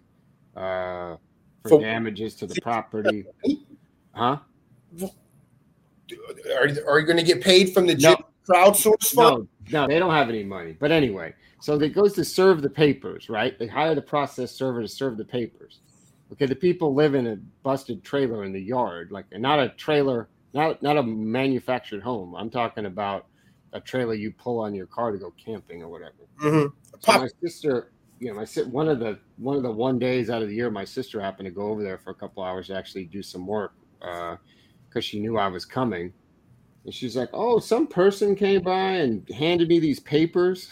uh, 0.57 1.17
for 1.63 1.69
so, 1.69 1.81
damages 1.81 2.35
to 2.37 2.47
the 2.47 2.61
property, 2.61 3.27
huh? 4.13 4.39
Are, 6.57 6.69
are 6.89 6.99
you 6.99 7.07
going 7.07 7.17
to 7.17 7.23
get 7.23 7.41
paid 7.41 7.73
from 7.73 7.87
the 7.87 7.95
no, 7.95 8.17
crowdsource 8.49 9.15
fund? 9.15 9.39
No, 9.39 9.49
no, 9.73 9.87
they 9.87 9.99
don't 9.99 10.15
have 10.15 10.29
any 10.29 10.45
money. 10.45 10.77
But 10.79 10.93
anyway, 10.93 11.35
so 11.61 11.79
it 11.81 11.91
goes 11.91 12.13
to 12.15 12.25
serve 12.25 12.63
the 12.63 12.71
papers, 12.71 13.29
right? 13.29 13.59
They 13.59 13.67
hire 13.67 13.95
the 13.95 14.03
process 14.03 14.53
server 14.53 14.83
to 14.83 14.89
serve 14.89 15.17
the 15.17 15.25
papers. 15.25 15.81
Okay, 16.33 16.47
the 16.47 16.55
people 16.55 16.95
live 16.95 17.15
in 17.15 17.27
a 17.27 17.37
busted 17.63 18.05
trailer 18.05 18.45
in 18.45 18.53
the 18.53 18.61
yard, 18.61 19.11
like 19.11 19.27
not 19.33 19.59
a 19.59 19.71
trailer, 19.71 20.29
not 20.55 20.83
not 20.83 20.97
a 20.97 21.03
manufactured 21.03 22.03
home. 22.03 22.35
I'm 22.35 22.51
talking 22.51 22.87
about 22.87 23.27
a 23.73 23.81
trailer 23.81 24.15
you 24.15 24.33
pull 24.33 24.61
on 24.61 24.75
your 24.75 24.87
car 24.87 25.13
to 25.13 25.19
go 25.19 25.33
camping 25.43 25.83
or 25.83 25.89
whatever. 25.89 26.15
Mm-hmm. 26.43 26.75
So 27.01 27.19
my 27.19 27.29
sister, 27.43 27.93
you 28.19 28.29
know, 28.29 28.35
my 28.35 28.45
one 28.71 28.89
of 28.89 28.99
the 28.99 29.19
one 29.39 29.57
of 29.57 29.63
the 29.63 29.71
one 29.71 29.99
days 29.99 30.31
out 30.31 30.43
of 30.43 30.49
the 30.49 30.55
year, 30.55 30.71
my 30.71 30.85
sister 30.85 31.21
happened 31.21 31.47
to 31.47 31.53
go 31.53 31.63
over 31.63 31.83
there 31.83 31.99
for 31.99 32.11
a 32.11 32.15
couple 32.15 32.43
hours 32.43 32.69
to 32.69 32.77
actually 32.77 33.05
do 33.05 33.23
some 33.23 33.47
work 33.47 33.73
because 33.99 34.39
uh, 34.97 35.01
she 35.01 35.21
knew 35.21 35.37
I 35.37 35.49
was 35.49 35.65
coming, 35.65 36.13
and 36.85 36.95
she's 36.95 37.17
like, 37.17 37.31
"Oh, 37.33 37.59
some 37.59 37.87
person 37.87 38.35
came 38.35 38.63
by 38.63 38.93
and 38.93 39.29
handed 39.31 39.69
me 39.69 39.79
these 39.79 40.01
papers." 40.01 40.69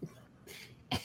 and 0.90 1.00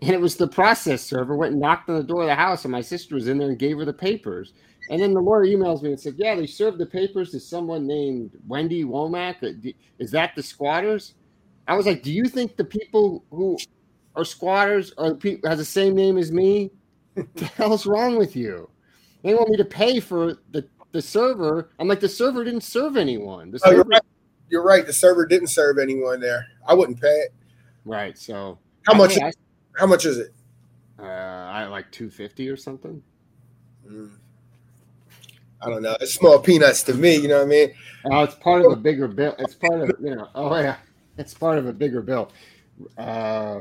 it 0.00 0.20
was 0.20 0.36
the 0.36 0.48
process 0.48 1.02
server 1.02 1.36
went 1.36 1.52
and 1.52 1.60
knocked 1.60 1.88
on 1.88 1.96
the 1.96 2.02
door 2.02 2.22
of 2.22 2.28
the 2.28 2.34
house, 2.34 2.64
and 2.64 2.72
my 2.72 2.80
sister 2.80 3.14
was 3.14 3.28
in 3.28 3.38
there 3.38 3.48
and 3.48 3.58
gave 3.58 3.78
her 3.78 3.84
the 3.84 3.92
papers. 3.92 4.52
And 4.90 5.00
then 5.00 5.14
the 5.14 5.20
lawyer 5.20 5.46
emails 5.46 5.82
me 5.82 5.90
and 5.90 6.00
said, 6.00 6.14
"Yeah, 6.16 6.34
they 6.34 6.46
served 6.46 6.78
the 6.78 6.86
papers 6.86 7.30
to 7.30 7.40
someone 7.40 7.86
named 7.86 8.32
Wendy 8.46 8.84
Womack. 8.84 9.42
Uh, 9.42 9.72
is 9.98 10.10
that 10.10 10.34
the 10.34 10.42
squatters?" 10.42 11.14
I 11.66 11.74
was 11.74 11.86
like, 11.86 12.02
"Do 12.02 12.12
you 12.12 12.24
think 12.24 12.56
the 12.56 12.64
people 12.64 13.24
who 13.30 13.58
are 14.16 14.24
squatters 14.24 14.92
are 14.98 15.18
has 15.44 15.58
the 15.58 15.64
same 15.64 15.94
name 15.94 16.18
as 16.18 16.32
me? 16.32 16.70
what 17.14 17.34
the 17.36 17.46
hell's 17.46 17.86
wrong 17.86 18.16
with 18.16 18.36
you? 18.36 18.68
They 19.22 19.34
want 19.34 19.48
me 19.48 19.56
to 19.56 19.64
pay 19.64 20.00
for 20.00 20.38
the 20.50 20.68
the 20.94 21.02
server. 21.02 21.70
I'm 21.80 21.88
like, 21.88 21.98
the 22.00 22.08
server 22.08 22.44
didn't 22.44 22.62
serve 22.62 22.96
anyone. 22.96 23.50
The 23.50 23.58
Oh, 23.64 23.70
server, 23.70 23.74
you're 23.76 23.84
right. 23.84 24.02
You're 24.48 24.62
right. 24.62 24.86
The 24.86 24.92
server 24.92 25.26
didn't 25.26 25.48
serve 25.48 25.78
anyone 25.78 26.20
there. 26.20 26.46
I 26.66 26.72
wouldn't 26.72 27.00
pay 27.00 27.08
it. 27.08 27.34
right? 27.84 28.16
So 28.16 28.58
How 28.86 28.94
I 28.94 28.96
much? 28.98 29.14
think 29.14 29.34
How 29.76 29.86
much 29.86 30.06
is 30.06 30.18
it? 30.18 30.32
I, 31.00 31.02
uh, 31.02 31.50
I 31.52 31.66
like 31.66 31.90
two 31.90 32.08
fifty 32.10 32.48
or 32.48 32.56
something. 32.56 33.02
Mm. 33.86 34.12
I 35.60 35.68
don't 35.68 35.82
know. 35.82 35.96
It's 36.00 36.14
small 36.14 36.38
peanuts 36.38 36.84
to 36.84 36.94
me. 36.94 37.16
You 37.16 37.26
know 37.26 37.38
what 37.38 37.46
I 37.46 37.48
mean? 37.48 37.74
Oh, 38.04 38.22
it's 38.22 38.36
part 38.36 38.64
of 38.64 38.70
a 38.70 38.76
bigger 38.76 39.08
bill. 39.08 39.34
It's 39.40 39.54
part 39.56 39.80
of 39.82 39.90
you 40.00 40.14
know. 40.14 40.28
Oh 40.36 40.56
yeah, 40.60 40.76
it's 41.18 41.34
part 41.34 41.58
of 41.58 41.66
a 41.66 41.72
bigger 41.72 42.02
bill. 42.02 42.30
Uh, 42.96 43.60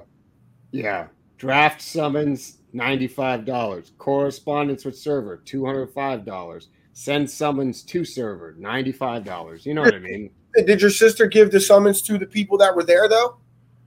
yeah. 0.72 1.08
Draft 1.40 1.82
summons 1.82 2.60
ninety 2.74 3.08
five 3.08 3.44
dollars. 3.46 3.92
Correspondence 3.98 4.86
with 4.86 4.96
server 4.98 5.38
two 5.38 5.66
hundred 5.66 5.88
five 5.94 6.26
dollars. 6.26 6.70
Send 6.94 7.30
summons 7.30 7.82
to 7.84 8.06
server 8.06 8.56
ninety 8.58 8.92
five 8.92 9.24
dollars. 9.26 9.66
You 9.66 9.74
know 9.74 9.82
what 9.82 9.96
I 9.96 10.00
mean? 10.00 10.30
Did 10.56 10.80
your 10.82 10.92
sister 10.92 11.26
give 11.26 11.52
the 11.52 11.60
summons 11.60 12.02
to 12.04 12.18
the 12.20 12.28
people 12.28 12.58
that 12.60 12.76
were 12.76 12.84
there 12.84 13.08
though? 13.10 13.38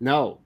No, 0.01 0.33
'cause 0.35 0.39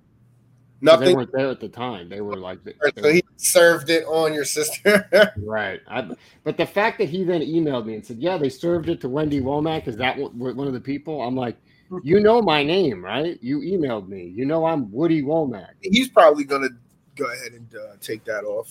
They 0.81 0.87
Nothing. 0.87 1.17
weren't 1.17 1.33
there 1.33 1.49
at 1.49 1.61
the 1.61 1.69
time. 1.71 2.09
They 2.11 2.21
were 2.21 2.37
like, 2.37 2.63
they 2.63 2.75
So 3.01 3.11
he 3.13 3.23
served 3.37 3.89
it 3.91 4.05
on 4.05 4.35
your 4.35 4.45
sister. 4.45 5.09
right. 5.39 5.81
I, 5.89 6.11
but 6.45 6.57
the 6.59 6.67
fact 6.67 6.99
that 6.99 7.09
he 7.09 7.25
then 7.25 7.41
emailed 7.41 7.87
me 7.87 7.95
and 7.95 8.05
said, 8.07 8.19
"Yeah, 8.19 8.37
they 8.37 8.51
served 8.51 8.89
it 8.91 9.01
to 9.01 9.09
Wendy 9.09 9.41
Womack. 9.41 9.89
Is 9.89 9.97
that 9.97 10.19
one 10.19 10.57
one 10.57 10.67
of 10.67 10.75
the 10.75 10.81
people?" 10.81 11.23
I'm 11.23 11.35
like, 11.37 11.57
"You 12.03 12.21
know 12.21 12.43
my 12.43 12.63
name, 12.63 13.03
right? 13.03 13.39
You 13.43 13.61
emailed 13.61 14.09
me. 14.09 14.27
You 14.27 14.45
know 14.45 14.67
I'm 14.67 14.93
Woody 14.93 15.23
Womack." 15.23 15.71
He's 15.81 16.09
probably 16.09 16.45
gonna 16.45 16.69
go 17.17 17.25
ahead 17.25 17.53
and 17.53 17.75
uh, 17.75 17.97
take 18.03 18.25
that 18.25 18.45
off. 18.45 18.71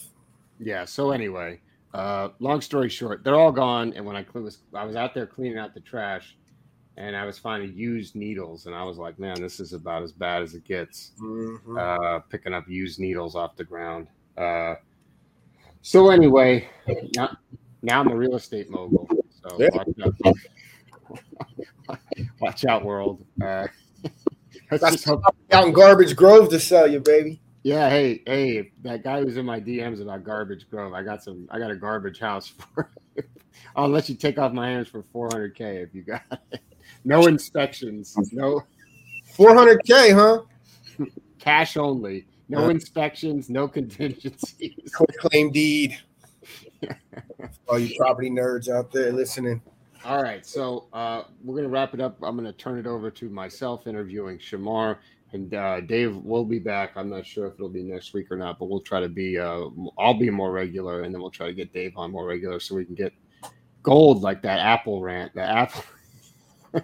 Yeah. 0.59 0.85
So 0.85 1.11
anyway, 1.11 1.59
uh, 1.93 2.29
long 2.39 2.61
story 2.61 2.89
short, 2.89 3.23
they're 3.23 3.35
all 3.35 3.51
gone. 3.51 3.93
And 3.95 4.05
when 4.05 4.15
I 4.15 4.25
was 4.33 4.59
I 4.73 4.83
was 4.85 4.95
out 4.95 5.13
there 5.13 5.25
cleaning 5.25 5.57
out 5.57 5.73
the 5.73 5.79
trash, 5.79 6.37
and 6.97 7.15
I 7.15 7.25
was 7.25 7.37
finding 7.39 7.73
used 7.75 8.15
needles, 8.15 8.65
and 8.65 8.75
I 8.75 8.83
was 8.83 8.97
like, 8.97 9.17
"Man, 9.19 9.41
this 9.41 9.59
is 9.59 9.73
about 9.73 10.03
as 10.03 10.11
bad 10.11 10.41
as 10.43 10.53
it 10.53 10.63
gets." 10.65 11.11
Mhm. 11.21 11.77
uh, 11.77 12.19
picking 12.29 12.53
up 12.53 12.67
used 12.67 12.99
needles 12.99 13.35
off 13.35 13.55
the 13.55 13.63
ground. 13.63 14.07
Uh, 14.37 14.75
so 15.81 16.09
anyway, 16.09 16.67
now, 17.15 17.35
now 17.81 18.01
I'm 18.01 18.09
a 18.11 18.15
real 18.15 18.35
estate 18.35 18.69
mogul. 18.69 19.09
So 19.41 19.57
Yeah. 19.59 19.69
watch 19.73 19.87
out, 20.03 21.99
watch 22.39 22.65
out, 22.65 22.83
world. 22.85 23.25
Uh, 23.41 23.67
That's 24.69 24.83
just 24.91 25.05
hope. 25.05 25.21
out 25.51 25.65
in 25.67 25.73
Garbage 25.73 26.15
Grove 26.15 26.49
to 26.49 26.59
sell 26.59 26.87
you, 26.87 26.99
baby. 26.99 27.41
Yeah, 27.63 27.89
hey, 27.89 28.21
hey, 28.25 28.71
that 28.83 29.03
guy 29.03 29.21
who's 29.21 29.35
in 29.37 29.45
my 29.45 29.59
DMs 29.59 30.01
about 30.01 30.23
Garbage 30.23 30.69
Grove. 30.69 30.93
I 30.93 31.03
got 31.03 31.23
some. 31.23 31.47
I 31.51 31.59
got 31.59 31.71
a 31.71 31.75
garbage 31.75 32.19
house 32.19 32.47
for. 32.75 32.89
I'll 33.75 33.89
let 33.89 34.07
you 34.09 34.15
take 34.15 34.39
off 34.39 34.53
my 34.53 34.69
hands 34.69 34.87
for 34.87 35.03
400k 35.13 35.83
if 35.83 35.93
you 35.93 36.03
got 36.03 36.21
it. 36.51 36.61
No 37.03 37.27
inspections, 37.27 38.15
no 38.31 38.61
400k, 39.37 40.13
huh? 40.13 41.05
cash 41.39 41.75
only, 41.77 42.25
no 42.47 42.65
Uh. 42.65 42.69
inspections, 42.69 43.49
no 43.49 43.67
contingencies. 43.67 44.73
Claim 45.19 45.51
deed. 45.51 45.97
All 47.67 47.77
you 47.79 47.95
property 47.97 48.29
nerds 48.29 48.69
out 48.69 48.91
there 48.91 49.11
listening. 49.11 49.61
All 50.05 50.23
right, 50.23 50.45
so 50.45 50.87
uh, 50.93 51.23
we're 51.43 51.57
gonna 51.57 51.67
wrap 51.69 51.93
it 51.93 51.99
up. 51.99 52.17
I'm 52.23 52.37
gonna 52.37 52.53
turn 52.53 52.79
it 52.79 52.87
over 52.87 53.11
to 53.11 53.29
myself 53.29 53.85
interviewing 53.85 54.37
Shamar, 54.39 54.97
and 55.33 55.53
uh, 55.53 55.81
Dave 55.81 56.15
will 56.17 56.45
be 56.45 56.59
back. 56.59 56.93
I'm 56.95 57.09
not 57.09 57.25
sure 57.25 57.47
if 57.47 57.53
it'll 57.55 57.69
be 57.69 57.83
next 57.83 58.13
week 58.13 58.31
or 58.31 58.37
not, 58.37 58.57
but 58.59 58.65
we'll 58.69 58.79
try 58.81 58.99
to 58.99 59.09
be. 59.09 59.37
Uh, 59.37 59.65
I'll 59.97 60.13
be 60.17 60.29
more 60.29 60.51
regular, 60.51 61.03
and 61.03 61.13
then 61.13 61.21
we'll 61.21 61.29
try 61.31 61.47
to 61.47 61.53
get 61.53 61.71
Dave 61.73 61.93
on 61.97 62.11
more 62.11 62.25
regular, 62.25 62.59
so 62.59 62.75
we 62.75 62.85
can 62.85 62.95
get 62.95 63.13
gold 63.83 64.21
like 64.21 64.41
that 64.41 64.59
Apple 64.59 65.01
rant, 65.01 65.33
the 65.35 65.41
Apple, 65.43 65.83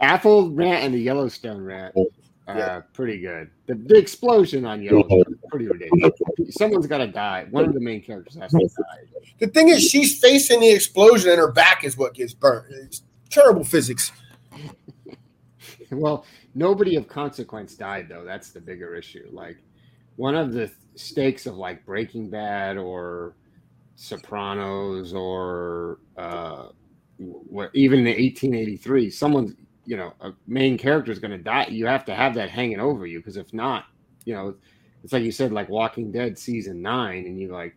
Apple 0.00 0.50
rant, 0.50 0.84
and 0.84 0.94
the 0.94 0.98
Yellowstone 0.98 1.62
rant. 1.62 1.94
Uh, 1.96 2.04
Yeah. 2.46 2.80
Pretty 2.92 3.20
good. 3.20 3.50
The, 3.66 3.74
the 3.74 3.96
explosion 3.96 4.64
on 4.66 4.82
Yellowstone, 4.82 5.24
pretty 5.50 5.66
ridiculous. 5.66 6.12
Someone's 6.50 6.86
got 6.86 6.98
to 6.98 7.06
die. 7.06 7.46
One 7.50 7.64
of 7.64 7.72
the 7.72 7.80
main 7.80 8.02
characters 8.02 8.36
has 8.36 8.50
to 8.52 8.58
die. 8.58 9.22
The 9.38 9.46
thing 9.48 9.68
is, 9.68 9.82
she's 9.88 10.18
facing 10.20 10.60
the 10.60 10.70
explosion, 10.70 11.30
and 11.30 11.38
her 11.38 11.50
back 11.52 11.84
is 11.84 11.96
what 11.96 12.14
gets 12.14 12.34
burnt. 12.34 12.66
It's 12.70 13.02
terrible 13.30 13.64
physics. 13.64 14.12
Well, 15.90 16.24
nobody 16.54 16.96
of 16.96 17.08
consequence 17.08 17.74
died 17.74 18.08
though. 18.08 18.24
That's 18.24 18.50
the 18.50 18.60
bigger 18.60 18.94
issue. 18.94 19.28
Like 19.32 19.58
one 20.16 20.34
of 20.34 20.52
the 20.52 20.70
stakes 20.94 21.46
of 21.46 21.56
like 21.56 21.84
Breaking 21.84 22.30
Bad 22.30 22.76
or 22.76 23.34
Sopranos 23.96 25.12
or 25.12 25.98
uh, 26.16 26.68
what 27.18 27.70
even 27.74 28.00
in 28.00 28.06
1883, 28.06 29.10
someone 29.10 29.56
you 29.86 29.96
know 29.96 30.14
a 30.20 30.32
main 30.46 30.78
character 30.78 31.12
is 31.12 31.18
going 31.18 31.30
to 31.30 31.38
die. 31.38 31.66
You 31.68 31.86
have 31.86 32.04
to 32.06 32.14
have 32.14 32.34
that 32.34 32.50
hanging 32.50 32.80
over 32.80 33.06
you 33.06 33.18
because 33.18 33.36
if 33.36 33.52
not, 33.52 33.86
you 34.24 34.34
know, 34.34 34.54
it's 35.02 35.12
like 35.12 35.22
you 35.22 35.32
said, 35.32 35.52
like 35.52 35.68
Walking 35.68 36.10
Dead 36.10 36.38
season 36.38 36.80
nine, 36.80 37.26
and 37.26 37.38
you 37.38 37.48
like, 37.52 37.76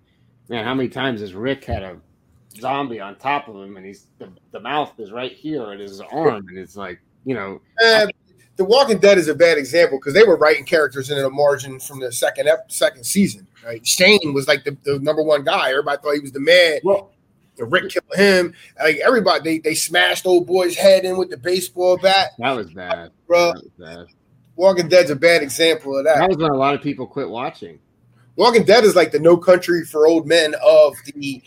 man, 0.49 0.63
how 0.63 0.73
many 0.73 0.89
times 0.89 1.21
has 1.21 1.33
Rick 1.33 1.65
had 1.65 1.83
a 1.83 1.97
zombie 2.57 2.99
on 2.99 3.17
top 3.17 3.47
of 3.47 3.55
him, 3.55 3.77
and 3.77 3.85
he's 3.85 4.07
the, 4.17 4.31
the 4.51 4.59
mouth 4.59 4.93
is 4.99 5.11
right 5.11 5.33
here 5.33 5.71
at 5.71 5.79
his 5.79 5.99
arm, 5.99 6.47
and 6.47 6.57
it's 6.57 6.77
like, 6.77 6.99
you 7.25 7.35
know, 7.35 7.61
Eh, 7.83 8.07
the 8.57 8.65
Walking 8.65 8.97
Dead 8.99 9.17
is 9.17 9.27
a 9.27 9.35
bad 9.35 9.57
example 9.57 9.97
because 9.99 10.13
they 10.13 10.23
were 10.23 10.35
writing 10.37 10.65
characters 10.65 11.09
into 11.09 11.21
the 11.21 11.29
margin 11.29 11.79
from 11.79 11.99
the 11.99 12.11
second 12.11 12.47
ep- 12.47 12.71
second 12.71 13.03
season. 13.05 13.47
Right, 13.65 13.85
Shane 13.85 14.33
was 14.33 14.47
like 14.47 14.63
the, 14.63 14.75
the 14.83 14.99
number 14.99 15.21
one 15.23 15.43
guy. 15.43 15.69
Everybody 15.69 16.01
thought 16.01 16.13
he 16.13 16.19
was 16.21 16.31
the 16.31 16.39
man. 16.39 16.79
well, 16.83 17.11
And 17.59 17.71
Rick 17.71 17.89
killed 17.91 18.05
him. 18.15 18.53
Like 18.81 18.97
everybody, 18.97 19.43
they, 19.43 19.59
they 19.59 19.75
smashed 19.75 20.25
old 20.25 20.47
boy's 20.47 20.75
head 20.75 21.05
in 21.05 21.17
with 21.17 21.29
the 21.29 21.37
baseball 21.37 21.97
bat. 21.97 22.31
That 22.39 22.51
was 22.51 22.71
bad, 22.71 23.11
Bro, 23.27 23.53
That 23.53 23.63
was 23.63 23.71
bad. 23.97 24.05
Walking 24.55 24.87
Dead's 24.87 25.11
a 25.11 25.15
bad 25.15 25.43
example 25.43 25.97
of 25.97 26.05
That 26.05 26.17
that. 26.17 26.29
was 26.29 26.37
when 26.37 26.49
a 26.51 26.55
lot 26.55 26.73
of 26.73 26.81
people 26.81 27.05
quit 27.05 27.29
watching. 27.29 27.79
Walking 28.37 28.63
Dead 28.63 28.83
is 28.83 28.95
like 28.95 29.11
the 29.11 29.19
No 29.19 29.35
Country 29.37 29.83
for 29.85 30.07
Old 30.07 30.25
Men 30.27 30.55
of 30.63 30.95
the 31.15 31.41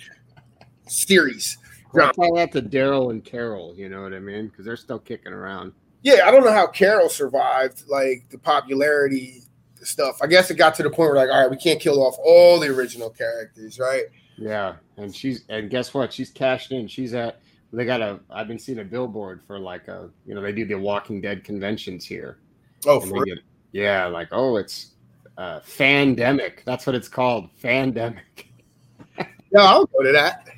series. 0.86 1.58
I 1.94 2.12
tell 2.12 2.34
that 2.34 2.52
to 2.52 2.62
Daryl 2.62 3.10
and 3.10 3.24
Carol. 3.24 3.74
You 3.76 3.88
know 3.88 4.02
what 4.02 4.14
I 4.14 4.20
mean? 4.20 4.46
Because 4.48 4.64
they're 4.64 4.76
still 4.76 4.98
kicking 5.00 5.32
around. 5.32 5.72
Yeah, 6.02 6.26
I 6.26 6.30
don't 6.30 6.44
know 6.44 6.52
how 6.52 6.66
Carol 6.66 7.08
survived 7.08 7.84
like 7.88 8.26
the 8.30 8.38
popularity 8.38 9.42
stuff. 9.82 10.18
I 10.22 10.26
guess 10.26 10.50
it 10.50 10.54
got 10.54 10.74
to 10.76 10.82
the 10.82 10.90
point 10.90 11.12
where 11.12 11.16
like, 11.16 11.30
all 11.30 11.42
right, 11.42 11.50
we 11.50 11.56
can't 11.56 11.80
kill 11.80 12.02
off 12.02 12.16
all 12.24 12.58
the 12.58 12.68
original 12.68 13.10
characters, 13.10 13.78
right? 13.78 14.04
Yeah, 14.36 14.76
and 14.96 15.14
she's 15.14 15.44
and 15.48 15.68
guess 15.68 15.92
what? 15.92 16.12
She's 16.12 16.30
cashed 16.30 16.72
in. 16.72 16.88
She's 16.88 17.14
at. 17.14 17.40
They 17.72 17.84
got 17.84 18.00
a. 18.00 18.20
I've 18.30 18.48
been 18.48 18.58
seeing 18.58 18.78
a 18.80 18.84
billboard 18.84 19.42
for 19.46 19.58
like 19.58 19.88
a. 19.88 20.10
You 20.26 20.34
know, 20.34 20.40
they 20.40 20.52
do 20.52 20.64
the 20.64 20.74
Walking 20.74 21.20
Dead 21.20 21.44
conventions 21.44 22.04
here. 22.04 22.38
Oh, 22.86 23.00
for 23.00 23.24
get, 23.24 23.38
yeah, 23.72 24.06
like 24.06 24.28
oh, 24.32 24.56
it's 24.56 24.92
uh, 25.36 25.60
fandemic. 25.60 26.64
That's 26.64 26.86
what 26.86 26.96
it's 26.96 27.08
called. 27.08 27.50
Fandemic. 27.62 28.46
yeah, 29.18 29.26
I'll 29.58 29.84
go 29.86 30.02
to 30.02 30.12
that. 30.12 30.48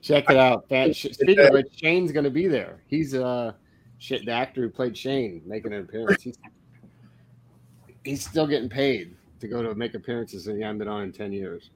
Check 0.00 0.30
it 0.30 0.36
out. 0.36 0.68
Fan, 0.68 0.92
speaking 0.94 1.38
of 1.38 1.50
which, 1.50 1.68
Shane's 1.76 2.12
going 2.12 2.24
to 2.24 2.30
be 2.30 2.48
there. 2.48 2.80
He's 2.88 3.14
uh, 3.14 3.52
shit, 4.02 4.24
the 4.24 4.32
actor 4.32 4.62
who 4.62 4.68
played 4.68 4.96
Shane, 4.96 5.42
making 5.46 5.72
an 5.72 5.80
appearance. 5.80 6.22
He's, 6.22 6.38
he's 8.04 8.26
still 8.26 8.46
getting 8.46 8.68
paid 8.68 9.14
to 9.40 9.46
go 9.46 9.62
to 9.62 9.74
make 9.74 9.94
appearances, 9.94 10.48
and 10.48 10.56
he 10.56 10.62
hasn't 10.62 10.80
been 10.80 10.88
on 10.88 11.02
in 11.02 11.12
ten 11.12 11.32
years. 11.32 11.70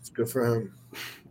It's 0.00 0.08
good 0.08 0.30
for 0.30 0.46
him. 0.46 0.74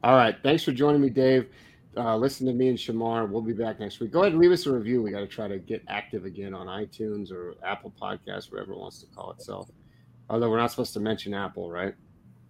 All 0.03 0.15
right, 0.15 0.35
thanks 0.43 0.63
for 0.63 0.71
joining 0.71 1.01
me, 1.01 1.09
Dave. 1.09 1.49
Uh, 1.97 2.15
listen 2.15 2.47
to 2.47 2.53
me 2.53 2.69
and 2.69 2.77
Shamar. 2.77 3.27
We'll 3.29 3.41
be 3.41 3.51
back 3.51 3.79
next 3.79 3.99
week. 3.99 4.11
Go 4.11 4.21
ahead 4.21 4.31
and 4.31 4.41
leave 4.41 4.51
us 4.51 4.65
a 4.65 4.71
review. 4.71 5.01
We 5.01 5.11
got 5.11 5.19
to 5.19 5.27
try 5.27 5.47
to 5.47 5.57
get 5.57 5.83
active 5.87 6.25
again 6.25 6.53
on 6.53 6.67
iTunes 6.67 7.31
or 7.31 7.55
Apple 7.65 7.93
Podcasts, 7.99 8.51
whatever 8.51 8.73
it 8.73 8.77
wants 8.79 9.01
to 9.01 9.07
call 9.07 9.31
itself. 9.31 9.69
Although 10.29 10.49
we're 10.49 10.57
not 10.57 10.71
supposed 10.71 10.93
to 10.93 11.01
mention 11.01 11.33
Apple, 11.33 11.69
right? 11.69 11.93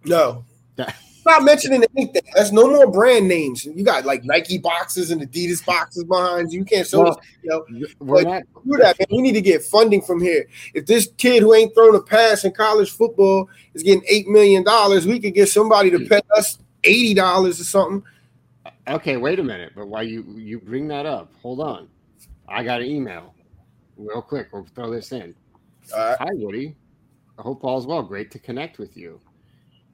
No, 0.04 0.44
Not 1.24 1.44
mentioning 1.44 1.84
anything. 1.96 2.22
That's 2.34 2.50
no 2.52 2.68
more 2.68 2.90
brand 2.90 3.28
names. 3.28 3.64
You 3.64 3.84
got 3.84 4.04
like 4.04 4.24
Nike 4.24 4.58
boxes 4.58 5.10
and 5.10 5.20
Adidas 5.20 5.64
boxes 5.64 6.04
behind 6.04 6.52
you. 6.52 6.60
You 6.60 6.64
can't 6.64 6.86
show 6.86 7.02
Well, 7.02 7.14
this, 7.14 7.26
you 7.42 7.50
know. 7.50 7.64
We're 8.00 8.16
Like, 8.22 8.26
not. 8.26 8.42
do 8.64 8.76
that, 8.78 8.98
man. 8.98 9.06
We 9.10 9.22
need 9.22 9.32
to 9.32 9.40
get 9.40 9.62
funding 9.62 10.02
from 10.02 10.20
here. 10.20 10.46
If 10.74 10.86
this 10.86 11.08
kid 11.18 11.42
who 11.42 11.54
ain't 11.54 11.74
thrown 11.74 11.94
a 11.94 12.00
pass 12.02 12.44
in 12.44 12.52
college 12.52 12.90
football 12.90 13.48
is 13.74 13.82
getting 13.82 14.02
eight 14.08 14.26
million 14.28 14.64
dollars, 14.64 15.06
we 15.06 15.20
could 15.20 15.34
get 15.34 15.48
somebody 15.48 15.90
to 15.90 16.00
pay 16.00 16.20
us 16.36 16.58
eighty 16.84 17.14
dollars 17.14 17.60
or 17.60 17.64
something. 17.64 18.02
Uh, 18.66 18.70
okay, 18.94 19.16
wait 19.16 19.38
a 19.38 19.44
minute. 19.44 19.72
But 19.76 19.86
while 19.88 20.02
you 20.02 20.24
you 20.36 20.58
bring 20.60 20.88
that 20.88 21.06
up, 21.06 21.32
hold 21.40 21.60
on. 21.60 21.88
I 22.48 22.62
got 22.64 22.80
an 22.80 22.88
email. 22.88 23.34
Real 23.96 24.22
quick, 24.22 24.48
we'll 24.52 24.66
throw 24.74 24.90
this 24.90 25.12
in. 25.12 25.34
Right. 25.94 26.16
Hi, 26.18 26.28
Woody. 26.32 26.74
I 27.38 27.42
hope 27.42 27.62
all's 27.64 27.86
well. 27.86 28.02
Great 28.02 28.30
to 28.32 28.38
connect 28.38 28.78
with 28.78 28.96
you. 28.96 29.20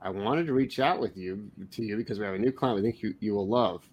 I 0.01 0.11
wanted 0.11 0.47
to 0.47 0.53
reach 0.53 0.79
out 0.79 1.01
with 1.01 1.17
you 1.17 1.51
to 1.73 1.83
you 1.83 1.97
because 1.97 2.19
we 2.19 2.25
have 2.25 2.35
a 2.35 2.39
new 2.39 2.53
client 2.53 2.77
we 2.77 2.83
think 2.83 3.03
you, 3.03 3.15
you 3.21 3.35
will 3.35 3.49
love. 3.49 3.89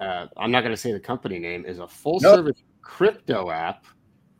Uh, 0.00 0.26
I'm 0.36 0.50
not 0.50 0.62
going 0.62 0.72
to 0.72 0.76
say 0.76 0.92
the 0.92 1.00
company 1.00 1.38
name 1.38 1.64
is 1.64 1.78
a 1.78 1.86
full 1.86 2.18
nope. 2.20 2.34
service 2.34 2.62
crypto 2.82 3.50
app 3.50 3.84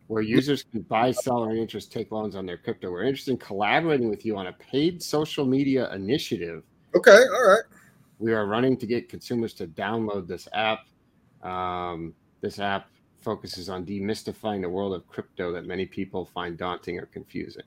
where 0.08 0.22
users 0.22 0.62
can 0.62 0.82
buy, 0.82 1.10
sell, 1.10 1.44
or 1.44 1.54
interest 1.54 1.92
take 1.92 2.12
loans 2.12 2.36
on 2.36 2.46
their 2.46 2.56
crypto. 2.56 2.90
We're 2.90 3.04
interested 3.04 3.32
in 3.32 3.38
collaborating 3.38 4.08
with 4.08 4.24
you 4.24 4.36
on 4.36 4.48
a 4.48 4.52
paid 4.52 5.02
social 5.02 5.44
media 5.44 5.92
initiative. 5.92 6.62
Okay, 6.94 7.10
all 7.10 7.48
right. 7.48 7.64
We 8.18 8.32
are 8.32 8.46
running 8.46 8.76
to 8.78 8.86
get 8.86 9.08
consumers 9.08 9.52
to 9.54 9.66
download 9.66 10.26
this 10.26 10.48
app. 10.52 10.86
Um, 11.42 12.14
this 12.40 12.58
app 12.58 12.88
focuses 13.20 13.68
on 13.68 13.84
demystifying 13.84 14.62
the 14.62 14.68
world 14.68 14.94
of 14.94 15.06
crypto 15.08 15.52
that 15.52 15.66
many 15.66 15.84
people 15.84 16.24
find 16.24 16.56
daunting 16.56 16.98
or 16.98 17.06
confusing. 17.06 17.64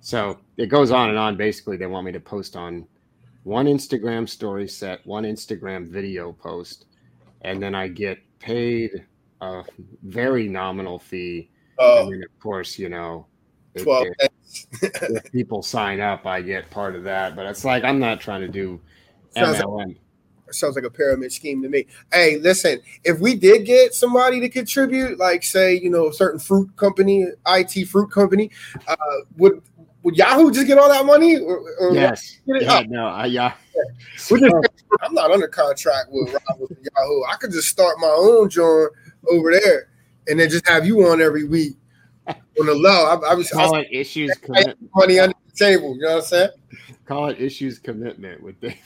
So 0.00 0.38
it 0.56 0.66
goes 0.66 0.90
on 0.90 1.10
and 1.10 1.18
on. 1.18 1.36
Basically, 1.36 1.76
they 1.76 1.86
want 1.86 2.06
me 2.06 2.12
to 2.12 2.20
post 2.20 2.56
on 2.56 2.86
one 3.42 3.66
Instagram 3.66 4.28
story 4.28 4.68
set, 4.68 5.04
one 5.06 5.24
Instagram 5.24 5.88
video 5.88 6.32
post, 6.32 6.86
and 7.42 7.62
then 7.62 7.74
I 7.74 7.88
get 7.88 8.18
paid 8.38 9.04
a 9.40 9.64
very 10.02 10.48
nominal 10.48 10.98
fee. 10.98 11.50
Oh. 11.78 12.04
And 12.04 12.12
then 12.12 12.22
of 12.22 12.40
course, 12.40 12.78
you 12.78 12.88
know, 12.88 13.26
if, 13.74 13.86
if, 14.82 15.32
people 15.32 15.62
sign 15.62 16.00
up, 16.00 16.26
I 16.26 16.42
get 16.42 16.70
part 16.70 16.96
of 16.96 17.04
that. 17.04 17.36
But 17.36 17.46
it's 17.46 17.64
like 17.64 17.84
I'm 17.84 17.98
not 17.98 18.20
trying 18.20 18.40
to 18.40 18.48
do 18.48 18.80
sounds 19.34 19.58
MLM. 19.58 19.86
Like, 19.88 19.96
sounds 20.50 20.76
like 20.76 20.84
a 20.84 20.90
pyramid 20.90 21.32
scheme 21.32 21.62
to 21.62 21.68
me. 21.68 21.86
Hey, 22.12 22.38
listen, 22.38 22.80
if 23.04 23.18
we 23.20 23.34
did 23.34 23.66
get 23.66 23.94
somebody 23.94 24.40
to 24.40 24.48
contribute, 24.48 25.18
like 25.18 25.42
say, 25.42 25.78
you 25.78 25.90
know, 25.90 26.08
a 26.08 26.12
certain 26.12 26.40
fruit 26.40 26.74
company, 26.76 27.26
IT 27.46 27.86
fruit 27.86 28.10
company, 28.10 28.50
uh, 28.86 28.96
would 29.36 29.62
would 30.08 30.16
Yahoo 30.16 30.50
just 30.50 30.66
get 30.66 30.78
all 30.78 30.88
that 30.88 31.04
money? 31.04 31.38
Or, 31.38 31.58
or 31.80 31.92
yes. 31.92 32.38
Yeah, 32.46 32.82
no, 32.88 33.08
I, 33.08 33.26
yeah. 33.26 33.52
Just, 34.16 34.32
I'm 35.02 35.12
not 35.12 35.30
under 35.30 35.48
contract 35.48 36.08
with, 36.10 36.32
Yahoo. 36.32 37.24
I 37.30 37.36
could 37.38 37.52
just 37.52 37.68
start 37.68 37.98
my 38.00 38.08
own 38.08 38.48
joint 38.48 38.90
over 39.30 39.52
there 39.52 39.90
and 40.26 40.40
then 40.40 40.48
just 40.48 40.66
have 40.66 40.86
you 40.86 41.06
on 41.06 41.20
every 41.20 41.44
week 41.44 41.76
on 42.26 42.64
the 42.64 42.74
low. 42.74 43.04
I, 43.04 43.32
I 43.32 43.34
was 43.34 43.50
call 43.50 43.74
I, 43.74 43.80
it 43.80 43.88
issues 43.92 44.32
commitment. 44.42 44.78
money 44.94 45.18
under 45.18 45.36
the 45.44 45.52
table. 45.52 45.94
You 45.94 46.00
know 46.00 46.14
what 46.14 46.16
I'm 46.16 46.22
saying? 46.22 46.50
Call 47.04 47.28
it 47.28 47.38
issues 47.38 47.78
commitment 47.78 48.42
with 48.42 48.58
Dave. 48.62 48.78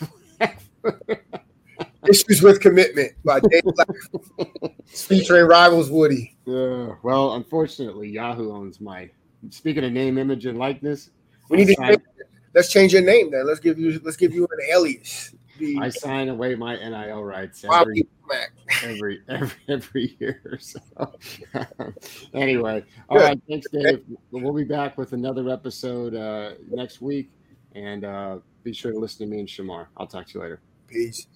Issues 2.08 2.42
with 2.42 2.58
Commitment 2.60 3.12
by 3.24 3.38
Dave 3.38 3.62
Black, 3.62 3.86
featuring 4.86 5.46
Rivals 5.48 5.88
Woody. 5.88 6.36
Yeah, 6.46 6.96
well, 7.04 7.34
unfortunately, 7.34 8.08
Yahoo 8.08 8.52
owns 8.52 8.80
my. 8.80 9.08
Speaking 9.50 9.84
of 9.84 9.92
name, 9.92 10.18
image, 10.18 10.46
and 10.46 10.58
likeness, 10.58 11.10
we 11.48 11.58
need 11.58 11.66
to 11.66 12.00
let's 12.54 12.72
change 12.72 12.92
your 12.92 13.02
name 13.02 13.30
then. 13.30 13.46
Let's 13.46 13.60
give 13.60 13.78
you 13.78 14.00
let's 14.04 14.16
give 14.16 14.32
you 14.32 14.44
an 14.44 14.58
alias. 14.70 15.34
The, 15.58 15.78
I 15.80 15.90
sign 15.90 16.28
away 16.28 16.54
my 16.54 16.76
NIL 16.76 17.22
rights 17.22 17.64
every 17.64 18.06
every 18.82 19.22
every, 19.28 19.50
every 19.68 20.16
year. 20.18 20.58
So 20.60 20.80
anyway, 22.34 22.84
all 23.08 23.18
right, 23.18 23.40
thanks, 23.48 23.68
Dave. 23.70 24.04
We'll 24.30 24.52
be 24.52 24.64
back 24.64 24.96
with 24.96 25.12
another 25.12 25.48
episode 25.50 26.14
uh, 26.14 26.52
next 26.70 27.00
week, 27.00 27.30
and 27.74 28.04
uh, 28.04 28.38
be 28.64 28.72
sure 28.72 28.92
to 28.92 28.98
listen 28.98 29.26
to 29.26 29.30
me 29.32 29.40
and 29.40 29.48
Shamar. 29.48 29.86
I'll 29.96 30.06
talk 30.06 30.26
to 30.28 30.34
you 30.34 30.40
later. 30.40 30.60
Peace. 30.88 31.26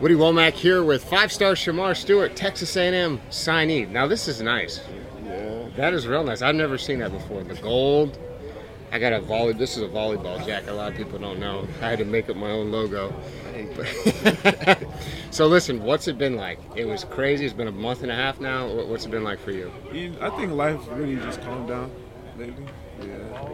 Woody 0.00 0.14
Womack 0.14 0.52
here 0.52 0.84
with 0.84 1.02
five-star 1.04 1.52
Shamar 1.52 1.96
Stewart, 1.96 2.36
Texas 2.36 2.76
A&M 2.76 3.18
signee. 3.30 3.88
Now 3.88 4.06
this 4.06 4.28
is 4.28 4.42
nice. 4.42 4.82
Yeah. 5.24 5.68
That 5.76 5.94
is 5.94 6.06
real 6.06 6.22
nice. 6.22 6.42
I've 6.42 6.54
never 6.54 6.76
seen 6.76 6.98
that 6.98 7.12
before. 7.12 7.42
The 7.42 7.54
gold. 7.54 8.18
I 8.92 8.98
got 8.98 9.14
a 9.14 9.20
volley. 9.20 9.54
This 9.54 9.78
is 9.78 9.82
a 9.82 9.88
volleyball 9.88 10.44
jacket. 10.46 10.68
A 10.68 10.74
lot 10.74 10.92
of 10.92 10.98
people 10.98 11.18
don't 11.18 11.40
know. 11.40 11.66
I 11.80 11.88
had 11.88 11.98
to 12.00 12.04
make 12.04 12.28
up 12.28 12.36
my 12.36 12.50
own 12.50 12.70
logo. 12.70 13.14
so 15.30 15.46
listen, 15.46 15.82
what's 15.82 16.08
it 16.08 16.18
been 16.18 16.36
like? 16.36 16.58
It 16.76 16.84
was 16.84 17.04
crazy. 17.04 17.46
It's 17.46 17.54
been 17.54 17.68
a 17.68 17.72
month 17.72 18.02
and 18.02 18.12
a 18.12 18.14
half 18.14 18.38
now. 18.38 18.68
What's 18.68 19.06
it 19.06 19.10
been 19.10 19.24
like 19.24 19.38
for 19.38 19.50
you? 19.50 19.72
I 20.20 20.28
think 20.30 20.52
life 20.52 20.80
really 20.90 21.16
just 21.16 21.40
calmed 21.40 21.68
down 21.68 21.90
lately. 22.36 22.66
Yeah, 23.00 23.48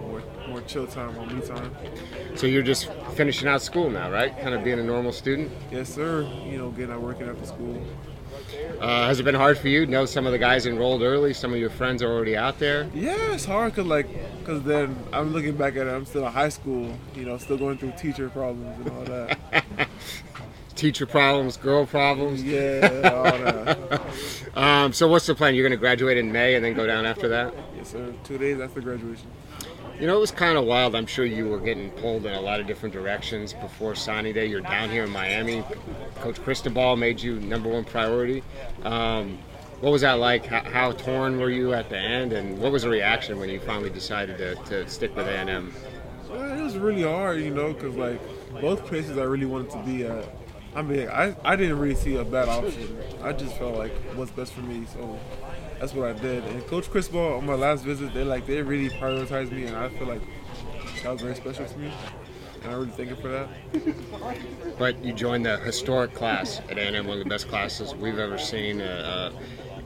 more 0.63 0.69
chill 0.69 0.87
time, 0.87 1.15
more 1.15 1.27
me 1.27 1.41
time. 1.47 1.75
So 2.35 2.47
you're 2.47 2.63
just 2.63 2.91
finishing 3.15 3.49
out 3.49 3.63
school 3.63 3.91
now, 3.91 4.11
right? 4.11 4.37
Kind 4.41 4.55
of 4.55 4.65
being 4.65 4.79
a 4.79 4.83
normal 4.83 5.13
student. 5.13 5.51
Yes, 5.71 5.93
sir. 5.93 6.23
You 6.45 6.59
know, 6.59 6.71
getting 6.71 6.93
out 6.93 7.01
working 7.01 7.29
after 7.29 7.47
school. 7.47 7.83
Uh, 8.81 9.07
has 9.07 9.21
it 9.21 9.23
been 9.23 9.35
hard 9.35 9.59
for 9.59 9.69
you? 9.69 9.87
Know 9.87 10.05
some 10.05 10.27
of 10.27 10.33
the 10.33 10.39
guys 10.39 10.67
enrolled 10.67 11.03
early. 11.03 11.33
Some 11.33 11.53
of 11.53 11.59
your 11.59 11.71
friends 11.71 12.03
are 12.03 12.11
already 12.11 12.37
out 12.37 12.59
there. 12.59 12.89
Yeah, 12.95 13.33
it's 13.33 13.45
hard 13.45 13.73
because 13.73 13.87
like, 13.87 14.09
because 14.41 14.63
then 14.63 14.97
I'm 15.13 15.33
looking 15.33 15.57
back 15.57 15.77
at 15.77 15.87
it. 15.87 15.91
I'm 15.91 16.05
still 16.05 16.27
in 16.27 16.33
high 16.33 16.49
school. 16.49 16.93
You 17.15 17.25
know, 17.25 17.39
still 17.39 17.57
going 17.59 17.79
through 17.79 17.93
teacher 17.97 18.29
problems 18.29 18.87
and 18.87 18.97
all 18.97 19.05
that. 19.05 19.89
teacher 20.75 21.07
problems, 21.07 21.57
girl 21.57 21.87
problems. 21.87 22.43
Yeah, 22.43 23.11
all 23.15 23.25
that. 23.25 24.03
um, 24.57 24.93
so 24.93 25.07
what's 25.09 25.27
the 25.27 25.35
plan? 25.35 25.55
You're 25.55 25.65
going 25.65 25.79
to 25.79 25.81
graduate 25.81 26.19
in 26.19 26.33
May 26.33 26.57
and 26.57 26.65
then 26.65 26.75
go 26.75 26.87
down 26.87 27.07
after 27.07 27.29
that? 27.29 27.55
Yes, 27.77 27.91
sir. 27.91 28.13
Two 28.25 28.39
days 28.39 28.61
after 28.61 28.81
graduation. 28.81 29.29
You 30.01 30.07
know, 30.07 30.17
it 30.17 30.21
was 30.21 30.31
kind 30.31 30.59
of 30.59 30.65
wild. 30.65 30.95
I'm 30.95 31.07
sure 31.07 31.25
you 31.25 31.49
were 31.49 31.61
getting 31.61 31.91
pulled 31.91 32.27
in 32.27 32.35
a 32.35 32.41
lot 32.41 32.61
of 32.61 32.67
different 32.67 32.93
directions 32.93 33.53
before 33.53 33.95
signing 33.95 34.35
day. 34.35 34.47
You're 34.47 34.61
down 34.61 34.91
here 34.91 35.05
in 35.05 35.11
Miami. 35.11 35.65
Coach 36.17 36.43
Cristobal 36.43 36.97
made 36.97 37.21
you 37.21 37.39
number 37.41 37.69
one 37.69 37.85
priority. 37.85 38.43
Um, 38.83 39.39
what 39.81 39.91
was 39.91 40.03
that 40.03 40.15
like? 40.15 40.47
How, 40.47 40.63
how, 40.63 40.93
torn 40.93 41.39
were 41.39 41.51
you 41.51 41.75
at 41.75 41.89
the 41.89 41.99
end, 41.99 42.33
and 42.33 42.59
what 42.59 42.73
was 42.73 42.83
the 42.83 42.89
reaction 42.89 43.39
when 43.39 43.49
you 43.49 43.61
finally 43.61 43.91
decided 43.91 44.39
to, 44.39 44.55
to 44.71 44.89
stick 44.89 45.15
with 45.17 45.27
A&M? 45.27 45.73
Well, 46.31 46.59
it 46.59 46.63
was 46.63 46.79
really 46.79 47.03
hard, 47.03 47.41
you 47.41 47.51
know, 47.51 47.73
because 47.73 47.95
like 47.97 48.21
both 48.61 48.87
places 48.87 49.19
I 49.19 49.25
really 49.25 49.47
wanted 49.47 49.71
to 49.73 49.83
be 49.83 50.05
at. 50.05 50.25
I 50.75 50.83
mean, 50.83 51.09
I, 51.09 51.35
I 51.45 51.57
didn't 51.57 51.79
really 51.79 51.95
see 51.95 52.17
a 52.17 52.25
bad 52.25 52.49
option. 52.49 52.97
I 53.23 53.33
just 53.33 53.57
felt 53.59 53.77
like 53.77 53.93
what's 54.15 54.31
best 54.31 54.53
for 54.53 54.63
me. 54.63 54.87
So 54.87 55.19
that's 55.83 55.95
what 55.95 56.09
I 56.09 56.13
did. 56.13 56.45
And 56.45 56.65
Coach 56.69 56.89
Cristobal 56.89 57.39
on 57.39 57.45
my 57.45 57.55
last 57.55 57.83
visit, 57.83 58.15
they 58.15 58.23
like 58.23 58.47
they 58.47 58.63
really 58.63 58.89
prioritized 58.89 59.51
me, 59.51 59.65
and 59.65 59.77
I 59.77 59.89
feel 59.89 60.07
like 60.07 60.21
that 61.03 61.11
was 61.11 61.23
very 61.23 61.35
special 61.35 61.67
to 61.67 61.77
me. 61.77 61.91
And 62.63 62.71
I 62.71 62.77
really 62.77 62.93
thank 62.93 63.11
you 63.11 63.17
for 63.17 63.29
that. 63.29 63.49
But 64.79 65.05
you 65.05 65.13
joined 65.13 65.45
the 65.45 65.59
historic 65.59 66.15
class 66.15 66.61
at 66.71 66.79
A&M, 66.79 67.07
one 67.07 67.19
of 67.19 67.25
the 67.25 67.29
best 67.29 67.49
classes 67.49 67.97
we've 67.97 68.19
ever 68.19 68.39
seen. 68.39 68.81
Uh, 68.81 69.33
uh, 69.35 69.43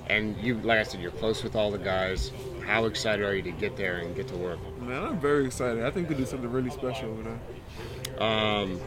and 0.08 0.36
you, 0.36 0.58
like 0.58 0.78
I 0.78 0.82
said, 0.82 1.00
you're 1.00 1.10
close 1.12 1.42
with 1.42 1.56
all 1.56 1.70
the 1.70 1.78
guys. 1.78 2.30
How 2.66 2.84
excited 2.84 3.24
are 3.24 3.34
you 3.34 3.42
to 3.42 3.50
get 3.50 3.76
there 3.76 3.96
and 3.96 4.14
get 4.14 4.28
to 4.28 4.36
work? 4.36 4.58
Man, 4.80 5.02
I'm 5.02 5.18
very 5.18 5.46
excited. 5.46 5.82
I 5.82 5.90
think 5.90 6.10
we 6.10 6.14
do 6.14 6.26
something 6.26 6.50
really 6.50 6.70
special 6.70 7.10
over 7.10 7.22
there. 7.22 8.22
Um, 8.22 8.78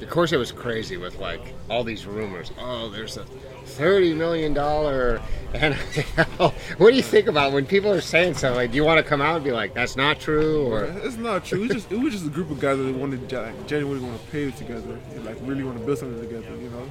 of 0.00 0.08
course, 0.10 0.32
it 0.32 0.36
was 0.36 0.52
crazy 0.52 0.96
with 0.98 1.18
like 1.18 1.54
all 1.70 1.82
these 1.82 2.06
rumors. 2.06 2.52
Oh, 2.58 2.90
there's 2.90 3.16
a 3.16 3.24
thirty 3.68 4.14
million 4.14 4.54
dollar. 4.54 5.20
And 5.54 5.74
what 6.36 6.90
do 6.90 6.94
you 6.94 7.02
think 7.02 7.26
about 7.26 7.52
when 7.52 7.64
people 7.64 7.90
are 7.90 8.02
saying 8.02 8.34
something? 8.34 8.54
Like, 8.54 8.70
do 8.70 8.76
you 8.76 8.84
want 8.84 8.98
to 8.98 9.02
come 9.02 9.22
out 9.22 9.36
and 9.36 9.44
be 9.44 9.50
like, 9.52 9.72
"That's 9.72 9.96
not 9.96 10.20
true," 10.20 10.66
or 10.66 10.84
it's 10.84 11.16
not 11.16 11.44
true? 11.44 11.64
It's 11.64 11.74
just 11.74 11.92
it 11.92 11.98
was 11.98 12.12
just 12.12 12.26
a 12.26 12.30
group 12.30 12.50
of 12.50 12.60
guys 12.60 12.76
that 12.76 12.94
wanted 12.94 13.28
genuinely 13.66 14.06
want 14.06 14.20
to 14.20 14.30
pay 14.30 14.50
together, 14.50 14.98
and, 15.14 15.24
like 15.24 15.36
really 15.40 15.64
want 15.64 15.78
to 15.78 15.84
build 15.84 15.98
something 15.98 16.20
together. 16.20 16.54
You 16.56 16.68
know. 16.68 16.86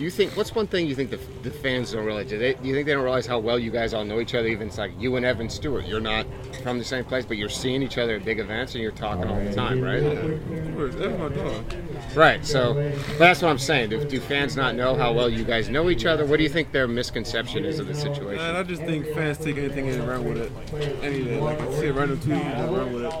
Do 0.00 0.04
you 0.04 0.10
think 0.10 0.34
what's 0.34 0.54
one 0.54 0.66
thing 0.66 0.86
you 0.86 0.94
think 0.94 1.10
the, 1.10 1.20
the 1.42 1.50
fans 1.50 1.92
don't 1.92 2.06
realize? 2.06 2.30
Do, 2.30 2.38
they, 2.38 2.54
do 2.54 2.66
you 2.66 2.74
think 2.74 2.86
they 2.86 2.94
don't 2.94 3.02
realize 3.02 3.26
how 3.26 3.38
well 3.38 3.58
you 3.58 3.70
guys 3.70 3.92
all 3.92 4.02
know 4.02 4.18
each 4.18 4.34
other? 4.34 4.48
Even 4.48 4.68
it's 4.68 4.78
like 4.78 4.92
you 4.98 5.16
and 5.16 5.26
Evan 5.26 5.50
Stewart. 5.50 5.84
You're 5.84 6.00
not 6.00 6.26
from 6.62 6.78
the 6.78 6.84
same 6.86 7.04
place, 7.04 7.26
but 7.26 7.36
you're 7.36 7.50
seeing 7.50 7.82
each 7.82 7.98
other 7.98 8.16
at 8.16 8.24
big 8.24 8.38
events 8.38 8.72
and 8.74 8.80
you're 8.82 8.92
talking 8.92 9.28
all 9.28 9.38
the 9.38 9.54
time, 9.54 9.82
right? 9.82 10.02
Yeah, 10.02 10.08
of 10.08 10.74
course. 10.74 10.94
That's 10.94 11.18
my 11.18 11.28
dog. 11.28 11.74
Right. 12.14 12.46
So, 12.46 12.72
that's 13.18 13.42
what 13.42 13.50
I'm 13.50 13.58
saying. 13.58 13.90
Do, 13.90 14.02
do, 14.02 14.20
fans 14.20 14.56
not 14.56 14.74
know 14.74 14.94
how 14.94 15.12
well 15.12 15.28
you 15.28 15.44
guys 15.44 15.68
know 15.68 15.90
each 15.90 16.06
other? 16.06 16.24
What 16.24 16.38
do 16.38 16.44
you 16.44 16.48
think 16.48 16.72
their 16.72 16.88
misconception 16.88 17.66
is 17.66 17.78
of 17.78 17.86
the 17.86 17.94
situation? 17.94 18.42
Man, 18.42 18.56
I 18.56 18.62
just 18.62 18.80
think 18.80 19.06
fans 19.08 19.36
take 19.36 19.58
anything 19.58 19.90
and 19.90 20.08
run 20.08 20.24
with 20.24 20.38
it. 20.38 21.04
Any 21.04 21.24
day, 21.24 21.38
like 21.38 21.60
see 21.72 21.88
a 21.88 21.92
random 21.92 22.18
tweet 22.20 22.36
and 22.36 22.74
run 22.74 22.92
with 22.94 23.04
it. 23.04 23.12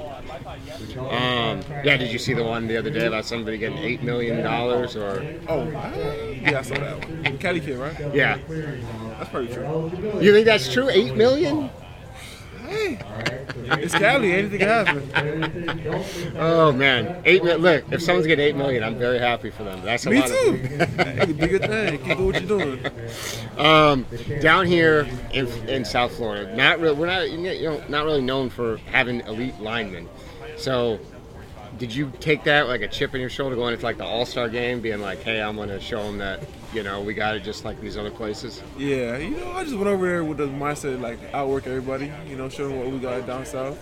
Um, 0.98 1.62
yeah, 1.84 1.96
did 1.96 2.10
you 2.10 2.18
see 2.18 2.32
the 2.32 2.42
one 2.42 2.66
the 2.66 2.76
other 2.76 2.90
day 2.90 3.06
about 3.06 3.26
somebody 3.26 3.58
getting 3.58 3.78
eight 3.78 4.02
million 4.02 4.42
dollars 4.42 4.96
or? 4.96 5.22
Oh, 5.46 5.68
yeah, 5.68 6.58
I 6.58 6.62
saw 6.74 6.80
that 6.80 7.08
one. 7.08 7.38
Cali 7.38 7.60
kid, 7.60 7.78
right? 7.78 8.14
Yeah, 8.14 8.38
that's 9.18 9.30
probably 9.30 9.52
true. 9.52 10.20
You 10.20 10.32
think 10.32 10.46
that's 10.46 10.72
true? 10.72 10.88
Eight 10.88 11.16
million? 11.16 11.70
Hey, 12.68 13.00
it's 13.82 13.94
Cali. 13.94 14.32
Anything 14.32 14.60
can 14.60 14.68
happen. 14.68 16.36
Oh 16.38 16.70
man, 16.72 17.20
eight 17.24 17.42
million. 17.42 17.62
Look, 17.62 17.84
if 17.90 18.00
someone's 18.02 18.26
getting 18.28 18.44
eight 18.44 18.54
million, 18.56 18.84
I'm 18.84 18.96
very 18.96 19.18
happy 19.18 19.50
for 19.50 19.64
them. 19.64 19.82
That's 19.84 20.06
a 20.06 20.10
Me 20.10 20.20
lot 20.20 20.28
too. 20.28 20.78
Of- 20.78 21.38
do 21.38 21.48
good 21.48 21.62
thing. 21.62 21.98
Keep 21.98 22.16
doing 22.18 22.26
what 22.26 22.40
you're 22.40 22.58
doing. 22.58 22.86
Um, 23.58 24.06
down 24.40 24.66
here 24.66 25.08
in, 25.32 25.48
in 25.68 25.84
South 25.84 26.14
Florida, 26.16 26.54
not 26.54 26.80
real. 26.80 26.94
We're 26.94 27.06
not 27.06 27.30
you 27.30 27.38
know 27.38 27.82
not 27.88 28.04
really 28.04 28.22
known 28.22 28.50
for 28.50 28.76
having 28.92 29.20
elite 29.22 29.58
linemen. 29.58 30.08
So, 30.56 31.00
did 31.78 31.92
you 31.92 32.12
take 32.20 32.44
that 32.44 32.68
like 32.68 32.82
a 32.82 32.88
chip 32.88 33.14
in 33.14 33.20
your 33.20 33.30
shoulder 33.30 33.56
going 33.56 33.72
into 33.72 33.84
like 33.84 33.98
the 33.98 34.04
All 34.06 34.26
Star 34.26 34.48
game, 34.48 34.80
being 34.80 35.00
like, 35.00 35.22
"Hey, 35.22 35.42
I'm 35.42 35.56
going 35.56 35.70
to 35.70 35.80
show 35.80 36.04
them 36.04 36.18
that 36.18 36.40
you 36.72 36.82
know 36.82 37.00
we 37.00 37.14
got 37.14 37.34
it 37.36 37.42
just 37.42 37.64
like 37.64 37.80
these 37.80 37.96
other 37.96 38.10
places"? 38.10 38.62
Yeah, 38.78 39.16
you 39.18 39.30
know, 39.30 39.52
I 39.52 39.64
just 39.64 39.76
went 39.76 39.88
over 39.88 40.06
there 40.06 40.24
with 40.24 40.38
the 40.38 40.46
mindset 40.46 41.00
like 41.00 41.18
outwork 41.34 41.66
everybody. 41.66 42.10
You 42.28 42.36
know, 42.36 42.48
show 42.48 42.68
them 42.68 42.78
what 42.78 42.88
we 42.90 42.98
got 42.98 43.26
down 43.26 43.44
south. 43.46 43.78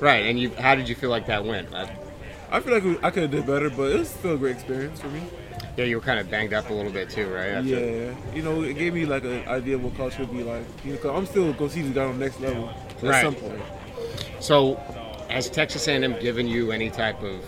Right, 0.00 0.26
and 0.26 0.38
you, 0.38 0.50
how 0.54 0.74
did 0.74 0.88
you 0.88 0.94
feel 0.94 1.10
like 1.10 1.26
that 1.26 1.44
went? 1.44 1.74
I, 1.74 1.90
I 2.50 2.60
feel 2.60 2.74
like 2.74 2.84
we, 2.84 2.98
I 3.02 3.10
could 3.10 3.22
have 3.24 3.30
did 3.32 3.46
better, 3.46 3.70
but 3.70 3.92
it 3.92 3.98
was 3.98 4.08
still 4.10 4.34
a 4.34 4.38
great 4.38 4.56
experience 4.56 5.00
for 5.00 5.08
me. 5.08 5.22
Yeah, 5.76 5.84
you 5.84 5.96
were 5.96 6.02
kind 6.02 6.18
of 6.20 6.30
banged 6.30 6.52
up 6.54 6.70
a 6.70 6.72
little 6.72 6.92
bit 6.92 7.10
too, 7.10 7.26
right? 7.32 7.48
After- 7.48 7.68
Yeah, 7.68 8.14
you 8.34 8.42
know, 8.42 8.62
it 8.62 8.74
gave 8.78 8.94
me 8.94 9.04
like 9.06 9.24
an 9.24 9.46
idea 9.48 9.74
of 9.76 9.84
what 9.84 9.96
college 9.96 10.16
would 10.18 10.30
be 10.30 10.42
like. 10.42 10.64
You 10.84 10.92
know, 10.92 10.98
'cause 10.98 11.10
I'm 11.16 11.26
still 11.26 11.52
gonna 11.52 11.70
see 11.70 11.80
you 11.82 11.90
guy 11.90 12.04
on 12.04 12.18
the 12.18 12.24
next 12.24 12.40
level 12.40 12.68
at 12.70 13.02
Right. 13.02 13.22
some 13.22 13.34
point. 13.34 13.60
So, 14.40 14.74
has 15.28 15.50
Texas 15.50 15.86
A&M 15.88 16.18
given 16.20 16.46
you 16.46 16.72
any 16.72 16.88
type 16.90 17.22
of 17.22 17.40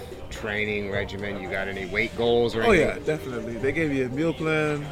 training 0.42 0.90
regimen? 0.90 1.40
You 1.40 1.50
got 1.50 1.68
any 1.68 1.86
weight 1.86 2.16
goals 2.16 2.54
or 2.54 2.62
Oh 2.62 2.70
anything? 2.70 2.88
yeah, 2.88 2.98
definitely. 3.04 3.54
They 3.56 3.72
gave 3.72 3.92
you 3.92 4.06
a 4.06 4.08
meal 4.08 4.32
plan, 4.32 4.86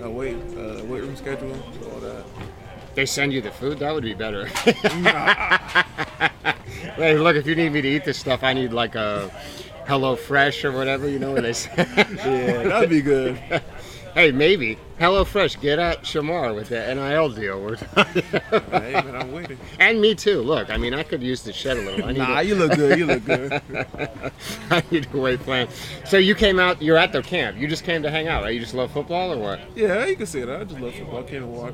a 0.00 0.08
weight 0.10 0.36
uh, 0.56 0.82
weight 0.84 1.02
room 1.02 1.16
schedule, 1.16 1.52
all 1.92 2.00
that. 2.00 2.24
They 2.94 3.04
send 3.06 3.32
you 3.32 3.40
the 3.42 3.50
food. 3.50 3.78
That 3.80 3.92
would 3.92 4.04
be 4.04 4.14
better. 4.14 4.46
hey, 6.96 7.18
look, 7.18 7.36
if 7.36 7.46
you 7.46 7.54
need 7.54 7.72
me 7.72 7.82
to 7.82 7.88
eat 7.88 8.04
this 8.04 8.18
stuff, 8.18 8.42
I 8.42 8.52
need 8.54 8.72
like 8.72 8.94
a 8.94 9.30
Hello 9.86 10.16
Fresh 10.16 10.64
or 10.64 10.72
whatever. 10.72 11.08
You 11.08 11.18
know 11.18 11.32
what 11.32 11.42
they 11.42 11.52
say? 11.52 11.70
Yeah, 12.24 12.62
that'd 12.64 12.88
be 12.90 13.02
good. 13.02 13.38
Hey, 14.16 14.32
maybe 14.32 14.78
Hello 14.98 15.26
Fresh. 15.26 15.56
Get 15.56 15.78
at 15.78 16.04
Shamar 16.04 16.54
with 16.54 16.70
the 16.70 16.94
NIL 16.94 17.28
deal. 17.28 17.60
We're 17.60 17.76
hey 17.76 18.94
I'm 18.94 19.30
waiting. 19.30 19.58
and 19.78 20.00
me 20.00 20.14
too. 20.14 20.40
Look, 20.40 20.70
I 20.70 20.78
mean, 20.78 20.94
I 20.94 21.02
could 21.02 21.22
use 21.22 21.42
the 21.42 21.52
shed 21.52 21.76
a 21.76 21.82
little. 21.82 22.06
I 22.06 22.12
Nah, 22.12 22.40
you 22.40 22.54
look 22.54 22.72
good. 22.74 22.98
You 22.98 23.04
look 23.04 23.24
good. 23.26 23.60
I 24.70 24.82
need 24.90 25.06
a 25.12 25.18
weight 25.18 25.40
plan. 25.40 25.68
So 26.06 26.16
you 26.16 26.34
came 26.34 26.58
out. 26.58 26.80
You're 26.80 26.96
at 26.96 27.12
the 27.12 27.22
camp. 27.22 27.58
You 27.58 27.68
just 27.68 27.84
came 27.84 28.02
to 28.04 28.10
hang 28.10 28.26
out, 28.26 28.42
right? 28.42 28.54
You 28.54 28.60
just 28.60 28.72
love 28.72 28.90
football 28.90 29.34
or 29.34 29.38
what? 29.38 29.60
Yeah, 29.74 30.06
you 30.06 30.16
can 30.16 30.24
say 30.24 30.46
that. 30.46 30.60
I 30.60 30.64
just 30.64 30.80
love 30.80 30.94
football. 30.94 31.20
I 31.20 31.22
came 31.24 31.42
to 31.42 31.46
watch. 31.46 31.64